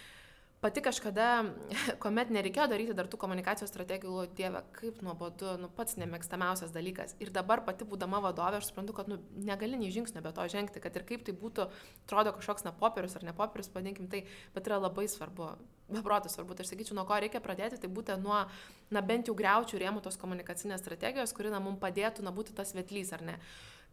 pati 0.60 0.82
kažkada, 0.82 1.28
kuomet 2.02 2.32
nereikėjo 2.34 2.66
daryti 2.70 2.96
dar 2.96 3.08
tų 3.10 3.20
komunikacijos 3.22 3.70
strategijų, 3.70 4.10
galvoju, 4.10 4.32
dieve, 4.38 4.62
kaip 4.76 5.00
nuobodu, 5.06 5.54
nu 5.62 5.70
pats 5.74 5.98
nemėgstamiausias 6.00 6.72
dalykas. 6.74 7.14
Ir 7.22 7.30
dabar 7.34 7.62
pati 7.66 7.86
būdama 7.88 8.20
vadovė, 8.24 8.58
aš 8.60 8.72
suprantu, 8.72 8.96
kad 8.96 9.10
nu, 9.10 9.20
negali 9.46 9.78
nei 9.78 9.92
žingsnio 9.94 10.22
be 10.24 10.34
to 10.34 10.48
žengti, 10.50 10.82
kad 10.82 10.98
ir 10.98 11.06
kaip 11.08 11.24
tai 11.26 11.36
būtų, 11.38 11.68
atrodo 12.06 12.34
kažkoks 12.40 12.66
na 12.66 12.74
popierius 12.74 13.16
ar 13.18 13.26
ne 13.28 13.36
popierius, 13.36 13.70
vadinkim 13.74 14.10
tai, 14.10 14.24
bet 14.56 14.70
yra 14.70 14.80
labai 14.82 15.06
svarbu, 15.10 15.54
beprotis 15.94 16.34
svarbu, 16.36 16.58
tai 16.58 16.66
aš 16.66 16.74
sakyčiau, 16.74 16.98
nuo 16.98 17.06
ko 17.08 17.18
reikia 17.22 17.42
pradėti, 17.44 17.78
tai 17.80 17.90
būtent 17.92 18.24
nuo, 18.24 18.42
na 18.90 19.04
bent 19.04 19.30
jau 19.30 19.38
greučių 19.38 19.80
rėmų 19.84 20.02
tos 20.04 20.18
komunikacinės 20.20 20.82
strategijos, 20.82 21.34
kuri 21.36 21.54
na 21.54 21.62
mums 21.62 21.80
padėtų, 21.82 22.26
na 22.26 22.34
būti 22.34 22.56
tas 22.56 22.74
vietlys 22.76 23.14
ar 23.14 23.24
ne 23.30 23.38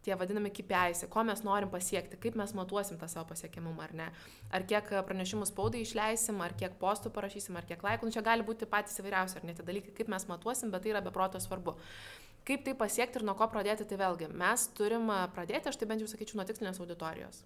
tie 0.06 0.14
vadinami 0.18 0.52
kipiaisi, 0.54 1.08
ko 1.10 1.24
mes 1.26 1.42
norim 1.46 1.70
pasiekti, 1.72 2.18
kaip 2.22 2.38
mes 2.38 2.52
matuosim 2.54 2.98
tą 3.00 3.08
savo 3.10 3.26
pasiekimumą 3.32 3.88
ar 3.88 3.94
ne. 4.00 4.06
Ar 4.54 4.66
kiek 4.70 4.92
pranešimų 5.08 5.48
spaudai 5.50 5.82
išleisim, 5.82 6.38
ar 6.44 6.54
kiek 6.58 6.78
postų 6.80 7.10
parašysim, 7.16 7.58
ar 7.58 7.66
kiek 7.66 7.82
laikų, 7.82 8.06
nu, 8.06 8.14
čia 8.14 8.22
gali 8.26 8.46
būti 8.46 8.68
patys 8.70 9.02
įvairiausi 9.02 9.40
ar 9.40 9.48
ne 9.48 9.56
tie 9.58 9.66
dalykai, 9.66 9.96
kaip 9.98 10.12
mes 10.12 10.28
matuosim, 10.30 10.70
bet 10.70 10.86
tai 10.86 10.94
yra 10.94 11.02
beproto 11.04 11.42
svarbu. 11.42 11.74
Kaip 12.46 12.62
tai 12.62 12.76
pasiekti 12.78 13.18
ir 13.18 13.26
nuo 13.26 13.34
ko 13.34 13.50
pradėti, 13.50 13.88
tai 13.90 13.98
vėlgi 13.98 14.30
mes 14.30 14.70
turim 14.78 15.10
pradėti, 15.34 15.66
aš 15.72 15.80
tai 15.80 15.90
bent 15.90 16.04
jau 16.04 16.10
sakyčiau, 16.12 16.38
nuo 16.38 16.46
tikslinės 16.46 16.78
auditorijos. 16.78 17.42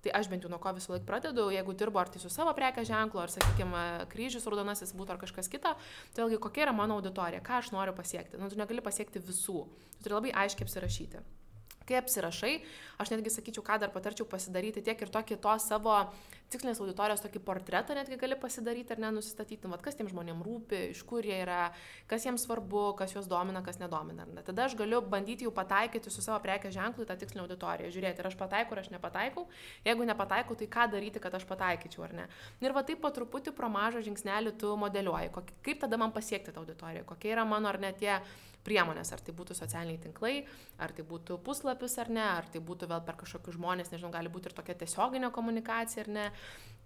Tai 0.00 0.14
aš 0.14 0.30
bent 0.30 0.44
jau 0.46 0.48
nuo 0.48 0.60
ko 0.62 0.72
visą 0.72 0.94
laiką 0.94 1.04
pradedu, 1.04 1.48
jeigu 1.52 1.74
dirbu 1.76 2.00
ar 2.00 2.08
tai 2.08 2.22
su 2.22 2.30
savo 2.32 2.54
prekės 2.56 2.86
ženklu, 2.88 3.20
ar, 3.20 3.32
sakykime, 3.34 3.82
kryžius 4.12 4.46
raudonasis 4.48 4.94
būtų 4.96 5.16
ar 5.16 5.20
kažkas 5.20 5.50
kita, 5.52 5.74
tai 6.14 6.22
vėlgi 6.22 6.38
kokia 6.40 6.68
yra 6.68 6.76
mano 6.80 6.96
auditorija, 6.96 7.42
ką 7.44 7.58
aš 7.58 7.72
noriu 7.74 7.92
pasiekti. 7.98 8.38
Nu, 8.40 8.48
tu 8.48 8.56
negali 8.56 8.80
pasiekti 8.84 9.20
visų, 9.20 9.66
tu 9.98 10.06
turi 10.06 10.16
labai 10.16 10.32
aiškiai 10.46 10.68
apsirašyti 10.70 11.24
kai 11.88 11.98
apsirašai, 12.02 12.54
aš 13.00 13.12
netgi 13.14 13.32
sakyčiau, 13.32 13.64
ką 13.64 13.78
dar 13.82 13.92
patarčiau 13.94 14.28
pasidaryti 14.28 14.84
tiek 14.84 15.00
ir 15.00 15.12
tokį 15.14 15.40
to 15.44 15.54
savo 15.64 15.96
tikslinės 16.52 16.80
auditorijos 16.82 17.22
tokį 17.24 17.42
portretą 17.44 17.96
netgi 17.96 18.18
gali 18.20 18.36
pasidaryti 18.40 18.94
ar 18.94 19.02
nenusistatyti, 19.02 19.66
nu, 19.66 19.72
vat, 19.74 19.82
kas 19.84 19.98
tiem 19.98 20.08
žmonėm 20.10 20.40
rūpi, 20.44 20.80
iš 20.94 21.02
kur 21.08 21.26
jie 21.26 21.36
yra, 21.42 21.68
kas 22.10 22.24
jiems 22.26 22.46
svarbu, 22.46 22.84
kas 22.98 23.14
juos 23.14 23.28
domina, 23.30 23.62
kas 23.66 23.80
nedomina. 23.82 24.26
Ne. 24.32 24.44
Tada 24.46 24.66
aš 24.68 24.76
galiu 24.78 25.02
bandyti 25.04 25.46
jau 25.46 25.52
pataikyti 25.54 26.12
su 26.12 26.24
savo 26.24 26.40
prekės 26.44 26.74
ženklu 26.76 27.06
tą 27.08 27.18
tikslinę 27.20 27.44
auditoriją, 27.44 27.92
žiūrėti, 27.94 28.24
ar 28.24 28.30
aš 28.32 28.38
pataikau, 28.40 28.76
ar 28.76 28.82
aš 28.84 28.90
nepataikau. 28.94 29.46
Jeigu 29.86 30.08
nepataikau, 30.08 30.58
tai 30.58 30.70
ką 30.78 30.88
daryti, 30.96 31.22
kad 31.22 31.36
aš 31.36 31.46
pataikyčiau, 31.48 32.08
ar 32.08 32.16
ne. 32.22 32.28
Ir 32.64 32.76
va 32.76 32.84
taip 32.86 33.02
po 33.04 33.12
truputį 33.14 33.54
pro 33.56 33.70
mažą 33.72 34.04
žingsnelį 34.08 34.56
tu 34.60 34.74
modeliuoji, 34.80 35.32
kaip 35.64 35.82
tada 35.84 36.00
man 36.00 36.14
pasiekti 36.16 36.54
tą 36.54 36.64
auditoriją, 36.64 37.04
kokie 37.08 37.34
yra 37.36 37.44
mano 37.48 37.68
ar 37.68 37.80
net 37.82 38.00
tie 38.00 38.16
priemonės, 38.68 39.12
ar 39.14 39.22
tai 39.24 39.34
būtų 39.36 39.56
socialiniai 39.56 40.00
tinklai, 40.02 40.34
ar 40.82 40.92
tai 40.96 41.04
būtų 41.08 41.38
puslapis 41.44 41.96
ar 42.02 42.10
ne, 42.12 42.24
ar 42.24 42.48
tai 42.52 42.60
būtų 42.64 42.88
vėl 42.90 43.02
per 43.06 43.18
kažkokius 43.20 43.56
žmonės, 43.56 43.92
nežinau, 43.92 44.10
gali 44.14 44.32
būti 44.32 44.50
ir 44.50 44.56
tokia 44.58 44.76
tiesioginė 44.82 45.30
komunikacija 45.34 46.04
ar 46.04 46.12
ne. 46.16 46.26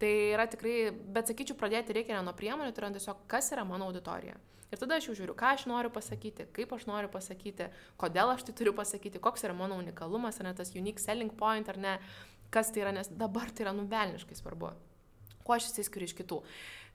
Tai 0.03 0.13
yra 0.35 0.49
tikrai, 0.51 0.91
bet 1.15 1.31
sakyčiau, 1.31 1.55
pradėti 1.59 1.95
reikia 1.95 2.17
ne 2.17 2.25
nuo 2.27 2.35
priemonių, 2.35 2.73
tai 2.75 2.83
yra 2.83 2.91
tiesiog, 2.97 3.23
kas 3.31 3.53
yra 3.55 3.63
mano 3.69 3.87
auditorija. 3.91 4.35
Ir 4.73 4.81
tada 4.81 4.97
aš 4.97 5.11
jau 5.11 5.15
žiūriu, 5.19 5.35
ką 5.37 5.51
aš 5.55 5.67
noriu 5.69 5.91
pasakyti, 5.93 6.47
kaip 6.57 6.71
aš 6.73 6.87
noriu 6.89 7.11
pasakyti, 7.13 7.69
kodėl 8.01 8.33
aš 8.33 8.47
tai 8.49 8.55
turiu 8.57 8.73
pasakyti, 8.75 9.21
koks 9.23 9.45
yra 9.45 9.55
mano 9.55 9.77
unikalumas, 9.77 10.41
ar 10.41 10.49
ne 10.49 10.55
tas 10.57 10.73
unique 10.73 11.03
selling 11.03 11.35
point, 11.37 11.69
ar 11.69 11.77
ne, 11.77 11.99
kas 12.55 12.73
tai 12.73 12.87
yra, 12.87 12.95
nes 12.97 13.11
dabar 13.21 13.53
tai 13.53 13.67
yra 13.67 13.75
nuvelniškai 13.77 14.39
svarbu. 14.39 14.73
Kuo 15.45 15.59
aš 15.59 15.69
įsiskiriu 15.69 16.09
iš 16.09 16.17
kitų. 16.17 16.41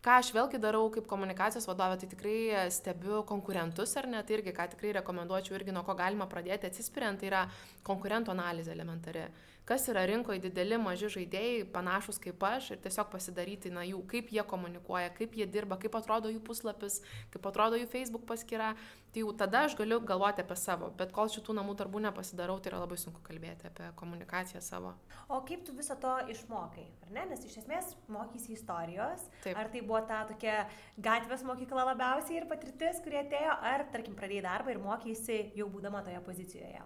Ką 0.08 0.22
aš 0.22 0.30
vėlgi 0.32 0.60
darau 0.64 0.86
kaip 0.88 1.04
komunikacijos 1.10 1.66
vadovė, 1.68 1.98
tai 2.00 2.08
tikrai 2.08 2.38
stebiu 2.72 3.26
konkurentus 3.28 3.92
ar 4.00 4.06
ne, 4.08 4.22
tai 4.24 4.38
irgi 4.38 4.54
ką 4.56 4.70
tikrai 4.72 4.94
rekomenduočiau 5.02 5.58
irgi 5.58 5.76
nuo 5.76 5.84
ko 5.84 5.98
galima 6.00 6.30
pradėti 6.32 6.70
atsispiriant, 6.70 7.20
tai 7.20 7.28
yra 7.28 7.42
konkurentų 7.90 8.32
analizė 8.32 8.72
elementari 8.72 9.26
kas 9.68 9.88
yra 9.92 10.06
rinkoje 10.08 10.40
dideli, 10.40 10.78
maži 10.80 11.10
žaidėjai, 11.12 11.66
panašus 11.74 12.22
kaip 12.24 12.44
aš 12.48 12.70
ir 12.72 12.80
tiesiog 12.86 13.10
pasidaryti, 13.12 13.72
na, 13.76 13.84
jų, 13.84 14.00
kaip 14.08 14.30
jie 14.32 14.44
komunikuoja, 14.48 15.10
kaip 15.18 15.36
jie 15.36 15.48
dirba, 15.52 15.76
kaip 15.82 15.98
atrodo 16.00 16.32
jų 16.32 16.40
puslapis, 16.48 17.02
kaip 17.34 17.50
atrodo 17.52 17.76
jų 17.76 17.90
Facebook 17.92 18.24
paskyra, 18.30 18.70
tai 19.12 19.26
jau 19.26 19.34
tada 19.36 19.66
aš 19.68 19.76
galiu 19.76 20.00
galvoti 20.08 20.46
apie 20.46 20.56
savo, 20.60 20.88
bet 20.96 21.12
kol 21.16 21.28
šitų 21.34 21.58
namų 21.60 21.76
darbų 21.82 22.06
nepasidarau, 22.06 22.56
tai 22.64 22.72
yra 22.72 22.80
labai 22.86 23.00
sunku 23.02 23.20
kalbėti 23.28 23.68
apie 23.68 23.92
komunikaciją 24.00 24.64
savo. 24.64 24.94
O 25.28 25.42
kaip 25.44 25.68
tu 25.68 25.76
viso 25.76 26.00
to 26.00 26.16
išmokai, 26.32 26.88
ar 27.04 27.12
ne? 27.18 27.28
Nes 27.34 27.44
iš 27.44 27.60
esmės 27.66 27.92
mokysi 28.08 28.56
istorijos, 28.56 29.28
Taip. 29.44 29.52
ar 29.60 29.68
tai 29.74 29.84
buvo 29.84 29.97
ta 30.10 30.24
tokia 30.30 30.60
gatvės 30.98 31.44
mokykla 31.48 31.90
labiausiai 31.94 32.42
ir 32.42 32.48
patirtis, 32.52 33.02
kurie 33.06 33.24
atėjo, 33.24 33.58
ar 33.74 33.88
tarkim 33.94 34.16
pradėjai 34.20 34.46
darbą 34.50 34.76
ir 34.76 34.84
mokysi 34.84 35.42
jau 35.58 35.70
būdama 35.74 36.06
toje 36.06 36.22
pozicijoje? 36.28 36.86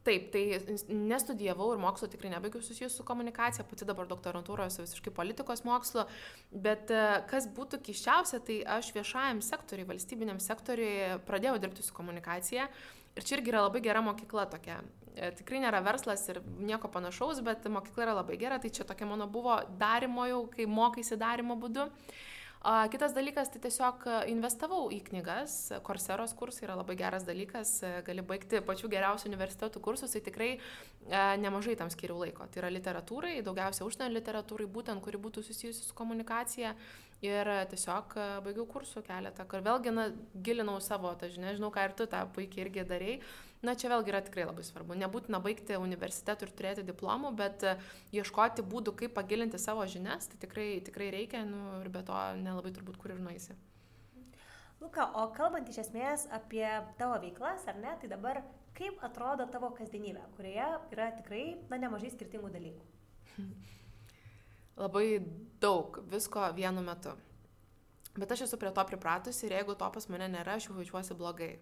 Taip, 0.00 0.30
tai 0.32 0.44
nestudijavau 0.88 1.74
ir 1.74 1.80
mokslo 1.80 2.06
tikrai 2.08 2.30
nebaigiau 2.32 2.62
susijus 2.64 2.94
su 2.96 3.04
komunikacija, 3.04 3.66
pati 3.68 3.84
dabar 3.84 4.08
doktorantūroje 4.08 4.72
esu 4.72 4.84
visiškai 4.86 5.12
politikos 5.12 5.60
mokslo, 5.68 6.06
bet 6.50 6.88
e, 6.88 7.02
kas 7.28 7.44
būtų 7.52 7.82
kiščiausia, 7.84 8.40
tai 8.46 8.56
aš 8.78 8.94
viešajam 8.96 9.42
sektoriui, 9.44 9.84
valstybiniam 9.90 10.40
sektoriui 10.40 11.20
pradėjau 11.28 11.58
dirbti 11.60 11.84
su 11.84 11.92
komunikacija 11.92 12.70
ir 13.12 13.28
čia 13.28 13.36
irgi 13.36 13.52
yra 13.52 13.66
labai 13.66 13.84
gera 13.84 14.00
mokykla 14.06 14.48
tokia. 14.54 14.78
E, 15.12 15.34
tikrai 15.36 15.60
nėra 15.66 15.84
verslas 15.84 16.24
ir 16.32 16.40
nieko 16.56 16.88
panašaus, 16.88 17.44
bet 17.44 17.68
mokykla 17.68 18.08
yra 18.08 18.18
labai 18.22 18.40
gera, 18.40 18.56
tai 18.62 18.72
čia 18.72 18.88
tokia 18.88 19.10
mano 19.10 19.28
buvo 19.28 19.60
darimo 19.84 20.24
jau, 20.32 20.46
kai 20.56 20.64
mokaisi 20.80 21.20
darimo 21.20 21.60
būdu. 21.60 21.90
A, 21.90 22.39
kitas 22.92 23.14
dalykas, 23.16 23.48
tai 23.48 23.60
tiesiog 23.64 24.02
investavau 24.28 24.90
į 24.92 24.98
knygas, 25.06 25.54
Korseros 25.86 26.34
kursai 26.36 26.66
yra 26.66 26.76
labai 26.76 26.96
geras 27.00 27.24
dalykas, 27.24 27.78
gali 28.04 28.20
baigti 28.20 28.60
pačių 28.60 28.90
geriausių 28.92 29.30
universitetų 29.30 29.80
kursus, 29.80 30.12
tai 30.12 30.20
tikrai 30.26 30.50
e, 30.52 30.58
nemažai 31.40 31.78
tam 31.80 31.88
skiriu 31.88 32.18
laiko. 32.20 32.44
Tai 32.52 32.60
yra 32.60 32.72
literatūrai, 32.74 33.38
daugiausia 33.46 33.86
užsienio 33.88 34.12
literatūrai, 34.18 34.68
būtent 34.68 35.00
kuri 35.00 35.22
būtų 35.24 35.46
susijusi 35.46 35.86
su 35.86 35.96
komunikacija. 35.96 36.74
Ir 37.24 37.48
tiesiog 37.68 38.14
baigiau 38.44 38.64
kursų 38.64 39.02
keletą, 39.04 39.44
kur 39.48 39.60
vėlgi 39.64 39.92
na, 39.92 40.06
gilinau 40.40 40.78
savo, 40.80 41.10
tai 41.20 41.28
žinai, 41.32 41.52
žinau, 41.58 41.68
ką 41.72 41.84
ir 41.88 41.96
tu 41.96 42.06
tą 42.08 42.22
puikiai 42.32 42.64
irgi 42.64 42.84
darėjai. 42.88 43.18
Na, 43.60 43.74
čia 43.76 43.90
vėlgi 43.92 44.08
yra 44.08 44.22
tikrai 44.24 44.46
labai 44.48 44.62
svarbu. 44.64 44.96
Nebūtina 44.96 45.38
baigti 45.44 45.76
universitetų 45.76 46.46
ir 46.46 46.52
turėti 46.56 46.84
diplomų, 46.88 47.34
bet 47.36 47.64
e, 47.68 47.74
ieškoti 48.16 48.64
būdų, 48.64 48.94
kaip 49.02 49.12
pagilinti 49.18 49.60
savo 49.60 49.84
žinias, 49.84 50.30
tai 50.32 50.38
tikrai, 50.46 50.68
tikrai 50.86 51.10
reikia 51.12 51.42
nu, 51.44 51.60
ir 51.82 51.90
be 51.92 52.00
to 52.08 52.20
nelabai 52.40 52.72
turbūt 52.72 52.96
kur 53.02 53.12
ir 53.12 53.20
nueisi. 53.20 53.56
Luka, 54.80 55.10
o 55.12 55.26
kalbant 55.36 55.68
iš 55.68 55.82
esmės 55.82 56.24
apie 56.32 56.64
tavo 56.96 57.18
veiklas, 57.20 57.66
ar 57.68 57.76
ne, 57.82 57.92
tai 58.00 58.08
dabar 58.08 58.40
kaip 58.78 59.02
atrodo 59.04 59.44
tavo 59.52 59.68
kasdienybė, 59.76 60.22
kurioje 60.38 60.70
yra 60.96 61.10
tikrai, 61.18 61.44
na, 61.68 61.76
nemažai 61.82 62.14
skirtingų 62.14 62.54
dalykų? 62.56 63.44
Labai 64.80 65.06
daug 65.60 66.00
visko 66.08 66.48
vienu 66.56 66.80
metu. 66.86 67.12
Bet 68.16 68.32
aš 68.32 68.46
esu 68.46 68.56
prie 68.56 68.72
to 68.72 68.86
pripratusi 68.88 69.44
ir 69.46 69.58
jeigu 69.58 69.76
to 69.76 69.90
pas 69.92 70.08
mane 70.08 70.30
nėra, 70.32 70.56
aš 70.56 70.70
jau 70.70 70.78
jaučiuosi 70.80 71.18
blogai 71.18 71.58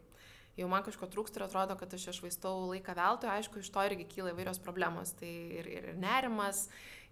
jau 0.59 0.69
man 0.71 0.85
kažko 0.87 1.09
trūksta 1.11 1.41
ir 1.41 1.47
atrodo, 1.47 1.77
kad 1.79 1.95
aš 1.95 2.09
išvaistau 2.13 2.69
laiką 2.73 2.95
veltui, 2.99 3.31
aišku, 3.31 3.63
iš 3.63 3.71
to 3.75 3.85
irgi 3.87 4.07
kyla 4.11 4.33
įvairios 4.35 4.61
problemos. 4.63 5.13
Tai 5.19 5.31
ir, 5.61 5.69
ir, 5.71 5.87
nerimas, 6.01 6.65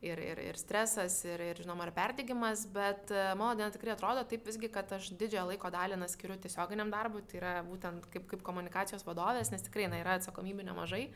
ir, 0.04 0.20
ir, 0.20 0.40
ir 0.48 0.58
stresas, 0.60 1.18
ir, 1.28 1.42
ir 1.52 1.62
žinoma, 1.62 1.86
ir 1.86 1.94
perdegimas, 1.96 2.66
bet 2.74 3.12
e, 3.14 3.22
mano 3.38 3.54
diena 3.58 3.70
tikrai 3.74 3.94
atrodo 3.94 4.26
taip 4.28 4.46
visgi, 4.48 4.70
kad 4.72 4.90
aš 4.98 5.12
didžiąją 5.14 5.46
laiko 5.52 5.70
dalį 5.72 6.00
skiriu 6.12 6.38
tiesioginiam 6.42 6.90
darbui, 6.92 7.22
tai 7.30 7.40
yra 7.40 7.54
būtent 7.66 8.10
kaip, 8.12 8.26
kaip 8.32 8.44
komunikacijos 8.46 9.06
vadovės, 9.06 9.52
nes 9.54 9.64
tikrai 9.68 9.88
na, 9.92 10.02
yra 10.02 10.18
atsakomybių 10.18 10.66
nemažai 10.72 11.06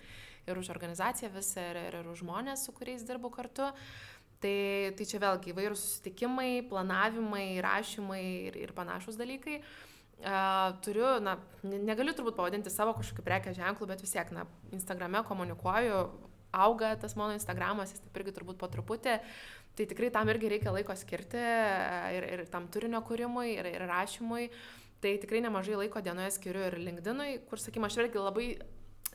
ir 0.49 0.63
už 0.63 0.73
organizaciją 0.73 1.35
visą, 1.35 1.67
ir, 1.73 1.83
ir, 1.91 2.01
ir 2.01 2.15
už 2.15 2.23
žmonės, 2.25 2.65
su 2.65 2.75
kuriais 2.77 3.05
dirbu 3.07 3.33
kartu. 3.35 3.69
Tai, 4.41 4.57
tai 4.97 5.05
čia 5.05 5.19
vėlgi 5.21 5.51
įvairūs 5.53 5.81
susitikimai, 5.85 6.63
planavimai, 6.71 7.61
rašymai 7.61 8.23
ir, 8.49 8.55
ir 8.57 8.71
panašus 8.73 9.19
dalykai. 9.21 9.59
Uh, 9.61 9.90
Uh, 10.21 10.75
turiu, 10.85 11.15
na, 11.25 11.39
negaliu 11.65 12.13
turbūt 12.13 12.37
pavadinti 12.37 12.69
savo 12.69 12.93
kažkokį 12.99 13.23
prekės 13.25 13.57
ženklų, 13.57 13.87
bet 13.89 14.03
vis 14.05 14.13
tiek, 14.13 14.29
na, 14.37 14.43
Instagrame 14.77 15.23
komunikuoju, 15.25 16.03
auga 16.53 16.91
tas 17.01 17.15
mano 17.17 17.33
Instagramas, 17.33 17.95
jis 17.95 18.03
taip 18.05 18.19
irgi 18.21 18.35
turbūt 18.37 18.59
po 18.61 18.69
truputį, 18.69 19.17
tai 19.79 19.87
tikrai 19.89 20.11
tam 20.13 20.29
irgi 20.29 20.51
reikia 20.53 20.75
laiko 20.75 20.93
skirti 20.99 21.41
ir, 22.19 22.27
ir 22.35 22.45
tam 22.53 22.69
turinio 22.69 23.01
kūrimui, 23.07 23.49
ir, 23.55 23.71
ir 23.71 23.87
rašymui. 23.89 24.51
Tai 25.01 25.15
tikrai 25.23 25.41
nemažai 25.41 25.79
laiko 25.81 26.03
dienoje 26.05 26.35
skiriu 26.35 26.67
ir 26.67 26.77
LinkedInui, 26.77 27.39
kur, 27.49 27.57
sakykim, 27.63 27.87
aš 27.89 27.97
irgi 28.03 28.21
labai 28.21 28.49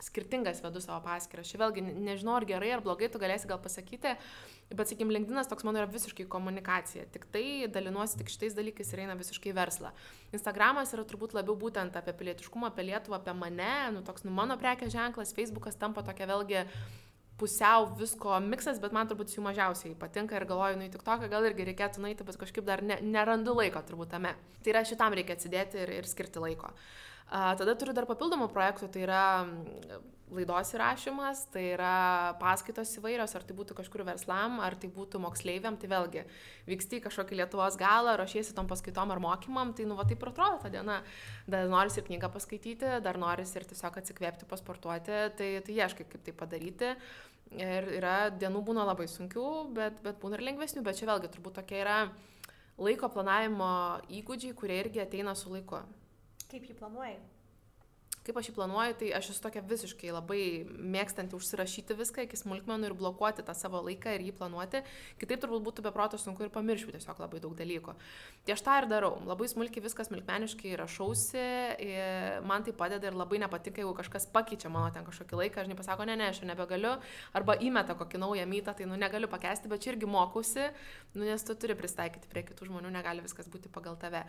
skirtingas 0.02 0.60
vedu 0.64 0.80
savo 0.80 0.98
paskyras. 1.04 1.48
Čia 1.48 1.60
vėlgi 1.62 1.84
nežinau, 1.86 2.36
ar 2.36 2.46
gerai 2.48 2.74
ar 2.76 2.82
blogai, 2.84 3.08
tu 3.12 3.20
galėsi 3.22 3.48
gal 3.48 3.60
pasakyti, 3.62 4.12
bet, 4.70 4.84
sakykim, 4.84 5.12
LinkedInas 5.14 5.48
toks 5.50 5.64
mano 5.66 5.80
yra 5.80 5.88
visiškai 5.90 6.26
komunikacija. 6.32 7.06
Tik 7.14 7.28
tai 7.32 7.46
dalinuosi 7.72 8.20
tik 8.20 8.32
šitais 8.32 8.56
dalykais 8.58 8.92
ir 8.92 9.04
eina 9.06 9.16
visiškai 9.18 9.54
verslą. 9.56 9.94
Instagramas 10.36 10.92
yra 10.96 11.06
turbūt 11.08 11.36
labiau 11.36 11.56
būtent 11.58 11.96
apie 11.96 12.14
pilietiškumą, 12.18 12.72
apie 12.72 12.88
Lietuvą, 12.90 13.20
apie 13.20 13.36
mane, 13.38 13.72
nu 13.96 14.04
toks, 14.06 14.26
nu 14.26 14.34
mano 14.36 14.58
prekės 14.60 14.92
ženklas, 14.94 15.34
Facebookas 15.36 15.80
tampa 15.80 16.04
tokia 16.06 16.28
vėlgi 16.28 16.66
pusiau 17.36 17.90
visko 17.98 18.38
miksas, 18.40 18.78
bet 18.80 18.94
man 18.96 19.08
turbūt 19.08 19.34
jų 19.34 19.44
mažiausiai 19.44 19.96
patinka 20.00 20.38
ir 20.38 20.46
galvoju, 20.48 20.78
nu 20.80 20.86
į 20.86 20.92
tik 20.94 21.04
toką 21.04 21.28
gal 21.32 21.44
irgi 21.44 21.66
reikėtų 21.68 22.00
nueiti, 22.00 22.24
bet 22.24 22.38
kažkaip 22.40 22.64
dar 22.64 22.80
ne, 22.84 22.96
nerandu 23.04 23.52
laiko 23.56 23.82
turbūt 23.84 24.14
tame. 24.14 24.32
Tai 24.64 24.72
yra 24.72 24.86
šitam 24.88 25.16
reikia 25.16 25.36
atsidėti 25.36 25.82
ir, 25.84 25.92
ir 26.00 26.08
skirti 26.08 26.40
laiko. 26.40 26.72
A, 26.72 26.96
tada 27.30 27.74
turiu 27.78 27.94
dar 27.96 28.06
papildomų 28.06 28.50
projektų, 28.54 28.90
tai 28.92 29.06
yra 29.06 29.24
laidos 30.34 30.72
įrašymas, 30.74 31.44
tai 31.54 31.62
yra 31.76 32.34
paskaitos 32.40 32.90
įvairios, 32.98 33.34
ar 33.38 33.44
tai 33.46 33.54
būtų 33.56 33.76
kažkur 33.78 34.02
verslam, 34.06 34.58
ar 34.64 34.74
tai 34.78 34.88
būtų 34.90 35.20
moksleiviam, 35.22 35.76
tai 35.78 35.90
vėlgi 35.90 36.24
vyksti 36.66 36.98
į 36.98 37.04
kažkokį 37.04 37.38
Lietuvos 37.40 37.78
galą, 37.78 38.16
ruošiesi 38.18 38.54
tom 38.56 38.66
paskaitom 38.70 39.12
ar 39.14 39.22
mokymam, 39.22 39.70
tai 39.76 39.86
nu 39.86 39.98
va 39.98 40.06
taip 40.08 40.22
ir 40.22 40.32
atrodo 40.32 40.58
ta 40.64 40.72
diena. 40.72 40.98
Dar 41.46 41.70
noris 41.70 41.98
ir 41.98 42.06
knygą 42.08 42.30
paskaityti, 42.34 42.96
dar 43.04 43.20
noris 43.22 43.54
ir 43.54 43.66
tiesiog 43.70 44.00
atsikvėpti, 44.02 44.48
pasportuoti, 44.50 45.20
tai, 45.38 45.50
tai 45.66 45.76
ieškai 45.78 46.08
kaip 46.10 46.26
tai 46.26 46.34
padaryti. 46.34 46.94
Ir 47.54 47.86
yra 48.00 48.16
dienų 48.34 48.64
būna 48.66 48.82
labai 48.88 49.06
sunkių, 49.06 49.50
bet, 49.76 50.00
bet 50.02 50.18
būna 50.22 50.40
ir 50.40 50.48
lengvesnių, 50.48 50.82
bet 50.82 50.98
čia 50.98 51.06
vėlgi 51.12 51.30
turbūt 51.36 51.60
tokia 51.60 51.78
yra 51.84 52.00
laiko 52.82 53.08
planavimo 53.14 53.70
įgūdžiai, 54.18 54.58
kurie 54.58 54.80
irgi 54.82 55.04
ateina 55.04 55.36
su 55.38 55.54
laiku. 55.54 55.84
Kaip 56.50 56.68
jį 56.68 56.76
planuoji? 56.78 57.16
kaip 58.26 58.40
aš 58.40 58.50
jį 58.50 58.54
planuoju, 58.56 58.94
tai 59.00 59.08
aš 59.14 59.30
esu 59.32 59.42
tokia 59.44 59.62
visiškai 59.66 60.10
labai 60.14 60.40
mėgstanti 60.66 61.36
užsirašyti 61.38 61.96
viską 61.98 62.24
iki 62.26 62.38
smulkmenų 62.38 62.90
ir 62.90 62.96
blokuoti 62.98 63.44
tą 63.46 63.54
savo 63.54 63.82
laiką 63.86 64.16
ir 64.16 64.24
jį 64.26 64.32
planuoti. 64.38 64.82
Kitaip 65.20 65.42
turbūt 65.44 65.62
būtų 65.68 65.84
beproto 65.86 66.18
sunku 66.18 66.46
ir 66.46 66.50
pamiršti 66.54 66.96
tiesiog 66.96 67.20
labai 67.22 67.40
daug 67.44 67.54
dalykų. 67.58 67.94
Tai 68.46 68.56
aš 68.56 68.64
tą 68.66 68.78
ir 68.80 68.88
darau. 68.90 69.12
Labai 69.28 69.48
smulkiai 69.50 69.84
viskas 69.84 70.10
smulkmeniškai 70.10 70.74
rašausi, 70.80 71.46
man 72.48 72.66
tai 72.66 72.74
padeda 72.76 73.10
ir 73.10 73.18
labai 73.18 73.40
nepatinka, 73.44 73.82
jeigu 73.84 73.94
kažkas 74.00 74.28
pakeičia 74.34 74.72
mano 74.74 74.90
ten 74.94 75.06
kažkokį 75.06 75.40
laiką, 75.44 75.62
aš 75.62 75.70
nepasako, 75.70 76.08
ne, 76.10 76.18
ne, 76.18 76.30
aš 76.34 76.42
nebegaliu, 76.48 76.96
arba 77.36 77.58
įmeta 77.62 77.94
kokį 77.98 78.22
naują 78.22 78.50
mytą, 78.50 78.74
tai 78.76 78.90
nu 78.90 78.98
negaliu 78.98 79.30
pakesti, 79.30 79.70
bet 79.70 79.84
čia 79.84 79.94
irgi 79.94 80.10
mokausi, 80.10 80.70
nu, 81.14 81.24
nes 81.26 81.46
tu 81.46 81.54
turi 81.54 81.78
pristaikyti 81.78 82.30
prie 82.32 82.46
kitų 82.50 82.70
žmonių, 82.70 82.90
negali 82.94 83.24
viskas 83.24 83.50
būti 83.50 83.70
pagal 83.72 83.98
tave. 84.00 84.26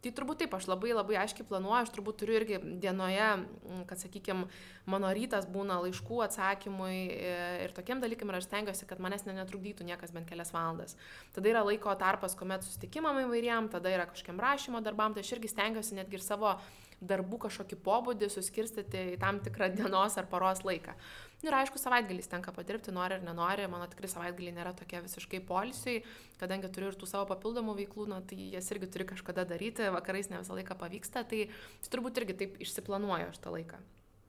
Tai 0.00 0.10
turbūt 0.16 0.38
taip, 0.40 0.54
aš 0.56 0.64
labai 0.70 0.94
labai 0.94 1.18
aiškiai 1.20 1.44
planuoju, 1.44 1.82
aš 1.84 1.90
turbūt 1.92 2.22
turiu 2.22 2.38
irgi 2.38 2.56
dienoje, 2.80 3.26
mm, 3.36 3.82
kad, 3.90 4.00
sakykime, 4.00 4.46
mano 4.88 5.10
rytas 5.12 5.44
būna 5.44 5.76
laiškų 5.84 6.22
atsakymui 6.24 6.96
e, 7.12 7.34
ir 7.66 7.74
tokiem 7.76 8.00
dalykam 8.00 8.32
ir 8.32 8.38
aš 8.38 8.48
stengiuosi, 8.48 8.88
kad 8.88 9.02
manęs 9.04 9.26
netrukdytų 9.28 9.84
niekas 9.84 10.14
bent 10.16 10.30
kelias 10.30 10.54
valandas. 10.56 10.96
Tada 11.36 11.52
yra 11.52 11.64
laiko 11.68 11.92
tarpas, 12.00 12.32
kuomet 12.38 12.64
susitikimam 12.64 13.20
įvairiam, 13.26 13.68
tada 13.68 13.92
yra 13.92 14.08
kažkokiam 14.08 14.40
rašymo 14.40 14.80
darbam, 14.80 15.12
tai 15.12 15.26
aš 15.26 15.34
irgi 15.36 15.52
stengiuosi 15.52 16.00
netgi 16.00 16.16
ir 16.16 16.24
savo 16.24 16.56
darbų 17.00 17.38
kažkokį 17.46 17.78
pobūdį 17.84 18.28
suskirstyti 18.32 19.04
į 19.14 19.18
tam 19.20 19.40
tikrą 19.44 19.70
dienos 19.76 20.16
ar 20.20 20.28
paros 20.30 20.64
laiką. 20.66 20.94
Nu 21.40 21.48
ir 21.48 21.56
aišku, 21.56 21.80
savaitgaliais 21.80 22.28
tenka 22.28 22.52
padirbti, 22.52 22.92
nori 22.92 23.16
ar 23.16 23.22
nenori, 23.24 23.64
mano 23.72 23.86
tikrai 23.88 24.10
savaitgaliai 24.12 24.56
nėra 24.58 24.74
tokie 24.76 25.00
visiškai 25.00 25.40
polisiai, 25.48 26.02
kadangi 26.40 26.68
turiu 26.68 26.90
ir 26.90 26.98
tų 27.00 27.08
savo 27.08 27.24
papildomų 27.30 27.78
veiklų, 27.78 28.10
na, 28.12 28.20
tai 28.20 28.50
jas 28.52 28.68
irgi 28.74 28.90
turi 28.92 29.08
kažkada 29.08 29.46
daryti, 29.48 29.88
vakarais 29.94 30.28
ne 30.28 30.42
visą 30.42 30.58
laiką 30.58 30.76
pavyksta, 30.82 31.24
tai, 31.30 31.46
tai 31.80 31.94
turbūt 31.94 32.20
irgi 32.20 32.36
taip 32.42 32.60
išsiplanuoju 32.60 33.32
aš 33.32 33.40
tą 33.40 33.54
laiką. 33.56 33.80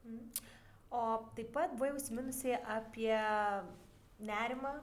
Mhm. 0.08 0.48
O 0.92 1.04
taip 1.38 1.54
pat 1.56 1.76
buvai 1.76 1.94
užsiminusi 1.96 2.56
apie 2.68 3.16
nerimą, 4.20 4.74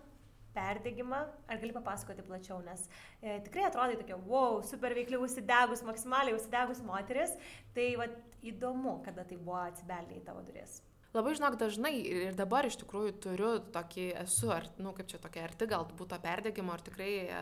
perdegimą, 0.56 1.20
ar 1.50 1.60
gali 1.60 1.74
papasakoti 1.76 2.24
plačiau, 2.26 2.58
nes 2.66 2.86
e, 3.20 3.38
tikrai 3.46 3.68
atrodai 3.68 3.98
tokia, 4.00 4.18
wow, 4.28 4.60
super 4.66 4.94
veikliai 4.96 5.20
užsidegus, 5.22 5.84
maksimaliai 5.86 6.36
užsidegus 6.36 6.82
moteris, 6.86 7.34
tai 7.76 7.90
va, 8.00 8.08
įdomu, 8.46 8.98
kada 9.06 9.26
tai 9.28 9.38
buvo 9.38 9.60
atsibeldė 9.64 10.20
į 10.20 10.24
tavo 10.26 10.44
duris. 10.46 10.80
Labai 11.16 11.32
žinok, 11.38 11.56
dažnai 11.56 11.94
ir 12.04 12.36
dabar 12.36 12.66
iš 12.68 12.76
tikrųjų 12.82 13.14
turiu 13.24 13.54
tokį, 13.72 14.10
esu, 14.26 14.50
ar, 14.52 14.66
nu, 14.76 14.92
kaip 14.96 15.08
čia 15.08 15.20
tokia 15.22 15.46
arti 15.46 15.68
galbūt 15.70 16.12
to 16.12 16.18
perdegimo, 16.20 16.74
ar 16.74 16.84
tikrai 16.84 17.12
e, 17.24 17.40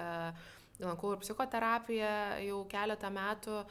lankau 0.85 1.15
ir 1.15 1.23
psichoterapiją 1.25 2.13
jau 2.47 2.61
keletą 2.71 3.11
metų, 3.13 3.65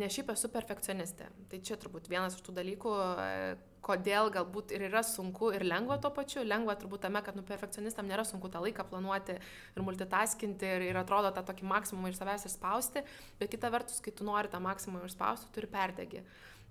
ne 0.00 0.08
šiaip 0.12 0.30
esu 0.34 0.50
perfekcionistė. 0.52 1.26
Tai 1.50 1.60
čia 1.66 1.76
turbūt 1.80 2.08
vienas 2.12 2.38
iš 2.38 2.46
tų 2.46 2.54
dalykų, 2.60 2.94
e, 3.24 3.56
kodėl 3.84 4.30
galbūt 4.32 4.74
ir 4.76 4.84
yra 4.88 5.02
sunku 5.06 5.50
ir 5.56 5.64
lengva 5.66 5.96
tuo 6.02 6.10
pačiu. 6.14 6.44
Lengva 6.46 6.76
turbūt 6.78 7.04
tame, 7.06 7.22
kad 7.24 7.36
nu, 7.36 7.44
perfekcionistam 7.46 8.08
nėra 8.08 8.24
sunku 8.28 8.50
tą 8.52 8.62
laiką 8.64 8.84
planuoti 8.90 9.38
ir 9.38 9.84
multitaskinti 9.86 10.68
ir, 10.76 10.86
ir 10.90 11.00
atrodo 11.00 11.32
tą 11.34 11.44
tokį 11.48 11.68
maksimumą 11.70 12.12
iš 12.12 12.20
savęs 12.20 12.46
išspausti, 12.50 13.04
bet 13.40 13.52
kita 13.52 13.72
vertus, 13.72 14.00
kai 14.04 14.14
tu 14.16 14.26
nori 14.28 14.52
tą 14.52 14.60
maksimumą 14.64 15.08
išspausti, 15.08 15.52
turi 15.54 15.70
perdegi. 15.70 16.24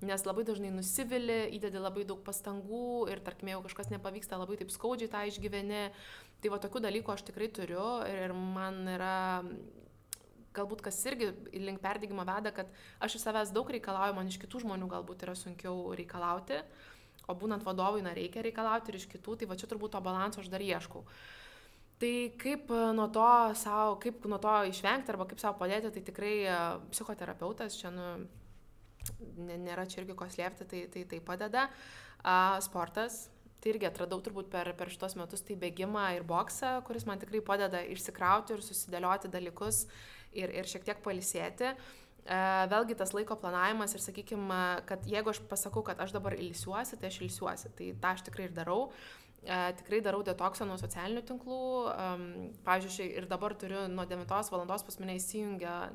Nes 0.05 0.24
labai 0.24 0.45
dažnai 0.47 0.70
nusivili, 0.72 1.41
įdedi 1.57 1.82
labai 1.82 2.05
daug 2.07 2.22
pastangų 2.24 3.10
ir, 3.12 3.20
tarkim, 3.26 3.49
jeigu 3.51 3.66
kažkas 3.66 3.89
nepavyksta, 3.91 4.39
labai 4.39 4.55
taip 4.62 4.72
skaudžiai 4.72 5.12
tą 5.12 5.26
išgyveni. 5.28 5.89
Tai 6.39 6.53
va 6.53 6.60
tokių 6.64 6.86
dalykų 6.86 7.12
aš 7.12 7.26
tikrai 7.28 7.49
turiu 7.51 7.88
ir, 8.07 8.22
ir 8.30 8.36
man 8.38 8.86
yra 8.88 9.18
galbūt 10.55 10.82
kas 10.86 10.97
irgi 11.05 11.28
link 11.60 11.82
perdėgymo 11.84 12.24
veda, 12.26 12.53
kad 12.55 12.72
aš 13.03 13.18
iš 13.20 13.26
savęs 13.26 13.51
daug 13.55 13.68
reikalauju, 13.70 14.16
man 14.16 14.32
iš 14.32 14.39
kitų 14.41 14.64
žmonių 14.64 14.88
galbūt 14.95 15.28
yra 15.28 15.36
sunkiau 15.38 15.91
reikalauti. 15.99 16.64
Uh, 16.64 16.95
o 17.30 17.36
būnant 17.38 17.66
vadovui, 17.66 18.02
na, 18.06 18.16
reikia 18.18 18.44
reikalauti 18.46 18.92
ir 18.92 19.00
iš 19.00 19.08
kitų, 19.12 19.38
tai 19.40 19.50
va 19.50 19.58
čia 19.60 19.70
turbūt 19.70 19.94
to 19.96 20.02
balanso 20.04 20.42
aš 20.42 20.50
dar 20.52 20.64
ieškau. 20.66 21.04
Tai 22.00 22.12
kaip 22.40 22.70
e, 22.72 22.84
nuo 22.96 23.08
to, 23.14 23.30
savo, 23.60 23.98
kaip 24.04 24.26
nuo 24.32 24.40
to 24.42 24.54
išvengti 24.72 25.14
arba 25.14 25.28
kaip 25.30 25.42
savo 25.42 25.60
padėti, 25.60 25.92
tai 25.96 26.04
tikrai 26.08 26.36
e, 26.48 26.60
psichoterapeutas 26.94 27.76
čia, 27.80 27.92
nu, 27.92 28.06
nėra 29.50 29.86
čia 29.90 30.02
irgi 30.02 30.16
ko 30.18 30.30
slėpti, 30.32 30.68
tai 30.70 30.86
tai, 30.94 31.04
tai 31.12 31.20
padeda. 31.24 31.68
A, 32.24 32.60
sportas, 32.64 33.28
tai 33.60 33.74
irgi 33.74 33.88
atradau 33.90 34.22
turbūt 34.24 34.48
per, 34.52 34.72
per 34.80 34.92
šitos 34.92 35.18
metus, 35.20 35.44
tai 35.44 35.60
bėgimą 35.60 36.06
ir 36.18 36.28
boksą, 36.28 36.78
kuris 36.88 37.08
man 37.08 37.20
tikrai 37.20 37.44
padeda 37.46 37.84
išsikrauti 37.92 38.56
ir 38.56 38.64
susidėlioti 38.64 39.32
dalykus 39.32 39.86
ir, 40.32 40.52
ir 40.56 40.72
šiek 40.72 40.88
tiek 40.88 41.04
palisėti. 41.04 41.74
E, 41.76 42.09
vėlgi 42.26 42.98
tas 43.00 43.14
laiko 43.16 43.38
planavimas 43.40 43.96
ir 43.96 44.04
sakykime, 44.04 44.60
kad 44.90 45.08
jeigu 45.08 45.32
aš 45.32 45.42
pasakau, 45.50 45.84
kad 45.86 46.00
aš 46.04 46.14
dabar 46.16 46.36
ilsiuosi, 46.38 47.00
tai 47.00 47.10
aš 47.10 47.22
ilsiuosi. 47.26 47.74
Tai 47.78 47.90
tą 48.04 48.14
aš 48.14 48.28
tikrai 48.28 48.50
ir 48.50 48.56
darau. 48.58 48.90
E, 49.40 49.58
tikrai 49.80 50.02
darau 50.04 50.20
detoksą 50.26 50.66
nuo 50.68 50.76
socialinių 50.80 51.24
tinklų. 51.28 51.60
Pavyzdžiui, 52.66 53.08
ir 53.22 53.28
dabar 53.32 53.56
turiu 53.56 53.86
nuo 53.92 54.06
9 54.10 54.28
val. 54.52 54.66
pas 54.68 55.00
mane 55.00 55.16
įsijungia 55.16 55.92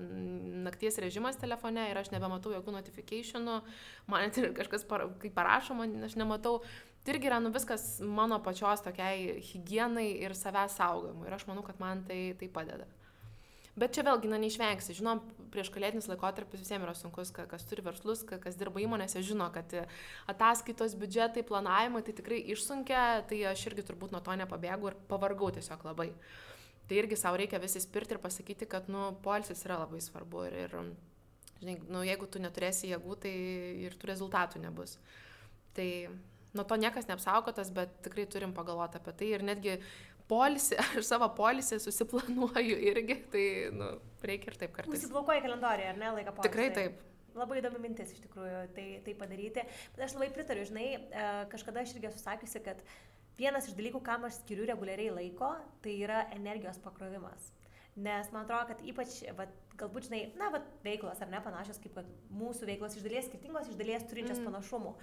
nakties 0.64 0.99
režimas 0.99 1.37
telefone 1.37 1.91
ir 1.91 2.01
aš 2.01 2.11
nebematau 2.14 2.55
jokių 2.55 2.72
notifikationų. 2.79 3.61
Man 4.07 4.25
net 4.25 4.41
ir 4.41 4.53
kažkas, 4.57 4.89
par, 4.89 5.09
kai 5.20 5.31
parašo, 5.31 5.77
man 5.77 6.03
aš 6.05 6.16
nematau. 6.16 6.62
Tai 7.05 7.12
irgi 7.12 7.29
yra 7.29 7.39
nu, 7.39 7.53
viskas 7.53 8.01
mano 8.01 8.41
pačios 8.41 8.81
tokiai 8.81 9.41
hygienai 9.45 10.09
ir 10.25 10.33
savęs 10.33 10.79
saugojimui. 10.81 11.29
Ir 11.29 11.37
aš 11.37 11.45
manau, 11.51 11.62
kad 11.62 11.81
man 11.81 12.01
tai, 12.09 12.33
tai 12.41 12.49
padeda. 12.49 12.89
Bet 13.75 13.97
čia 13.97 14.05
vėlgi, 14.07 14.29
na, 14.31 14.39
neišvengsi. 14.39 14.95
Žinom, 14.95 15.20
prieš 15.51 15.70
kalėdinis 15.75 16.07
laikotarpis 16.07 16.62
visiems 16.62 16.87
yra 16.87 16.95
sunkus, 16.95 17.33
kas 17.35 17.66
turi 17.66 17.83
verslus, 17.83 18.22
kas 18.22 18.59
dirba 18.59 18.79
įmonėse, 18.83 19.22
žino, 19.27 19.49
kad 19.55 19.72
ataskaitos, 20.31 20.95
biudžetai, 21.01 21.43
planavimai 21.47 22.05
tai 22.07 22.14
tikrai 22.14 22.39
išsunkia, 22.55 23.25
tai 23.31 23.41
aš 23.51 23.64
irgi 23.72 23.87
turbūt 23.89 24.14
nuo 24.14 24.22
to 24.22 24.37
nepabėgu 24.39 24.93
ir 24.93 24.99
pavargau 25.11 25.51
tiesiog 25.57 25.83
labai. 25.91 26.12
Tai 26.87 27.01
irgi 27.01 27.18
savo 27.18 27.41
reikia 27.41 27.59
visi 27.62 27.83
spirti 27.83 28.14
ir 28.14 28.22
pasakyti, 28.22 28.68
kad, 28.70 28.87
nu, 28.93 29.09
polisis 29.25 29.64
yra 29.66 29.81
labai 29.83 30.03
svarbu 30.05 30.47
ir, 30.51 30.59
ir 30.66 30.79
žinai, 31.59 31.79
nu, 31.89 32.05
jeigu 32.07 32.31
tu 32.31 32.43
neturėsi 32.45 32.93
jėgų, 32.93 33.18
tai 33.27 33.35
ir 33.89 33.99
tų 33.99 34.12
rezultatų 34.12 34.62
nebus. 34.62 34.99
Tai 35.75 35.89
nuo 36.55 36.64
to 36.68 36.79
niekas 36.79 37.09
neapsaugotas, 37.11 37.72
bet 37.75 37.95
tikrai 38.07 38.29
turim 38.31 38.55
pagalvoti 38.55 39.01
apie 39.01 39.14
tai 39.18 39.31
ir 39.35 39.43
netgi 39.47 39.79
polisį, 40.31 40.79
aš 40.99 41.09
savo 41.09 41.29
polisį 41.37 41.81
susiplanuoju 41.85 42.77
irgi, 42.91 43.18
tai 43.33 43.47
nu, 43.75 43.91
reikia 44.25 44.53
ir 44.53 44.61
taip 44.62 44.77
kartais. 44.77 45.01
Užsiblokuoji 45.01 45.45
kalendoriją, 45.47 45.95
ar 45.95 46.01
ne, 46.01 46.12
laiką 46.18 46.37
polisį? 46.37 46.51
Tikrai 46.51 46.68
taip. 46.77 47.03
Labai 47.35 47.59
įdomi 47.59 47.81
mintis 47.83 48.12
iš 48.14 48.20
tikrųjų 48.29 48.61
tai, 48.77 48.85
tai 49.03 49.16
padaryti. 49.18 49.64
Bet 49.97 50.05
aš 50.07 50.14
labai 50.14 50.29
pritariu, 50.37 50.68
žinai, 50.68 50.87
e, 50.95 51.25
kažkada 51.51 51.83
aš 51.83 51.97
irgi 51.97 52.07
esu 52.12 52.22
sakiusi, 52.22 52.62
kad 52.62 52.85
vienas 53.41 53.66
iš 53.66 53.75
dalykų, 53.75 54.05
kam 54.07 54.29
aš 54.29 54.39
skiriu 54.45 54.68
reguliariai 54.70 55.11
laiko, 55.16 55.51
tai 55.83 55.97
yra 56.07 56.20
energijos 56.37 56.79
pakrovimas. 56.85 57.51
Nes 57.95 58.30
man 58.34 58.42
atrodo, 58.42 58.66
kad 58.72 58.80
ypač, 58.82 59.20
va, 59.38 59.47
galbūt, 59.78 60.09
žinai, 60.09 60.20
na, 60.38 60.49
va, 60.51 60.61
veiklos 60.82 61.20
ar 61.22 61.28
ne 61.30 61.38
panašios, 61.45 61.78
kaip 61.82 62.01
mūsų 62.34 62.66
veiklos 62.66 62.97
iš 62.99 63.05
dalies 63.07 63.28
skirtingos, 63.28 63.68
iš 63.70 63.78
dalies 63.78 64.07
turinčios 64.11 64.40
mm. 64.40 64.49
panašumų. 64.51 64.95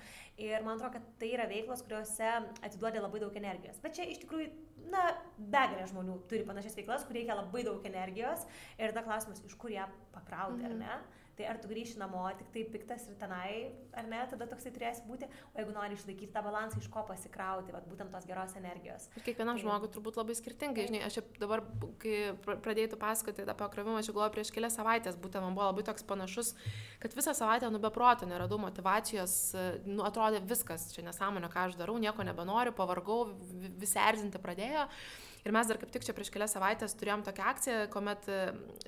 Ir 0.44 0.66
man 0.66 0.76
atrodo, 0.76 0.98
kad 0.98 1.08
tai 1.22 1.30
yra 1.38 1.48
veiklos, 1.48 1.86
kuriuose 1.88 2.34
atiduoda 2.68 3.04
labai 3.04 3.24
daug 3.24 3.38
energijos. 3.40 3.80
Bet 3.84 3.96
čia 3.96 4.10
iš 4.12 4.20
tikrųjų, 4.26 4.50
na, 4.92 5.06
begalė 5.40 5.88
žmonių 5.94 6.18
turi 6.28 6.44
panašias 6.48 6.76
veiklas, 6.82 7.08
kur 7.08 7.16
reikia 7.16 7.40
labai 7.40 7.64
daug 7.68 7.88
energijos. 7.88 8.44
Ir 8.76 8.92
tada 8.92 9.06
klausimas, 9.08 9.40
iš 9.48 9.56
kur 9.60 9.72
ją 9.72 9.88
pakrauti, 10.12 10.66
mm. 10.66 10.68
ar 10.68 10.80
ne? 10.84 11.21
Tai 11.38 11.46
ar 11.48 11.60
tu 11.62 11.70
grįši 11.72 11.96
namo 12.02 12.26
tik 12.38 12.50
tai 12.54 12.64
piktas 12.74 13.06
ir 13.08 13.16
tenai, 13.20 13.72
ar 13.98 14.08
ne, 14.12 14.20
tada 14.30 14.48
toksai 14.52 14.74
turėsi 14.76 15.06
būti, 15.08 15.30
o 15.54 15.62
jeigu 15.62 15.74
nori 15.76 15.96
išlaikyti 15.96 16.34
tą 16.36 16.44
balansą, 16.44 16.82
iš 16.82 16.90
ko 16.92 17.06
pasikrauti, 17.08 17.72
vat, 17.76 17.88
būtent 17.88 18.12
tos 18.12 18.28
geros 18.28 18.56
energijos. 18.60 19.08
Ir 19.16 19.26
kiekvienam 19.30 19.56
tai... 19.56 19.64
žmogui 19.64 19.92
turbūt 19.96 20.20
labai 20.20 20.36
skirtingai, 20.38 20.90
žinai, 20.90 21.02
aš 21.08 21.22
dabar, 21.40 21.64
kai 22.04 22.34
pradėjai 22.44 23.00
pasakoti 23.00 23.48
apie 23.48 23.70
krovimą, 23.78 24.02
aš 24.04 24.12
galvoju 24.12 24.36
prieš 24.36 24.54
kelias 24.56 24.78
savaitės, 24.80 25.20
būtent 25.24 25.48
man 25.48 25.56
buvo 25.56 25.72
labai 25.72 25.88
toks 25.88 26.06
panašus, 26.12 26.54
kad 27.02 27.16
visą 27.18 27.36
savaitę, 27.38 27.72
nu, 27.72 27.80
be 27.82 27.94
proto 27.96 28.28
neradau 28.30 28.60
motivacijos, 28.62 29.40
nu, 29.88 30.04
atrodė 30.08 30.44
viskas, 30.52 30.92
čia 30.92 31.08
nesąmonė, 31.08 31.52
ką 31.54 31.70
aš 31.70 31.80
darau, 31.80 31.96
nieko 32.02 32.28
nebenoriu, 32.28 32.76
pavargau, 32.76 33.24
visi 33.80 34.02
erzinti 34.04 34.42
pradėjo. 34.42 34.90
Ir 35.42 35.54
mes 35.56 35.70
dar 35.70 35.80
kaip 35.82 35.90
tik 35.94 36.04
čia 36.06 36.14
prieš 36.14 36.30
kelias 36.34 36.54
savaitės 36.54 36.94
turėjom 37.00 37.24
tokią 37.26 37.46
akciją, 37.50 37.78
kuomet 37.94 38.28
e, 38.30 38.40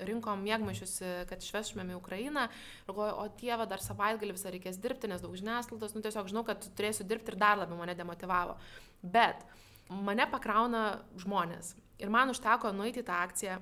rinkom 0.06 0.44
mėgmaišius, 0.46 0.92
e, 1.02 1.14
kad 1.30 1.42
išveštumėm 1.42 1.90
į 1.90 1.98
Ukrainą. 1.98 2.44
Ir 2.46 2.92
galvoju, 2.92 3.16
o 3.18 3.24
Dieve, 3.40 3.66
dar 3.70 3.82
savaitgalį 3.82 4.36
visą 4.36 4.52
reikės 4.54 4.78
dirbti, 4.82 5.10
nes 5.10 5.24
daug 5.24 5.34
žiniasklaidos, 5.34 5.96
nu 5.96 6.04
tiesiog 6.04 6.30
žinau, 6.30 6.44
kad 6.46 6.62
turėsiu 6.78 7.08
dirbti 7.10 7.34
ir 7.34 7.40
dar 7.42 7.58
labiau 7.58 7.80
mane 7.80 7.96
demotivavo. 7.98 8.54
Bet 9.02 9.42
mane 9.90 10.28
pakrauna 10.30 10.84
žmonės. 11.18 11.74
Ir 11.98 12.14
man 12.14 12.30
užteko 12.30 12.70
nueiti 12.74 13.02
į 13.02 13.08
tą 13.10 13.18
akciją. 13.26 13.58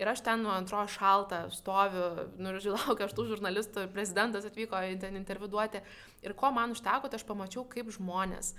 Ir 0.00 0.08
aš 0.08 0.22
ten, 0.24 0.40
nu, 0.42 0.50
antro 0.50 0.82
šaltą 0.88 1.44
stoviu, 1.52 2.26
nu, 2.40 2.56
ir 2.56 2.70
laukiu, 2.74 3.06
aš 3.06 3.12
tų 3.14 3.26
žurnalistų, 3.34 3.86
prezidentas 3.92 4.46
atvyko 4.48 4.80
ten 4.98 5.18
interviduoti. 5.20 5.82
Ir 6.24 6.34
ko 6.38 6.50
man 6.54 6.72
užteko, 6.74 7.10
tai 7.12 7.20
aš 7.20 7.26
pamačiau, 7.28 7.66
kaip 7.68 7.92
žmonės 7.92 8.54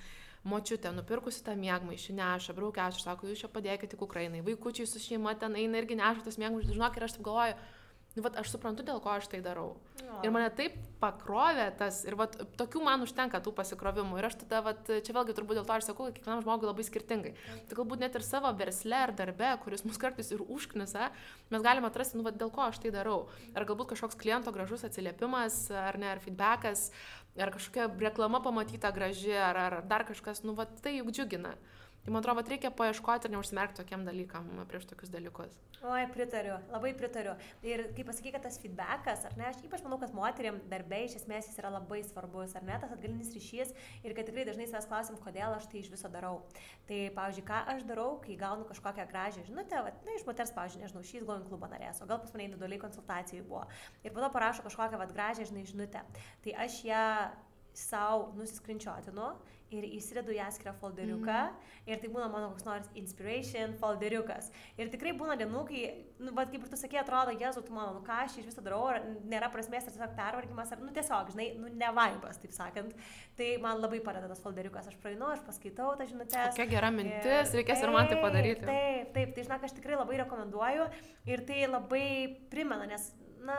močiutė 0.47 0.91
nupirkusi 0.95 1.43
tą 1.45 1.55
mėgmaišį 1.59 2.17
neša, 2.17 2.55
braukia, 2.57 2.89
aš 2.89 3.03
sako, 3.05 3.29
jūs 3.31 3.45
čia 3.45 3.51
padėkite 3.51 3.99
Ukrainai, 4.03 4.43
vaikučiai 4.45 4.89
su 4.89 4.99
šeima 4.99 5.35
ten 5.39 5.55
eina 5.59 5.79
irgi 5.79 5.99
neša 5.99 6.27
tas 6.27 6.39
mėgmaišis, 6.41 6.75
žinok, 6.75 6.99
ir 6.99 7.07
aš 7.07 7.17
taip 7.17 7.27
galvoju, 7.29 7.57
Nu, 8.13 8.21
vat, 8.21 8.35
aš 8.37 8.51
suprantu, 8.53 8.83
dėl 8.85 8.99
ko 9.01 9.09
aš 9.09 9.25
tai 9.31 9.39
darau. 9.41 9.71
Jo. 9.97 10.19
Ir 10.21 10.31
mane 10.33 10.51
taip 10.53 10.75
pakrovė 11.01 11.65
tas, 11.79 12.03
ir 12.05 12.13
vat, 12.19 12.35
tokių 12.59 12.83
man 12.85 13.01
užtenka 13.01 13.39
tų 13.41 13.55
pasikrovimų. 13.57 14.19
Ir 14.19 14.27
aš 14.27 14.35
tada, 14.43 14.59
vat, 14.67 14.85
čia 14.85 15.15
vėlgi 15.17 15.33
turbūt 15.33 15.57
dėl 15.57 15.65
to 15.65 15.73
aš 15.73 15.87
sakau, 15.87 16.11
kiekvienam 16.13 16.43
žmogui 16.45 16.69
labai 16.69 16.85
skirtingai. 16.85 17.31
Tai 17.65 17.79
galbūt 17.79 18.03
net 18.05 18.13
ir 18.19 18.25
savo 18.25 18.51
versle 18.59 18.99
ar 18.99 19.15
darbe, 19.17 19.49
kuris 19.65 19.81
mus 19.87 19.97
kartais 20.01 20.29
ir 20.29 20.45
užknisa, 20.45 21.09
mes 21.49 21.65
galime 21.65 21.89
atrasti, 21.89 22.19
nu, 22.19 22.27
vat, 22.27 22.37
dėl 22.37 22.53
ko 22.53 22.67
aš 22.67 22.83
tai 22.85 22.93
darau. 22.93 23.23
Ar 23.57 23.65
galbūt 23.65 23.95
kažkoks 23.95 24.19
kliento 24.21 24.53
gražus 24.53 24.85
atsiliepimas, 24.85 25.63
ar 25.73 25.97
ne, 25.97 26.13
ar 26.13 26.21
feedbackas, 26.21 26.91
ar 27.39 27.51
kažkokia 27.53 27.87
reklama 27.99 28.41
pamatyta 28.43 28.91
graži, 28.91 29.33
ar, 29.33 29.57
ar 29.57 29.79
dar 29.89 30.05
kažkas, 30.05 30.43
nu, 30.43 30.53
vat, 30.57 30.75
tai 30.81 30.97
juk 30.99 31.11
džiugina. 31.11 31.55
Tai 32.03 32.11
man 32.11 32.19
atrodo, 32.19 32.43
reikia 32.51 32.67
paieškoti 32.75 33.29
ir 33.29 33.31
neužsimerkti 33.31 33.79
tokiam 33.79 34.01
dalykam 34.03 34.47
prieš 34.67 34.89
tokius 34.89 35.11
dalykus. 35.11 35.53
Oi, 35.87 36.01
pritariu, 36.11 36.57
labai 36.71 36.91
pritariu. 36.99 37.35
Ir 37.63 37.85
kaip 37.95 38.09
pasakyk, 38.09 38.33
kad 38.35 38.43
tas 38.43 38.57
feedbackas, 38.59 39.23
ar 39.29 39.37
ne, 39.39 39.45
aš 39.47 39.61
ypač 39.63 39.85
manau, 39.85 39.97
kad 40.01 40.11
moteriam 40.15 40.59
darbė 40.71 40.99
iš 41.05 41.15
esmės 41.21 41.47
jis 41.47 41.61
yra 41.61 41.71
labai 41.71 42.01
svarbus, 42.03 42.57
ar 42.59 42.65
ne, 42.67 42.75
tas 42.81 42.91
atgalinis 42.91 43.31
ryšys 43.37 43.71
ir 44.03 44.15
kad 44.17 44.27
tikrai 44.27 44.43
dažnai 44.49 44.67
savęs 44.67 44.89
klausim, 44.91 45.19
kodėl 45.23 45.55
aš 45.55 45.69
tai 45.71 45.79
iš 45.79 45.93
viso 45.93 46.11
darau. 46.11 46.41
Tai, 46.91 46.99
pavyzdžiui, 47.15 47.47
ką 47.47 47.61
aš 47.75 47.87
darau, 47.87 48.09
kai 48.23 48.35
gaunu 48.39 48.67
kažkokią 48.67 49.07
gražią 49.13 49.47
žinutę, 49.47 49.79
va, 49.87 49.95
na, 50.03 50.17
iš 50.19 50.27
moters, 50.27 50.51
pavyzdžiui, 50.59 50.83
nežinau, 50.83 51.05
šį 51.07 51.23
going 51.23 51.47
klubą 51.47 51.71
narės, 51.71 52.03
o 52.03 52.09
gal 52.11 52.19
pas 52.19 52.35
mane 52.35 52.49
individualiai 52.49 52.83
konsultacijai 52.83 53.47
buvo. 53.47 53.63
Ir 54.03 54.11
po 54.11 54.23
to 54.23 54.31
parašo 54.35 54.67
kažkokią 54.67 54.99
va, 54.99 55.07
gražią, 55.07 55.47
žinai, 55.51 55.63
žinutę. 55.71 56.03
Tai 56.43 56.59
aš 56.67 56.83
ją 56.87 57.07
savo 57.73 58.31
nusiskrinčiotinu 58.37 59.33
ir 59.73 59.85
įsidedu 59.97 60.33
į 60.35 60.41
atskirą 60.45 60.73
folderiuką 60.77 61.37
mm. 61.47 61.71
ir 61.89 62.01
tai 62.01 62.09
būna 62.13 62.27
mano 62.31 62.51
koks 62.51 62.65
nors 62.67 62.89
inspiration 62.99 63.73
folderiukas. 63.79 64.49
Ir 64.77 64.91
tikrai 64.93 65.13
būna 65.17 65.37
dienų, 65.39 65.63
kai, 65.69 65.81
nu, 66.21 66.33
bet 66.35 66.51
kaip 66.53 66.65
ir 66.65 66.71
tu 66.71 66.79
sakė, 66.79 66.99
atrodo, 67.01 67.33
jezu, 67.39 67.63
tu 67.65 67.75
mano, 67.75 67.95
nu 67.97 68.03
ką 68.05 68.19
aš 68.25 68.37
iš 68.41 68.49
viso 68.51 68.63
darau, 68.65 68.83
ar 68.91 69.01
nėra 69.29 69.49
prasmės, 69.53 69.87
ar 69.87 69.95
tiesiog 69.95 70.13
pervargimas, 70.19 70.73
ar, 70.75 70.83
nu, 70.83 70.93
tiesiog, 70.95 71.33
žinai, 71.33 71.49
nu, 71.61 71.71
nevaibas, 71.79 72.39
taip 72.43 72.55
sakant. 72.55 72.93
Tai 73.39 73.49
man 73.63 73.81
labai 73.81 74.01
padeda 74.05 74.29
tas 74.29 74.43
folderiukas, 74.43 74.91
aš 74.91 74.99
praeinu, 75.01 75.31
aš 75.33 75.43
paskaitau 75.47 75.95
tą 75.97 76.07
žinutę. 76.09 76.47
Kokia 76.53 76.69
gera 76.69 76.93
mintis, 76.93 77.55
reikės 77.57 77.81
taip, 77.81 77.89
ir 77.89 77.97
man 77.97 78.11
tai 78.11 78.21
padaryti. 78.21 78.69
Taip, 78.69 79.11
taip, 79.17 79.35
tai 79.35 79.49
žinok, 79.49 79.67
aš 79.67 79.77
tikrai 79.79 79.97
labai 79.97 80.21
rekomenduoju 80.23 80.89
ir 81.33 81.45
tai 81.49 81.65
labai 81.65 82.05
primena, 82.53 82.85
nes 82.89 83.09
na, 83.47 83.57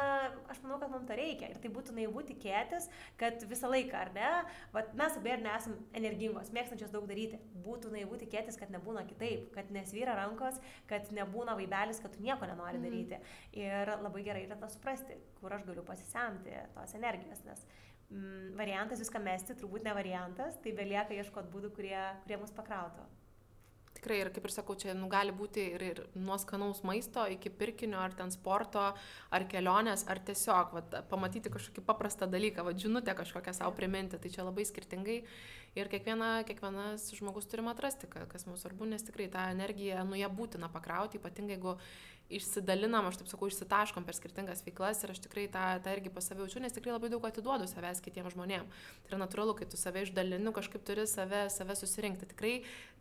aš 0.52 0.60
manau, 0.64 0.78
kad 0.82 0.92
mums 0.92 1.06
to 1.08 1.16
reikia. 1.18 1.50
Ir 1.52 1.60
tai 1.62 1.70
būtų 1.72 1.94
naivu 1.96 2.24
tikėtis, 2.28 2.88
kad 3.20 3.42
visą 3.50 3.70
laiką, 3.70 4.04
ar 4.04 4.12
ne, 4.16 4.30
Vat 4.74 4.94
mes 4.98 5.16
abie 5.18 5.32
ir 5.36 5.42
nesam 5.44 5.76
energingos, 5.94 6.50
mėgstančios 6.54 6.92
daug 6.94 7.06
daryti. 7.06 7.38
Būtų 7.64 7.92
naivu 7.94 8.18
tikėtis, 8.20 8.58
kad 8.58 8.72
nebūna 8.74 9.04
kitaip, 9.06 9.46
kad 9.54 9.70
nesvyra 9.74 10.16
rankos, 10.18 10.60
kad 10.90 11.10
nebūna 11.14 11.56
vaibelis, 11.58 12.00
kad 12.02 12.14
tu 12.14 12.22
nieko 12.24 12.48
nenori 12.50 12.80
mm. 12.80 12.86
daryti. 12.88 13.20
Ir 13.60 13.94
labai 14.02 14.24
gerai 14.26 14.44
yra 14.48 14.58
tą 14.60 14.70
suprasti, 14.72 15.18
kur 15.40 15.54
aš 15.54 15.66
galiu 15.68 15.86
pasisemti 15.86 16.56
tos 16.74 16.96
energijos, 16.98 17.44
nes 17.46 17.66
mm, 18.10 18.54
variantas 18.58 19.02
viską 19.04 19.22
mesti 19.22 19.58
turbūt 19.60 19.86
ne 19.86 19.94
variantas, 19.96 20.58
tai 20.64 20.74
belieka 20.76 21.16
ieškoti 21.20 21.54
būdų, 21.54 21.74
kurie, 21.76 22.00
kurie 22.24 22.40
mus 22.42 22.54
pakrautų 22.56 23.06
tikrai 24.04 24.20
ir 24.20 24.30
kaip 24.34 24.44
ir 24.44 24.52
sakau, 24.52 24.76
čia 24.76 24.92
nu, 24.92 25.08
gali 25.08 25.32
būti 25.32 25.62
ir, 25.72 25.82
ir 25.82 26.00
nuo 26.14 26.36
skanaus 26.36 26.82
maisto 26.84 27.24
iki 27.32 27.48
pirkinio, 27.48 27.96
ar 28.04 28.12
ten 28.12 28.30
sporto, 28.34 28.90
ar 29.32 29.46
kelionės, 29.48 30.04
ar 30.12 30.20
tiesiog 30.20 30.74
vat, 30.76 30.96
pamatyti 31.08 31.52
kažkokį 31.52 31.84
paprastą 31.88 32.28
dalyką, 32.28 32.66
va, 32.66 32.74
žinutę 32.76 33.16
kažkokią 33.16 33.54
savo 33.56 33.72
priminti. 33.78 34.20
Tai 34.20 34.32
čia 34.34 34.44
labai 34.44 34.66
skirtingai 34.68 35.22
ir 35.78 35.90
kiekviena, 35.90 36.44
kiekvienas 36.48 37.08
žmogus 37.16 37.48
turime 37.48 37.72
atrasti, 37.72 38.10
kas 38.12 38.44
mums 38.46 38.66
svarbu, 38.66 38.90
nes 38.92 39.06
tikrai 39.06 39.30
tą 39.32 39.48
energiją, 39.54 40.04
nu 40.04 40.20
ją 40.20 40.28
būtina 40.28 40.68
pakrauti, 40.72 41.20
ypatingai 41.22 41.56
jeigu 41.56 41.78
išsidalinam, 42.32 43.08
aš 43.08 43.18
taip 43.20 43.28
sakau, 43.28 43.48
išsitaškom 43.50 44.06
per 44.06 44.16
skirtingas 44.16 44.62
veiklas 44.64 45.02
ir 45.04 45.12
aš 45.12 45.20
tikrai 45.26 45.44
tą, 45.52 45.64
tą 45.84 45.92
irgi 45.96 46.12
pas 46.12 46.24
save 46.24 46.44
jaučiu, 46.44 46.62
nes 46.64 46.72
tikrai 46.72 46.94
labai 46.94 47.10
daug 47.12 47.26
atiduodu 47.28 47.68
savęs 47.68 48.00
kitiems 48.04 48.32
žmonėms. 48.32 48.78
Tai 49.04 49.12
yra 49.12 49.20
natūralu, 49.24 49.56
kai 49.58 49.68
tu 49.68 49.80
save 49.80 50.06
išdalini, 50.06 50.54
kažkaip 50.56 50.86
turi 50.88 51.04
save, 51.10 51.44
save 51.52 51.76
susirinkti. 51.76 52.30
Tikrai 52.32 52.54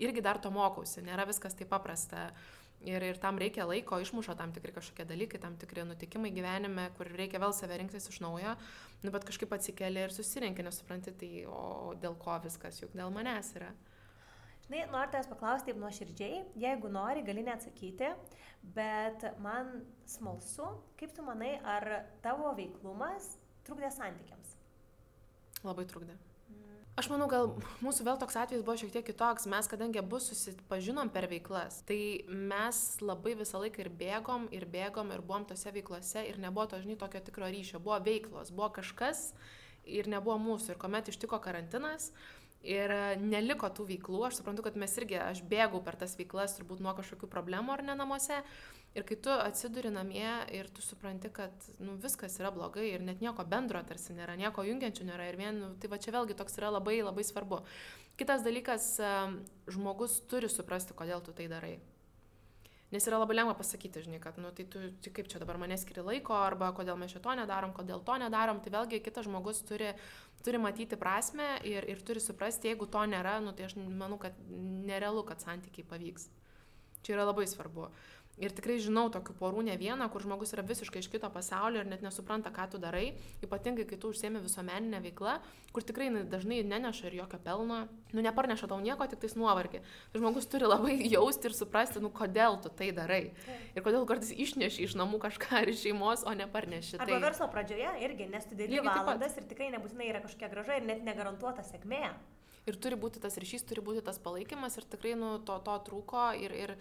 irgi 0.03 0.25
dar 0.25 0.41
to 0.43 0.51
mokausi, 0.53 1.05
nėra 1.05 1.27
viskas 1.29 1.55
taip 1.55 1.71
paprasta. 1.71 2.27
Ir, 2.83 2.99
ir 2.99 3.15
tam 3.15 3.37
reikia 3.39 3.63
laiko, 3.63 3.95
išmuša 4.03 4.35
tam 4.35 4.51
tikri 4.51 4.73
kažkokie 4.75 5.05
dalykai, 5.07 5.39
tam 5.39 5.53
tikri 5.55 5.85
nutikimai 5.87 6.33
gyvenime, 6.35 6.89
kur 6.97 7.07
reikia 7.07 7.39
vėl 7.39 7.55
save 7.55 7.77
rinktis 7.79 8.09
iš 8.11 8.19
naujo, 8.19 8.57
nu, 9.05 9.13
bet 9.13 9.23
kažkaip 9.23 9.55
atsikeli 9.55 10.03
ir 10.03 10.11
susirinki, 10.11 10.65
nesupranti, 10.67 11.13
tai 11.15 11.45
o 11.47 11.93
dėl 11.95 12.17
ko 12.19 12.35
viskas, 12.43 12.81
juk 12.83 12.91
dėl 12.91 13.13
manęs 13.15 13.53
yra. 13.55 13.71
Žinai, 14.63 14.85
noriu 14.91 15.11
tavęs 15.11 15.27
paklausti 15.27 15.71
taip 15.71 15.79
nuoširdžiai, 15.81 16.37
jeigu 16.55 16.87
nori, 16.91 17.23
gali 17.27 17.41
neatsakyti, 17.43 18.13
bet 18.75 19.25
man 19.43 19.81
smalsu, 20.07 20.69
kaip 20.99 21.11
tu 21.15 21.23
manai, 21.25 21.57
ar 21.67 22.05
tavo 22.23 22.53
veiklumas 22.55 23.33
trukdė 23.67 23.89
santykiams? 23.91 24.53
Labai 25.67 25.83
trukdė. 25.91 26.15
Mm. 26.47 26.77
Aš 27.01 27.09
manau, 27.11 27.27
gal 27.27 27.51
mūsų 27.83 28.05
vėl 28.07 28.21
toks 28.21 28.37
atvejis 28.39 28.63
buvo 28.63 28.77
šiek 28.79 28.93
tiek 28.95 29.05
kitoks. 29.09 29.49
Mes, 29.51 29.67
kadangi 29.67 29.99
abu 29.99 30.21
susipažinom 30.23 31.11
per 31.11 31.27
veiklas, 31.31 31.81
tai 31.89 32.23
mes 32.31 32.79
labai 33.03 33.33
visą 33.41 33.59
laiką 33.65 33.83
ir 33.83 33.89
bėgom, 33.99 34.47
ir 34.55 34.63
bėgom, 34.63 35.11
ir 35.11 35.25
buvom 35.27 35.43
tose 35.49 35.75
veiklose, 35.75 36.23
ir 36.29 36.39
nebuvo 36.39 36.69
to, 36.71 36.79
žinai, 36.85 36.95
tokio 37.03 37.19
tikro 37.19 37.51
ryšio. 37.51 37.83
Buvo 37.83 37.99
veiklos, 38.07 38.55
buvo 38.55 38.71
kažkas, 38.79 39.33
ir 39.83 40.07
nebuvo 40.07 40.39
mūsų. 40.39 40.71
Ir 40.71 40.79
kuomet 40.79 41.11
ištiko 41.11 41.39
karantinas, 41.43 42.13
uh, 42.13 42.42
Ir 42.63 42.91
e, 42.95 43.15
neliko 43.19 43.67
tų 43.67 43.85
veiklų, 43.89 44.21
aš 44.29 44.39
suprantu, 44.39 44.63
kad 44.63 44.77
mes 44.79 44.93
irgi, 44.95 45.17
aš 45.19 45.41
bėgau 45.51 45.81
per 45.83 45.97
tas 45.99 46.15
veiklas 46.15 46.55
turbūt 46.55 46.79
nuo 46.83 46.93
kažkokių 46.95 47.27
problemų 47.31 47.75
ar 47.75 47.83
ne 47.83 47.97
namuose. 47.99 48.39
Ir 48.95 49.03
kai 49.09 49.17
tu 49.25 49.33
atsiduri 49.33 49.89
namie 49.91 50.29
ir 50.53 50.69
tu 50.71 50.83
supranti, 50.85 51.31
kad 51.33 51.51
nu, 51.81 51.97
viskas 51.99 52.37
yra 52.39 52.53
blogai 52.53 52.85
ir 52.91 53.03
net 53.03 53.23
nieko 53.25 53.43
bendro 53.49 53.81
tarsi 53.83 54.13
nėra, 54.15 54.37
nieko 54.39 54.63
jungiančių 54.63 55.09
nėra 55.09 55.27
ir 55.31 55.39
vien, 55.39 55.59
nu, 55.59 55.71
tai 55.81 55.89
va 55.91 55.99
čia 55.99 56.13
vėlgi 56.15 56.37
toks 56.39 56.61
yra 56.61 56.69
labai 56.77 57.01
labai 57.01 57.25
svarbu. 57.27 57.63
Kitas 58.21 58.45
dalykas, 58.45 58.93
e, 59.01 59.15
žmogus 59.73 60.21
turi 60.31 60.47
suprasti, 60.47 60.95
kodėl 60.95 61.25
tu 61.25 61.35
tai 61.35 61.49
darai. 61.51 61.79
Nes 62.93 63.07
yra 63.09 63.17
labai 63.17 63.39
lengva 63.39 63.55
pasakyti, 63.57 64.03
žinai, 64.05 64.19
kad, 64.21 64.35
nu, 64.37 64.51
tai 64.53 64.67
tu, 64.69 64.81
tai 65.01 65.11
kaip 65.15 65.29
čia 65.31 65.39
dabar 65.41 65.57
mane 65.57 65.79
skiri 65.81 66.03
laiko, 66.05 66.35
arba 66.37 66.69
kodėl 66.77 66.99
mes 67.01 67.09
šito 67.15 67.33
nedarom, 67.39 67.73
kodėl 67.73 68.03
to 68.05 68.17
nedarom, 68.21 68.59
tai 68.61 68.73
vėlgi 68.75 68.99
kitas 69.01 69.25
žmogus 69.25 69.63
turi, 69.65 69.89
turi 70.45 70.61
matyti 70.61 70.99
prasme 71.01 71.55
ir, 71.65 71.87
ir 71.89 72.03
turi 72.05 72.21
suprasti, 72.21 72.69
jeigu 72.69 72.85
to 72.93 73.01
nėra, 73.09 73.39
nu, 73.41 73.55
tai 73.57 73.65
aš 73.65 73.79
manau, 73.81 74.19
kad 74.21 74.37
nerealu, 74.85 75.25
kad 75.25 75.41
santykiai 75.41 75.87
pavyks. 75.89 76.29
Čia 77.03 77.17
yra 77.17 77.25
labai 77.31 77.47
svarbu. 77.49 77.89
Ir 78.41 78.49
tikrai 78.49 78.79
žinau 78.81 79.11
tokių 79.13 79.35
porų 79.37 79.61
ne 79.67 79.75
vieną, 79.77 80.07
kur 80.09 80.23
žmogus 80.25 80.55
yra 80.55 80.63
visiškai 80.65 81.03
iš 81.03 81.09
kito 81.13 81.27
pasaulio 81.29 81.83
ir 81.83 81.89
net 81.89 82.01
nesupranta, 82.01 82.49
ką 82.53 82.65
tu 82.71 82.79
darai, 82.81 83.11
ypatingai 83.45 83.85
kai 83.85 83.99
tu 84.01 84.09
užsiemi 84.09 84.41
visuomeninę 84.41 85.03
veiklą, 85.03 85.35
kur 85.75 85.85
tikrai 85.85 86.07
dažnai 86.31 86.63
neneša 86.65 87.11
ir 87.11 87.19
jokio 87.19 87.37
pelno, 87.45 87.83
nu 88.09 88.25
neparneša 88.25 88.71
tau 88.71 88.81
nieko, 88.81 89.05
tik 89.11 89.21
tais 89.21 89.37
nuovargį. 89.37 89.83
Tai 90.09 90.23
žmogus 90.23 90.49
turi 90.49 90.65
labai 90.65 90.97
jausti 91.13 91.51
ir 91.51 91.57
suprasti, 91.59 92.01
nu 92.01 92.09
kodėl 92.09 92.57
tu 92.65 92.73
tai 92.73 92.89
darai. 92.97 93.21
Ir 93.77 93.85
kodėl 93.85 94.09
kartais 94.09 94.33
išneši 94.33 94.89
iš 94.89 94.97
namų 94.97 95.21
kažką 95.27 95.61
ar 95.61 95.69
iš 95.69 95.85
šeimos, 95.85 96.25
o 96.25 96.33
neparneši. 96.33 96.97
Arba 96.97 97.13
tai... 97.13 97.23
verslo 97.29 97.51
pradžioje 97.53 97.95
irgi, 98.01 98.31
nes 98.33 98.49
tu 98.49 98.57
dėlį 98.57 98.81
valandas 98.89 99.37
ir 99.37 99.45
tikrai 99.45 99.69
nebūtinai 99.77 100.09
yra 100.09 100.25
kažkokia 100.25 100.49
graža 100.57 100.81
ir 100.81 100.89
net 100.89 101.05
negarantuota 101.05 101.61
sėkmė. 101.69 102.07
Ir 102.63 102.77
turi 102.79 102.95
būti 102.95 103.19
tas 103.19 103.35
ryšys, 103.35 103.65
turi 103.67 103.81
būti 103.83 104.01
tas 104.05 104.19
palaikymas 104.23 104.77
ir 104.79 104.85
tikrai 104.87 105.17
nu, 105.19 105.35
to, 105.43 105.57
to 105.65 105.73
trūko 105.89 106.29
ir, 106.39 106.53
ir 106.55 106.77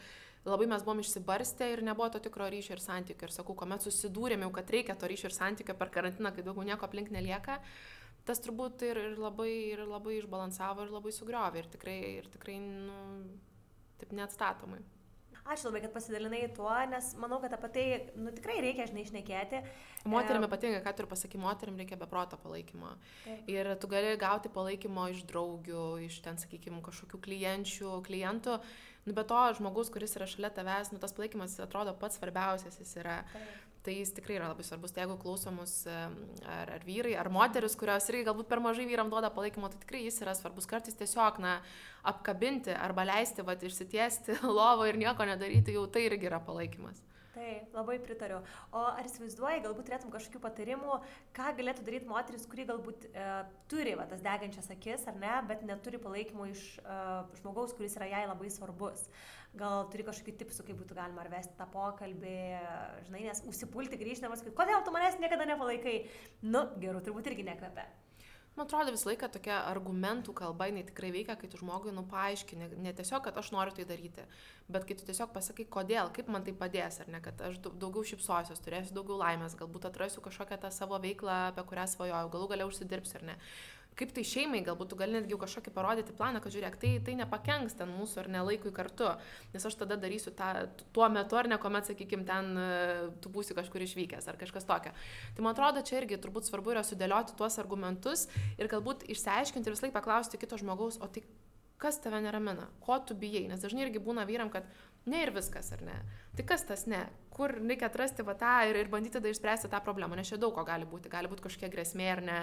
labai 0.49 0.69
mes 0.71 0.83
buvom 0.83 1.03
išsibarstę 1.03 1.69
ir 1.73 1.83
nebuvo 1.87 2.09
to 2.13 2.21
tikro 2.23 2.49
ryšio 2.51 2.77
ir 2.77 2.83
santykio. 2.83 3.29
Ir 3.29 3.35
sakau, 3.35 3.57
kuomet 3.59 3.85
susidūrėm 3.85 4.47
jau, 4.47 4.53
kad 4.57 4.73
reikia 4.75 4.97
to 4.99 5.11
ryšio 5.11 5.31
ir 5.31 5.37
santykio 5.37 5.77
per 5.79 5.93
karantiną, 5.95 6.33
kai 6.35 6.47
daugiau 6.47 6.67
nieko 6.67 6.89
aplink 6.89 7.13
nelieka, 7.15 7.61
tas 8.27 8.43
turbūt 8.43 8.83
ir, 8.89 8.99
ir, 9.11 9.21
labai, 9.21 9.53
ir 9.75 9.85
labai 9.87 10.19
išbalansavo 10.21 10.87
ir 10.87 10.97
labai 10.97 11.15
sugriovė 11.15 11.63
ir 11.63 11.71
tikrai, 11.77 12.01
ir 12.23 12.33
tikrai 12.35 12.59
nu, 12.63 12.99
taip 14.03 14.17
neatstatomai. 14.19 14.83
Ačiū 15.43 15.67
labai, 15.67 15.81
kad 15.83 15.91
pasidalinai 15.91 16.45
tuo, 16.55 16.71
nes 16.87 17.09
manau, 17.19 17.41
kad 17.43 17.51
apie 17.57 17.71
tai 17.75 17.87
nu, 18.15 18.31
tikrai 18.31 18.61
reikia, 18.63 18.85
žinai, 18.87 19.03
išnekėti. 19.03 19.59
Moterim 20.07 20.47
ypatingai, 20.47 20.79
ką 20.85 20.93
turiu 20.95 21.11
pasakyti, 21.11 21.41
moterim 21.43 21.81
reikia 21.81 21.99
beproto 21.99 22.39
palaikymo. 22.39 22.93
Taip. 23.25 23.51
Ir 23.51 23.73
tu 23.83 23.91
gali 23.91 24.13
gauti 24.23 24.53
palaikymo 24.55 25.09
iš 25.11 25.25
draugių, 25.27 25.83
iš 26.07 26.21
ten, 26.23 26.39
sakykime, 26.39 26.79
kažkokių 26.87 27.19
klienčių, 27.27 27.91
klientų. 28.07 28.61
Nu, 29.03 29.17
be 29.17 29.25
to, 29.27 29.41
žmogus, 29.59 29.91
kuris 29.91 30.15
yra 30.19 30.29
šalia 30.31 30.53
tavęs, 30.55 30.93
nu, 30.95 31.01
tas 31.03 31.15
palaikymas 31.17 31.59
atrodo 31.65 31.95
pats 31.99 32.21
svarbiausias 32.21 32.79
jis 32.79 32.97
yra. 33.03 33.23
Taip 33.33 33.73
tai 33.83 33.97
jis 33.99 34.13
tikrai 34.15 34.37
yra 34.39 34.51
labai 34.51 34.65
svarbus. 34.67 34.93
Tai 34.95 35.05
jeigu 35.05 35.17
klausomus 35.23 35.75
ar, 35.91 36.71
ar 36.77 36.85
vyrai, 36.87 37.15
ar 37.19 37.31
moteris, 37.35 37.75
kurios 37.79 38.07
irgi 38.11 38.27
galbūt 38.29 38.49
per 38.51 38.63
mažai 38.63 38.87
vyram 38.89 39.11
duoda 39.11 39.33
palaikymo, 39.35 39.71
tai 39.73 39.81
tikrai 39.83 40.05
jis 40.07 40.21
yra 40.23 40.35
svarbus. 40.39 40.69
Kartais 40.71 40.99
tiesiog, 40.99 41.41
na, 41.43 41.57
apkabinti 42.07 42.75
arba 42.75 43.07
leisti, 43.09 43.45
va, 43.47 43.57
išsitiesti 43.59 44.39
lovo 44.59 44.87
ir 44.89 45.01
nieko 45.01 45.27
nedaryti, 45.29 45.75
jau 45.79 45.89
tai 45.91 46.07
irgi 46.09 46.31
yra 46.31 46.41
palaikymas. 46.47 47.03
Taip, 47.33 47.71
labai 47.73 47.95
pritariu. 48.05 48.43
O 48.77 48.81
ar 48.91 49.07
įsivaizduoji, 49.09 49.63
galbūt 49.65 49.87
turėtum 49.89 50.11
kažkokių 50.13 50.41
patarimų, 50.45 50.99
ką 51.33 51.53
galėtų 51.57 51.85
daryti 51.87 52.11
moteris, 52.11 52.45
kuri 52.45 52.67
galbūt 52.69 53.07
e, 53.09 53.29
turi 53.73 53.95
va, 53.97 54.05
tas 54.11 54.21
degančias 54.21 54.69
akis 54.75 55.07
ar 55.09 55.17
ne, 55.17 55.31
bet 55.49 55.65
neturi 55.65 56.01
palaikymo 56.03 56.51
iš 56.51 56.67
e, 56.83 56.99
žmogaus, 57.41 57.73
kuris 57.79 57.97
yra 57.97 58.11
jai 58.11 58.27
labai 58.29 58.53
svarbus. 58.53 59.07
Gal 59.57 59.89
turi 59.93 60.05
kažkokių 60.05 60.37
tipsų, 60.43 60.69
kaip 60.69 60.81
būtų 60.85 60.99
galima 61.01 61.25
ar 61.25 61.33
vesti 61.33 61.57
tą 61.57 61.65
pokalbį, 61.73 62.37
žinai, 63.09 63.25
nes 63.31 63.43
užsipulti 63.49 64.01
grįžtamas, 64.01 64.45
kodėl 64.53 64.85
tu 64.85 64.93
manęs 64.93 65.17
niekada 65.21 65.49
nepalaikai, 65.49 65.99
nu, 66.45 66.67
geru, 66.85 67.01
turbūt 67.05 67.33
irgi 67.33 67.49
nekvepia. 67.49 67.89
Man 68.57 68.67
atrodo, 68.67 68.93
visą 68.93 69.09
laiką 69.09 69.31
tokia 69.33 69.55
argumentų 69.65 70.35
kalba, 70.37 70.67
jinai 70.69 70.83
tikrai 70.85 71.09
veikia, 71.15 71.39
kai 71.41 71.49
tu 71.49 71.57
žmogui 71.57 71.95
nupaaiškini, 71.97 72.67
ne 72.85 72.93
tiesiog, 72.93 73.23
kad 73.25 73.39
aš 73.41 73.49
noriu 73.55 73.73
tai 73.79 73.87
daryti, 73.89 74.27
bet 74.69 74.85
kai 74.85 74.97
tu 74.99 75.07
tiesiog 75.09 75.33
pasakai, 75.33 75.65
kodėl, 75.73 76.11
kaip 76.13 76.29
man 76.29 76.45
tai 76.45 76.53
padės, 76.53 77.01
ar 77.01 77.09
ne, 77.15 77.23
kad 77.25 77.41
aš 77.49 77.57
daugiau 77.65 78.05
šipsosios, 78.11 78.61
turėsiu 78.61 78.93
daugiau 78.99 79.17
laimės, 79.23 79.57
galbūt 79.57 79.89
atrasiu 79.89 80.21
kažkokią 80.27 80.61
tą 80.67 80.73
savo 80.75 81.01
veiklą, 81.01 81.39
apie 81.55 81.65
kurią 81.71 81.87
svajojau, 81.95 82.29
galų 82.37 82.51
galiau 82.53 82.69
užsidirbsiu, 82.69 83.23
ar 83.23 83.27
ne 83.31 83.39
kaip 83.99 84.13
tai 84.17 84.25
šeimai, 84.27 84.63
galbūt 84.65 84.93
tu 84.93 84.99
gali 84.99 85.17
netgi 85.17 85.37
kažkokį 85.41 85.73
parodyti 85.75 86.15
planą, 86.17 86.41
kad 86.43 86.55
žiūrėk, 86.55 86.79
tai, 86.81 86.93
tai 87.05 87.17
nepakenks 87.19 87.77
ten 87.79 87.93
mūsų 87.93 88.23
ar 88.25 88.31
nelaikui 88.37 88.73
kartu, 88.75 89.11
nes 89.53 89.69
aš 89.69 89.77
tada 89.83 89.99
darysiu 90.01 90.33
tą 90.37 90.53
tuo 90.97 91.09
metu 91.13 91.39
ar 91.39 91.51
ne, 91.51 91.59
kuomet, 91.61 91.91
sakykime, 91.91 92.27
ten 92.29 92.51
e, 92.57 92.71
tu 93.25 93.33
būsi 93.33 93.57
kažkur 93.59 93.85
išvykęs 93.85 94.31
ar 94.33 94.41
kažkas 94.41 94.69
tokio. 94.69 94.95
Tai 95.37 95.45
man 95.45 95.57
atrodo, 95.57 95.85
čia 95.87 96.01
irgi 96.01 96.21
turbūt 96.23 96.49
svarbu 96.49 96.77
yra 96.77 96.87
sudėlioti 96.87 97.37
tuos 97.39 97.61
argumentus 97.63 98.29
ir 98.57 98.73
galbūt 98.73 99.07
išsiaiškinti 99.13 99.69
ir 99.69 99.77
vis 99.77 99.85
laik 99.85 99.97
paklausti 99.97 100.41
kito 100.41 100.61
žmogaus, 100.61 101.01
o 101.03 101.11
tai 101.13 101.25
kas 101.83 101.99
tave 101.99 102.21
neramina, 102.23 102.69
ko 102.85 103.01
tu 103.03 103.17
bijai, 103.19 103.49
nes 103.51 103.63
dažnai 103.63 103.89
irgi 103.89 104.03
būna 104.03 104.23
vyram, 104.29 104.53
kad 104.55 104.69
ne 105.07 105.23
ir 105.25 105.33
viskas, 105.35 105.73
ar 105.75 105.83
ne. 105.87 105.97
Tai 106.37 106.45
kas 106.49 106.65
tas 106.69 106.85
ne? 106.91 107.01
Kur 107.33 107.55
reikia 107.57 107.89
atrasti 107.89 108.25
va 108.27 108.35
tą 108.39 108.53
ir, 108.69 108.77
ir 108.81 108.91
bandyti 108.93 109.17
tada 109.17 109.31
išspręsti 109.33 109.71
tą 109.73 109.81
problemą, 109.85 110.17
nes 110.19 110.29
čia 110.29 110.39
daug 110.41 110.55
ko 110.57 110.65
gali 110.69 110.87
būti. 110.89 111.11
Gali 111.13 111.31
būti 111.33 111.45
kažkokia 111.47 111.71
grėsmė 111.73 112.09
ar 112.13 112.23
ne, 112.27 112.39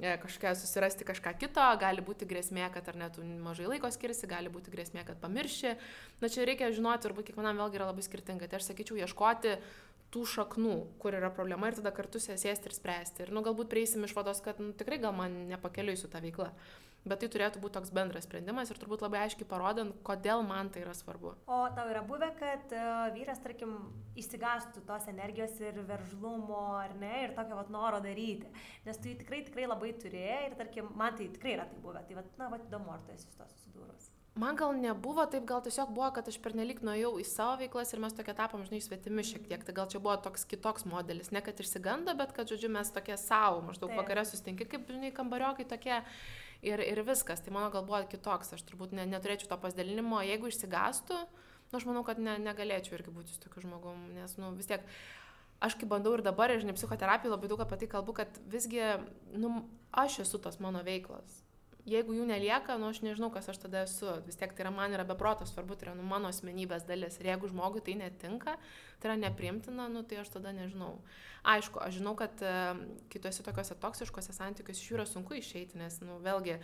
e, 0.00 0.16
kažkokia 0.22 0.52
susirasti 0.58 1.06
kažką 1.06 1.34
kito, 1.40 1.64
gali 1.80 2.04
būti 2.04 2.28
grėsmė, 2.30 2.66
kad 2.74 2.90
ar 2.92 2.98
net 3.04 3.18
mažai 3.46 3.70
laiko 3.70 3.90
skirsi, 3.94 4.28
gali 4.30 4.52
būti 4.52 4.74
grėsmė, 4.74 5.06
kad 5.06 5.20
pamirši. 5.22 5.76
Na 6.22 6.30
čia 6.30 6.46
reikia 6.48 6.72
žinoti, 6.74 7.06
turbūt 7.06 7.30
kiekvienam 7.30 7.62
vėlgi 7.62 7.80
yra 7.80 7.90
labai 7.92 8.06
skirtinga. 8.06 8.50
Tai 8.50 8.60
aš 8.60 8.70
sakyčiau, 8.72 8.98
ieškoti 9.00 9.58
tų 10.14 10.22
šaknų, 10.30 10.74
kur 11.02 11.16
yra 11.18 11.30
problema 11.34 11.70
ir 11.70 11.78
tada 11.78 11.90
kartu 11.94 12.20
sėsti 12.22 12.70
ir 12.70 12.74
spręsti. 12.74 13.24
Ir, 13.24 13.34
nu, 13.34 13.42
galbūt 13.42 13.70
prieisim 13.70 14.06
išvados, 14.06 14.42
kad 14.44 14.60
nu, 14.62 14.70
tikrai 14.78 15.00
gal 15.02 15.14
man 15.16 15.48
nepakeliui 15.50 15.98
su 15.98 16.10
tą 16.10 16.22
veiklą 16.22 16.52
bet 17.08 17.20
tai 17.22 17.28
turėtų 17.32 17.60
būti 17.62 17.76
toks 17.78 17.92
bendras 17.94 18.26
sprendimas 18.28 18.70
ir 18.72 18.80
turbūt 18.80 19.04
labai 19.04 19.24
aiškiai 19.24 19.48
parodant, 19.48 19.94
kodėl 20.06 20.44
man 20.46 20.70
tai 20.72 20.84
yra 20.84 20.94
svarbu. 20.96 21.34
O 21.46 21.60
tau 21.76 21.86
yra 21.92 22.02
buvę, 22.06 22.30
kad 22.40 22.74
uh, 22.74 23.04
vyras, 23.16 23.42
tarkim, 23.44 23.76
įsigastų 24.20 24.84
tos 24.88 25.08
energijos 25.12 25.54
ir 25.62 25.78
veržlumo, 25.88 26.64
ar 26.80 26.96
ne, 27.00 27.14
ir 27.26 27.36
tokio 27.36 27.60
vat 27.60 27.70
noro 27.72 28.00
daryti, 28.04 28.50
nes 28.88 29.00
tu 29.00 29.12
jį 29.12 29.20
tikrai, 29.22 29.44
tikrai 29.46 29.68
labai 29.68 29.94
turėjai 30.00 30.42
ir, 30.48 30.58
tarkim, 30.60 30.90
man 30.98 31.16
tai 31.18 31.30
tikrai 31.34 31.58
yra 31.58 31.68
tai 31.70 31.80
buvę, 31.84 32.04
tai, 32.08 32.20
vat, 32.20 32.36
na, 32.40 32.50
vat 32.52 32.68
įdomu, 32.68 32.92
ar 32.94 33.04
tu 33.04 33.16
esi 33.16 33.28
su 33.28 33.38
to 33.38 33.48
susidūrus. 33.52 34.12
Man 34.34 34.56
gal 34.58 34.72
nebuvo 34.74 35.22
taip, 35.30 35.44
gal 35.46 35.60
tiesiog 35.62 35.92
buvo, 35.94 36.08
kad 36.16 36.26
aš 36.26 36.40
pernelik 36.42 36.80
nuėjau 36.82 37.12
į 37.22 37.26
savo 37.28 37.52
veiklas 37.60 37.92
ir 37.94 38.00
mes 38.02 38.16
tokie 38.18 38.32
tapom, 38.34 38.64
žinai, 38.66 38.80
svetimi 38.82 39.22
šiek 39.22 39.44
tiek. 39.46 39.62
Tai 39.62 39.74
gal 39.76 39.86
čia 39.92 40.00
buvo 40.02 40.16
toks 40.24 40.42
kitoks 40.50 40.88
modelis. 40.90 41.30
Ne 41.30 41.38
kad 41.38 41.62
išsigando, 41.62 42.16
bet 42.18 42.32
kad, 42.34 42.50
žodžiu, 42.50 42.72
mes 42.74 42.90
tokie 42.90 43.14
savo, 43.14 43.60
maždaug 43.62 43.94
vakare 43.94 44.24
sustinki, 44.26 44.66
kaip, 44.66 44.90
žinai, 44.90 45.12
kambariokai 45.14 45.68
tokie 45.70 46.00
ir, 46.66 46.82
ir 46.82 47.02
viskas. 47.06 47.42
Tai 47.44 47.54
mano 47.54 47.70
gal 47.74 47.84
buvo 47.86 48.00
kitoks, 48.10 48.54
aš 48.56 48.64
turbūt 48.68 48.94
ne, 48.96 49.06
neturėčiau 49.10 49.50
to 49.52 49.58
pasidalinimo, 49.62 50.22
jeigu 50.24 50.50
išsigastų, 50.50 51.20
nu, 51.70 51.78
aš 51.78 51.86
manau, 51.88 52.04
kad 52.06 52.20
ne, 52.22 52.36
negalėčiau 52.42 52.98
irgi 52.98 53.14
būti 53.14 53.34
su 53.34 53.42
tokiu 53.42 53.66
žmogum, 53.66 54.08
nes, 54.16 54.36
nu, 54.40 54.52
vis 54.58 54.70
tiek 54.70 54.84
aš 55.64 55.78
kaip 55.80 55.90
bandau 55.92 56.14
ir 56.16 56.24
dabar, 56.24 56.52
ir 56.52 56.62
žinai, 56.62 56.76
psichoterapijoje 56.76 57.34
labai 57.36 57.50
daug 57.52 57.64
apie 57.64 57.80
tai 57.82 57.90
kalbu, 57.94 58.16
kad 58.20 58.40
visgi, 58.52 58.82
nu, 59.38 59.56
aš 60.04 60.22
esu 60.26 60.40
tos 60.42 60.60
mano 60.62 60.82
veiklos. 60.86 61.43
Jeigu 61.84 62.14
jų 62.16 62.24
nelieka, 62.24 62.78
nu 62.80 62.88
aš 62.88 63.02
nežinau, 63.04 63.28
kas 63.32 63.50
aš 63.52 63.58
tada 63.66 63.82
esu. 63.84 64.08
Vis 64.24 64.38
tiek 64.40 64.54
tai 64.56 64.64
yra 64.64 64.72
man 64.72 64.94
yra 64.96 65.04
beprotas 65.04 65.52
svarbu, 65.52 65.76
tai 65.76 65.90
yra 65.90 65.98
nu, 65.98 66.06
mano 66.08 66.30
asmenybės 66.32 66.86
dalis. 66.88 67.18
Ir 67.20 67.28
jeigu 67.28 67.50
žmogui 67.52 67.82
tai 67.84 67.98
netinka, 68.00 68.56
tai 69.02 69.10
yra 69.10 69.18
neprimtina, 69.20 69.90
nu 69.92 70.00
tai 70.08 70.22
aš 70.22 70.32
tada 70.32 70.54
nežinau. 70.56 70.94
Aišku, 71.44 71.76
aš 71.84 71.98
žinau, 71.98 72.14
kad 72.16 72.40
uh, 72.40 72.78
kitose 73.12 73.44
tokiuose 73.44 73.76
toksiškose 73.76 74.32
santykiuose 74.32 74.80
iš 74.80 74.86
jų 74.88 74.96
yra 74.96 75.04
sunku 75.04 75.36
išeiti, 75.36 75.76
nes, 75.76 75.98
nu, 76.00 76.16
vėlgi, 76.24 76.54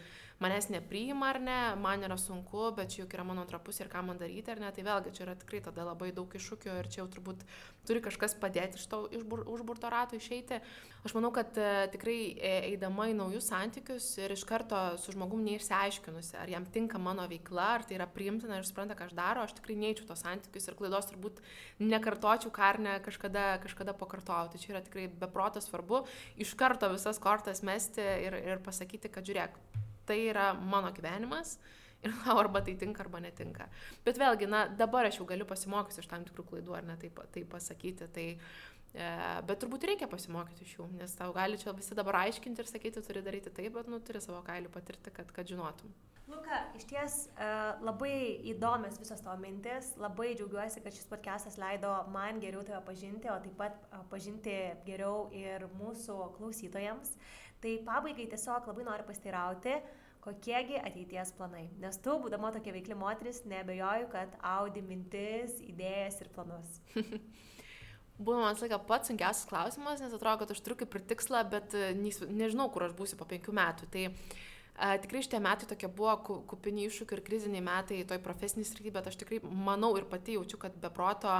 manęs 0.41 0.71
nepriima 0.73 1.35
ar 1.35 1.39
ne, 1.45 1.59
man 1.77 2.01
yra 2.07 2.17
sunku, 2.17 2.71
bet 2.79 2.95
čia 2.95 3.03
juk 3.03 3.13
yra 3.19 3.27
mano 3.29 3.45
antra 3.45 3.61
pusė 3.61 3.85
ir 3.85 3.91
ką 3.93 4.01
man 4.07 4.17
daryti 4.17 4.55
ar 4.55 4.63
ne, 4.65 4.71
tai 4.73 4.87
vėlgi 4.87 5.13
čia 5.19 5.27
yra 5.27 5.35
tikrai 5.37 5.61
tada 5.67 5.85
labai 5.85 6.15
daug 6.17 6.33
iššūkių 6.33 6.79
ir 6.81 6.89
čia 6.89 7.03
jau 7.03 7.11
turbūt 7.13 7.45
turi 7.85 8.01
kažkas 8.01 8.39
padėti 8.41 8.81
iš 8.81 8.89
to 8.89 9.03
išbur, 9.21 9.45
užburto 9.53 9.93
rato 9.93 10.17
išeiti. 10.17 10.63
Aš 11.05 11.13
manau, 11.17 11.29
kad 11.37 11.53
uh, 11.61 11.85
tikrai 11.93 12.19
e, 12.33 12.55
eidama 12.73 13.11
į 13.13 13.19
naujus 13.21 13.53
santykius 13.53 14.09
ir 14.17 14.33
iš 14.33 14.47
karto 14.49 14.81
su 14.97 15.10
žmogum 15.15 15.43
neišsiaiškinusi, 15.47 16.37
ar 16.41 16.51
jam 16.53 16.67
tinka 16.73 17.01
mano 17.03 17.27
veikla, 17.31 17.67
ar 17.79 17.87
tai 17.87 17.99
yra 17.99 18.07
priimtina 18.11 18.61
ir 18.61 18.69
supranta, 18.69 18.97
ką 18.99 19.09
aš 19.09 19.17
darau, 19.19 19.45
aš 19.47 19.57
tikrai 19.59 19.77
neįčiau 19.81 20.09
tos 20.09 20.23
santykius 20.25 20.71
ir 20.71 20.79
klaidos 20.79 21.11
turbūt 21.11 21.43
nekartočiau, 21.83 22.53
ką 22.55 22.69
ar 22.69 22.81
ne 22.83 22.95
kažkada, 23.05 23.47
kažkada 23.65 23.97
pakartojau. 23.99 24.53
Tai 24.53 24.63
čia 24.63 24.75
yra 24.75 24.85
tikrai 24.87 25.09
beprotas 25.11 25.69
svarbu 25.71 26.05
iš 26.41 26.55
karto 26.59 26.91
visas 26.95 27.21
kortas 27.23 27.65
mesti 27.67 28.05
ir, 28.29 28.39
ir 28.55 28.65
pasakyti, 28.65 29.13
kad 29.13 29.27
žiūrėk, 29.27 29.61
tai 30.09 30.23
yra 30.31 30.53
mano 30.55 30.91
gyvenimas 30.97 31.59
ir 32.03 32.15
tau 32.25 32.39
arba 32.41 32.63
tai 32.65 32.75
tinka, 32.81 33.05
arba 33.05 33.21
netinka. 33.23 33.69
Bet 34.05 34.19
vėlgi, 34.21 34.49
na, 34.51 34.65
dabar 34.69 35.09
aš 35.09 35.21
jau 35.21 35.29
galiu 35.29 35.47
pasimokyti 35.49 36.03
iš 36.03 36.11
tam 36.11 36.25
tikrų 36.29 36.47
klaidų, 36.53 36.77
ar 36.79 36.87
ne 36.89 36.97
taip, 37.01 37.21
taip 37.35 37.51
pasakyti. 37.53 38.09
Tai, 38.15 38.27
e, 38.33 38.80
bet 38.93 39.61
turbūt 39.63 39.85
reikia 39.87 40.09
pasimokyti 40.11 40.65
iš 40.67 40.77
jų, 40.79 40.87
nes 40.99 41.13
tau 41.15 41.31
gali 41.35 41.59
čia 41.61 41.75
visi 41.77 41.95
dabar 41.95 42.25
aiškinti 42.25 42.63
ir 42.63 42.71
sakyti, 42.71 43.03
turi 43.07 43.23
daryti 43.23 43.53
taip, 43.55 43.73
bet, 43.77 43.91
nu, 43.91 44.01
turi 44.03 44.23
savo 44.23 44.41
kailių 44.47 44.73
patirti, 44.75 45.13
kad, 45.15 45.31
kad 45.35 45.51
žinotum. 45.51 45.93
Luka, 46.31 46.59
iš 46.79 46.85
ties 46.91 47.15
uh, 47.33 47.79
labai 47.83 48.39
įdomios 48.53 48.99
visos 49.01 49.23
tavo 49.23 49.37
mintis, 49.43 49.93
labai 49.99 50.33
džiaugiuosi, 50.39 50.83
kad 50.83 50.95
šis 50.95 51.09
podcastas 51.11 51.59
leido 51.59 51.91
man 52.15 52.39
geriau 52.43 52.63
tave 52.67 52.83
pažinti, 52.87 53.31
o 53.31 53.39
taip 53.43 53.57
pat 53.59 53.79
uh, 53.91 54.05
pažinti 54.11 54.55
geriau 54.87 55.29
ir 55.35 55.67
mūsų 55.81 56.19
klausytojams. 56.37 57.15
Tai 57.61 57.73
pabaigai 57.87 58.29
tiesiog 58.31 58.71
labai 58.71 58.87
noriu 58.87 59.07
pasteirauti, 59.09 59.75
kokiegi 60.25 60.79
ateities 60.81 61.35
planai. 61.37 61.67
Nes 61.83 61.99
tu, 62.03 62.15
būdama 62.23 62.53
tokia 62.55 62.75
veikli 62.77 62.97
moteris, 62.99 63.43
nebejoju, 63.51 64.11
kad 64.15 64.35
audi 64.55 64.83
mintis, 64.87 65.59
idėjas 65.67 66.23
ir 66.23 66.31
planus. 66.35 66.79
Būna 68.21 68.45
man 68.45 68.61
laiką 68.61 68.79
pats 68.85 69.09
sunkiausias 69.09 69.49
klausimas, 69.49 70.03
nes 70.03 70.13
atrodo, 70.13 70.43
kad 70.43 70.53
aš 70.53 70.61
turiu 70.61 70.77
kaip 70.83 70.95
ir 70.99 71.05
tikslą, 71.15 71.41
bet 71.49 71.73
e, 71.73 71.95
nežinau, 71.97 72.69
kur 72.73 72.85
aš 72.85 72.93
būsiu 72.99 73.17
po 73.17 73.25
penkių 73.31 73.55
metų. 73.57 73.89
Tai 73.95 74.03
uh, 74.11 74.39
A, 74.81 74.95
tikrai 74.97 75.21
šitie 75.21 75.37
metai 75.45 75.67
tokie 75.69 75.89
buvo 75.93 76.15
kupini 76.49 76.87
iššūkių 76.89 77.17
ir 77.19 77.21
kriziniai 77.27 77.65
metai 77.65 77.99
toj 78.09 78.17
profesiniai 78.25 78.65
srity, 78.65 78.93
bet 78.95 79.11
aš 79.11 79.19
tikrai 79.21 79.41
manau 79.45 79.91
ir 80.01 80.07
pati 80.09 80.39
jaučiu, 80.39 80.57
kad 80.63 80.79
be 80.81 80.89
proto 80.95 81.35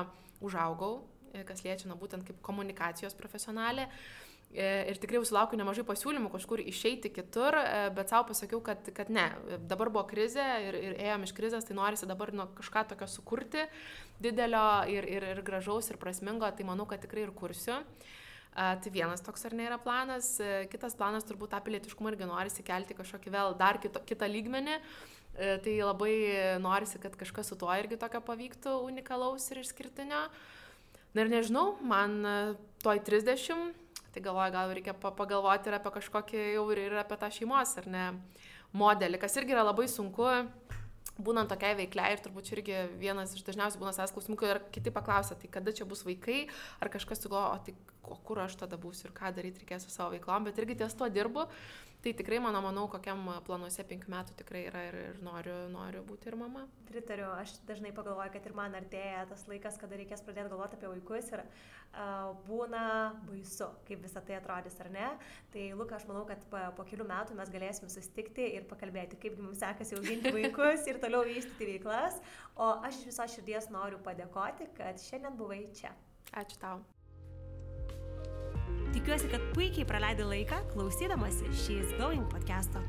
užaugau, 0.45 0.99
e, 1.33 1.45
kas 1.49 1.65
liečia, 1.65 1.89
na, 1.89 1.97
būtent 1.97 2.27
kaip 2.29 2.43
komunikacijos 2.45 3.17
profesionalė. 3.17 3.87
E, 3.87 4.30
ir 4.55 4.99
tikrai 4.99 5.21
sulaukiu 5.27 5.59
nemažai 5.61 5.85
pasiūlymų 5.87 6.33
kažkur 6.33 6.63
išeiti 6.65 7.13
kitur, 7.15 7.55
e, 7.55 7.91
bet 7.95 8.11
savo 8.11 8.31
pasakiau, 8.33 8.63
kad, 8.67 8.89
kad 8.97 9.13
ne, 9.13 9.29
dabar 9.71 9.93
buvo 9.95 10.07
krizė 10.11 10.47
ir, 10.67 10.81
ir 10.89 10.97
ėjom 11.11 11.29
iš 11.29 11.35
krizės, 11.37 11.69
tai 11.69 11.79
norisi 11.79 12.09
dabar 12.11 12.35
nu, 12.35 12.49
kažką 12.59 12.89
tokio 12.91 13.07
sukurti 13.11 13.69
didelio 14.23 14.65
ir, 14.91 15.07
ir, 15.07 15.29
ir 15.37 15.45
gražaus 15.47 15.93
ir 15.93 16.01
prasmingo, 16.03 16.51
tai 16.51 16.67
manau, 16.67 16.89
kad 16.91 17.03
tikrai 17.05 17.29
ir 17.29 17.37
kursiu. 17.37 17.79
Uh, 17.79 18.19
Tai 18.51 18.91
vienas 18.91 19.23
toks 19.23 19.47
ar 19.47 19.55
ne 19.55 19.67
yra 19.69 19.79
planas. 19.79 20.35
Kitas 20.73 20.97
planas 20.99 21.27
turbūt 21.27 21.53
tą 21.55 21.61
pilietiškumą 21.63 22.11
irgi 22.13 22.27
nori 22.27 22.51
įsikelti 22.51 22.97
kažkokį 22.99 23.33
vėl 23.33 23.55
dar 23.59 23.79
kito, 23.83 24.03
kitą 24.07 24.27
lygmenį. 24.27 24.75
E, 25.39 25.53
tai 25.63 25.77
labai 25.79 26.15
norisi, 26.63 26.99
kad 26.99 27.15
kažkas 27.17 27.53
su 27.53 27.59
tuo 27.61 27.71
irgi 27.79 27.99
tokio 28.01 28.19
pavyktų 28.27 28.75
unikalaus 28.89 29.47
ir 29.53 29.63
išskirtinio. 29.63 30.25
Na 31.15 31.23
ir 31.25 31.31
nežinau, 31.31 31.77
man 31.87 32.19
e, 32.27 32.35
toj 32.83 33.05
30, 33.07 33.71
tai 34.15 34.23
galvoju, 34.25 34.55
gal 34.55 34.75
reikia 34.75 34.95
pagalvoti 34.95 35.71
ir 35.71 35.79
apie 35.79 35.95
kažkokį 35.99 36.43
jau 36.57 36.65
ir 36.75 36.99
apie 37.03 37.19
tą 37.21 37.31
šeimos, 37.35 37.77
ar 37.81 37.87
ne, 37.91 38.07
modelį, 38.77 39.21
kas 39.23 39.37
irgi 39.39 39.57
yra 39.57 39.67
labai 39.67 39.87
sunku 39.91 40.29
būnant 41.21 41.51
tokiai 41.53 41.77
veikliai 41.79 42.15
ir 42.15 42.23
turbūt 42.25 42.51
irgi 42.55 42.77
vienas 43.01 43.35
iš 43.37 43.45
dažniausiai 43.47 43.81
būna 43.81 43.93
savęs 43.97 44.15
klausimų, 44.15 44.39
ir 44.49 44.61
kiti 44.75 44.93
paklausia, 44.95 45.37
tai 45.39 45.51
kada 45.53 45.75
čia 45.77 45.87
bus 45.89 46.05
vaikai, 46.07 46.47
ar 46.81 46.93
kažkas 46.93 47.21
sugalvoja, 47.23 47.59
o 47.59 47.65
tai 47.67 47.75
o 48.11 48.19
kur 48.27 48.43
aš 48.45 48.59
tada 48.65 48.79
būsiu 48.81 49.09
ir 49.09 49.15
ką 49.17 49.33
daryti 49.37 49.65
reikės 49.65 49.87
su 49.87 49.95
savo 49.95 50.15
veiklom, 50.17 50.49
bet 50.49 50.59
irgi 50.61 50.81
ties 50.83 50.99
tuo 50.99 51.09
dirbu. 51.13 51.47
Tai 52.01 52.15
tikrai, 52.17 52.39
mano, 52.41 52.63
manau, 52.65 52.87
kokiam 52.89 53.27
planuose 53.45 53.85
penkių 53.85 54.09
metų 54.09 54.33
tikrai 54.39 54.63
yra 54.71 54.87
ir, 54.89 54.95
ir 55.11 55.17
noriu, 55.21 55.53
noriu 55.69 56.01
būti 56.09 56.31
ir 56.31 56.37
mama. 56.41 56.63
Pritariu, 56.89 57.27
aš 57.37 57.59
dažnai 57.69 57.91
pagalvoju, 57.93 58.33
kad 58.33 58.47
ir 58.49 58.55
man 58.57 58.77
artėja 58.79 59.27
tas 59.29 59.43
laikas, 59.51 59.77
kada 59.77 59.99
reikės 60.01 60.23
pradėti 60.25 60.49
galvoti 60.49 60.79
apie 60.79 60.89
vaikus 60.89 61.29
ir 61.35 61.43
uh, 61.45 62.31
būna 62.47 62.85
baisu, 63.27 63.69
kaip 63.89 64.01
visą 64.07 64.23
tai 64.25 64.39
atrodys, 64.39 64.79
ar 64.81 64.89
ne. 64.95 65.11
Tai, 65.53 65.65
Luka, 65.77 65.99
aš 65.99 66.07
manau, 66.09 66.23
kad 66.31 66.47
po, 66.49 66.63
po 66.79 66.87
kelių 66.89 67.05
metų 67.11 67.37
mes 67.37 67.53
galėsime 67.53 67.93
susitikti 67.93 68.49
ir 68.55 68.65
pakalbėti, 68.71 69.19
kaip 69.21 69.37
mums 69.43 69.61
sekasi 69.61 69.99
auginti 69.99 70.33
vaikus 70.39 70.89
ir 70.89 71.03
toliau 71.05 71.27
vystyti 71.29 71.69
veiklas. 71.75 72.17
O 72.57 72.71
aš 72.81 73.03
iš 73.03 73.11
viso 73.11 73.29
širdies 73.35 73.69
noriu 73.77 74.01
padėkoti, 74.09 74.71
kad 74.81 75.05
šiandien 75.05 75.37
buvai 75.37 75.67
čia. 75.77 75.93
Ačiū 76.33 76.57
tau. 76.65 76.81
Tikiuosi, 78.91 79.29
kad 79.31 79.39
puikiai 79.55 79.87
praleidai 79.87 80.25
laiką 80.27 80.57
klausydamasi 80.73 81.45
She's 81.55 81.93
Going 81.99 82.25
podcast'o. 82.33 82.81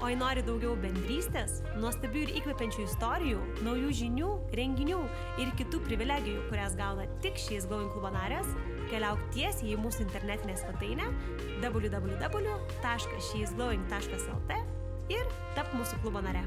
O 0.00 0.08
jei 0.08 0.16
nori 0.16 0.42
daugiau 0.44 0.76
bendrystės, 0.80 1.62
nuostabių 1.78 2.20
ir 2.24 2.30
įkvepiančių 2.40 2.82
istorijų, 2.86 3.40
naujų 3.66 3.90
žinių, 4.00 4.30
renginių 4.58 5.00
ir 5.44 5.48
kitų 5.60 5.78
privilegijų, 5.84 6.40
kurias 6.48 6.72
gauna 6.80 7.04
tik 7.24 7.36
She's 7.40 7.66
Going 7.68 7.90
klubo 7.92 8.10
narės, 8.16 8.48
keliauk 8.88 9.20
tiesiai 9.36 9.68
į 9.76 9.78
mūsų 9.84 10.00
internetinę 10.08 10.54
svetainę 10.62 11.06
www.sheisglowing.lt 11.60 14.52
ir 15.12 15.24
tap 15.58 15.68
mūsų 15.76 15.94
klubo 16.00 16.20
nare. 16.24 16.44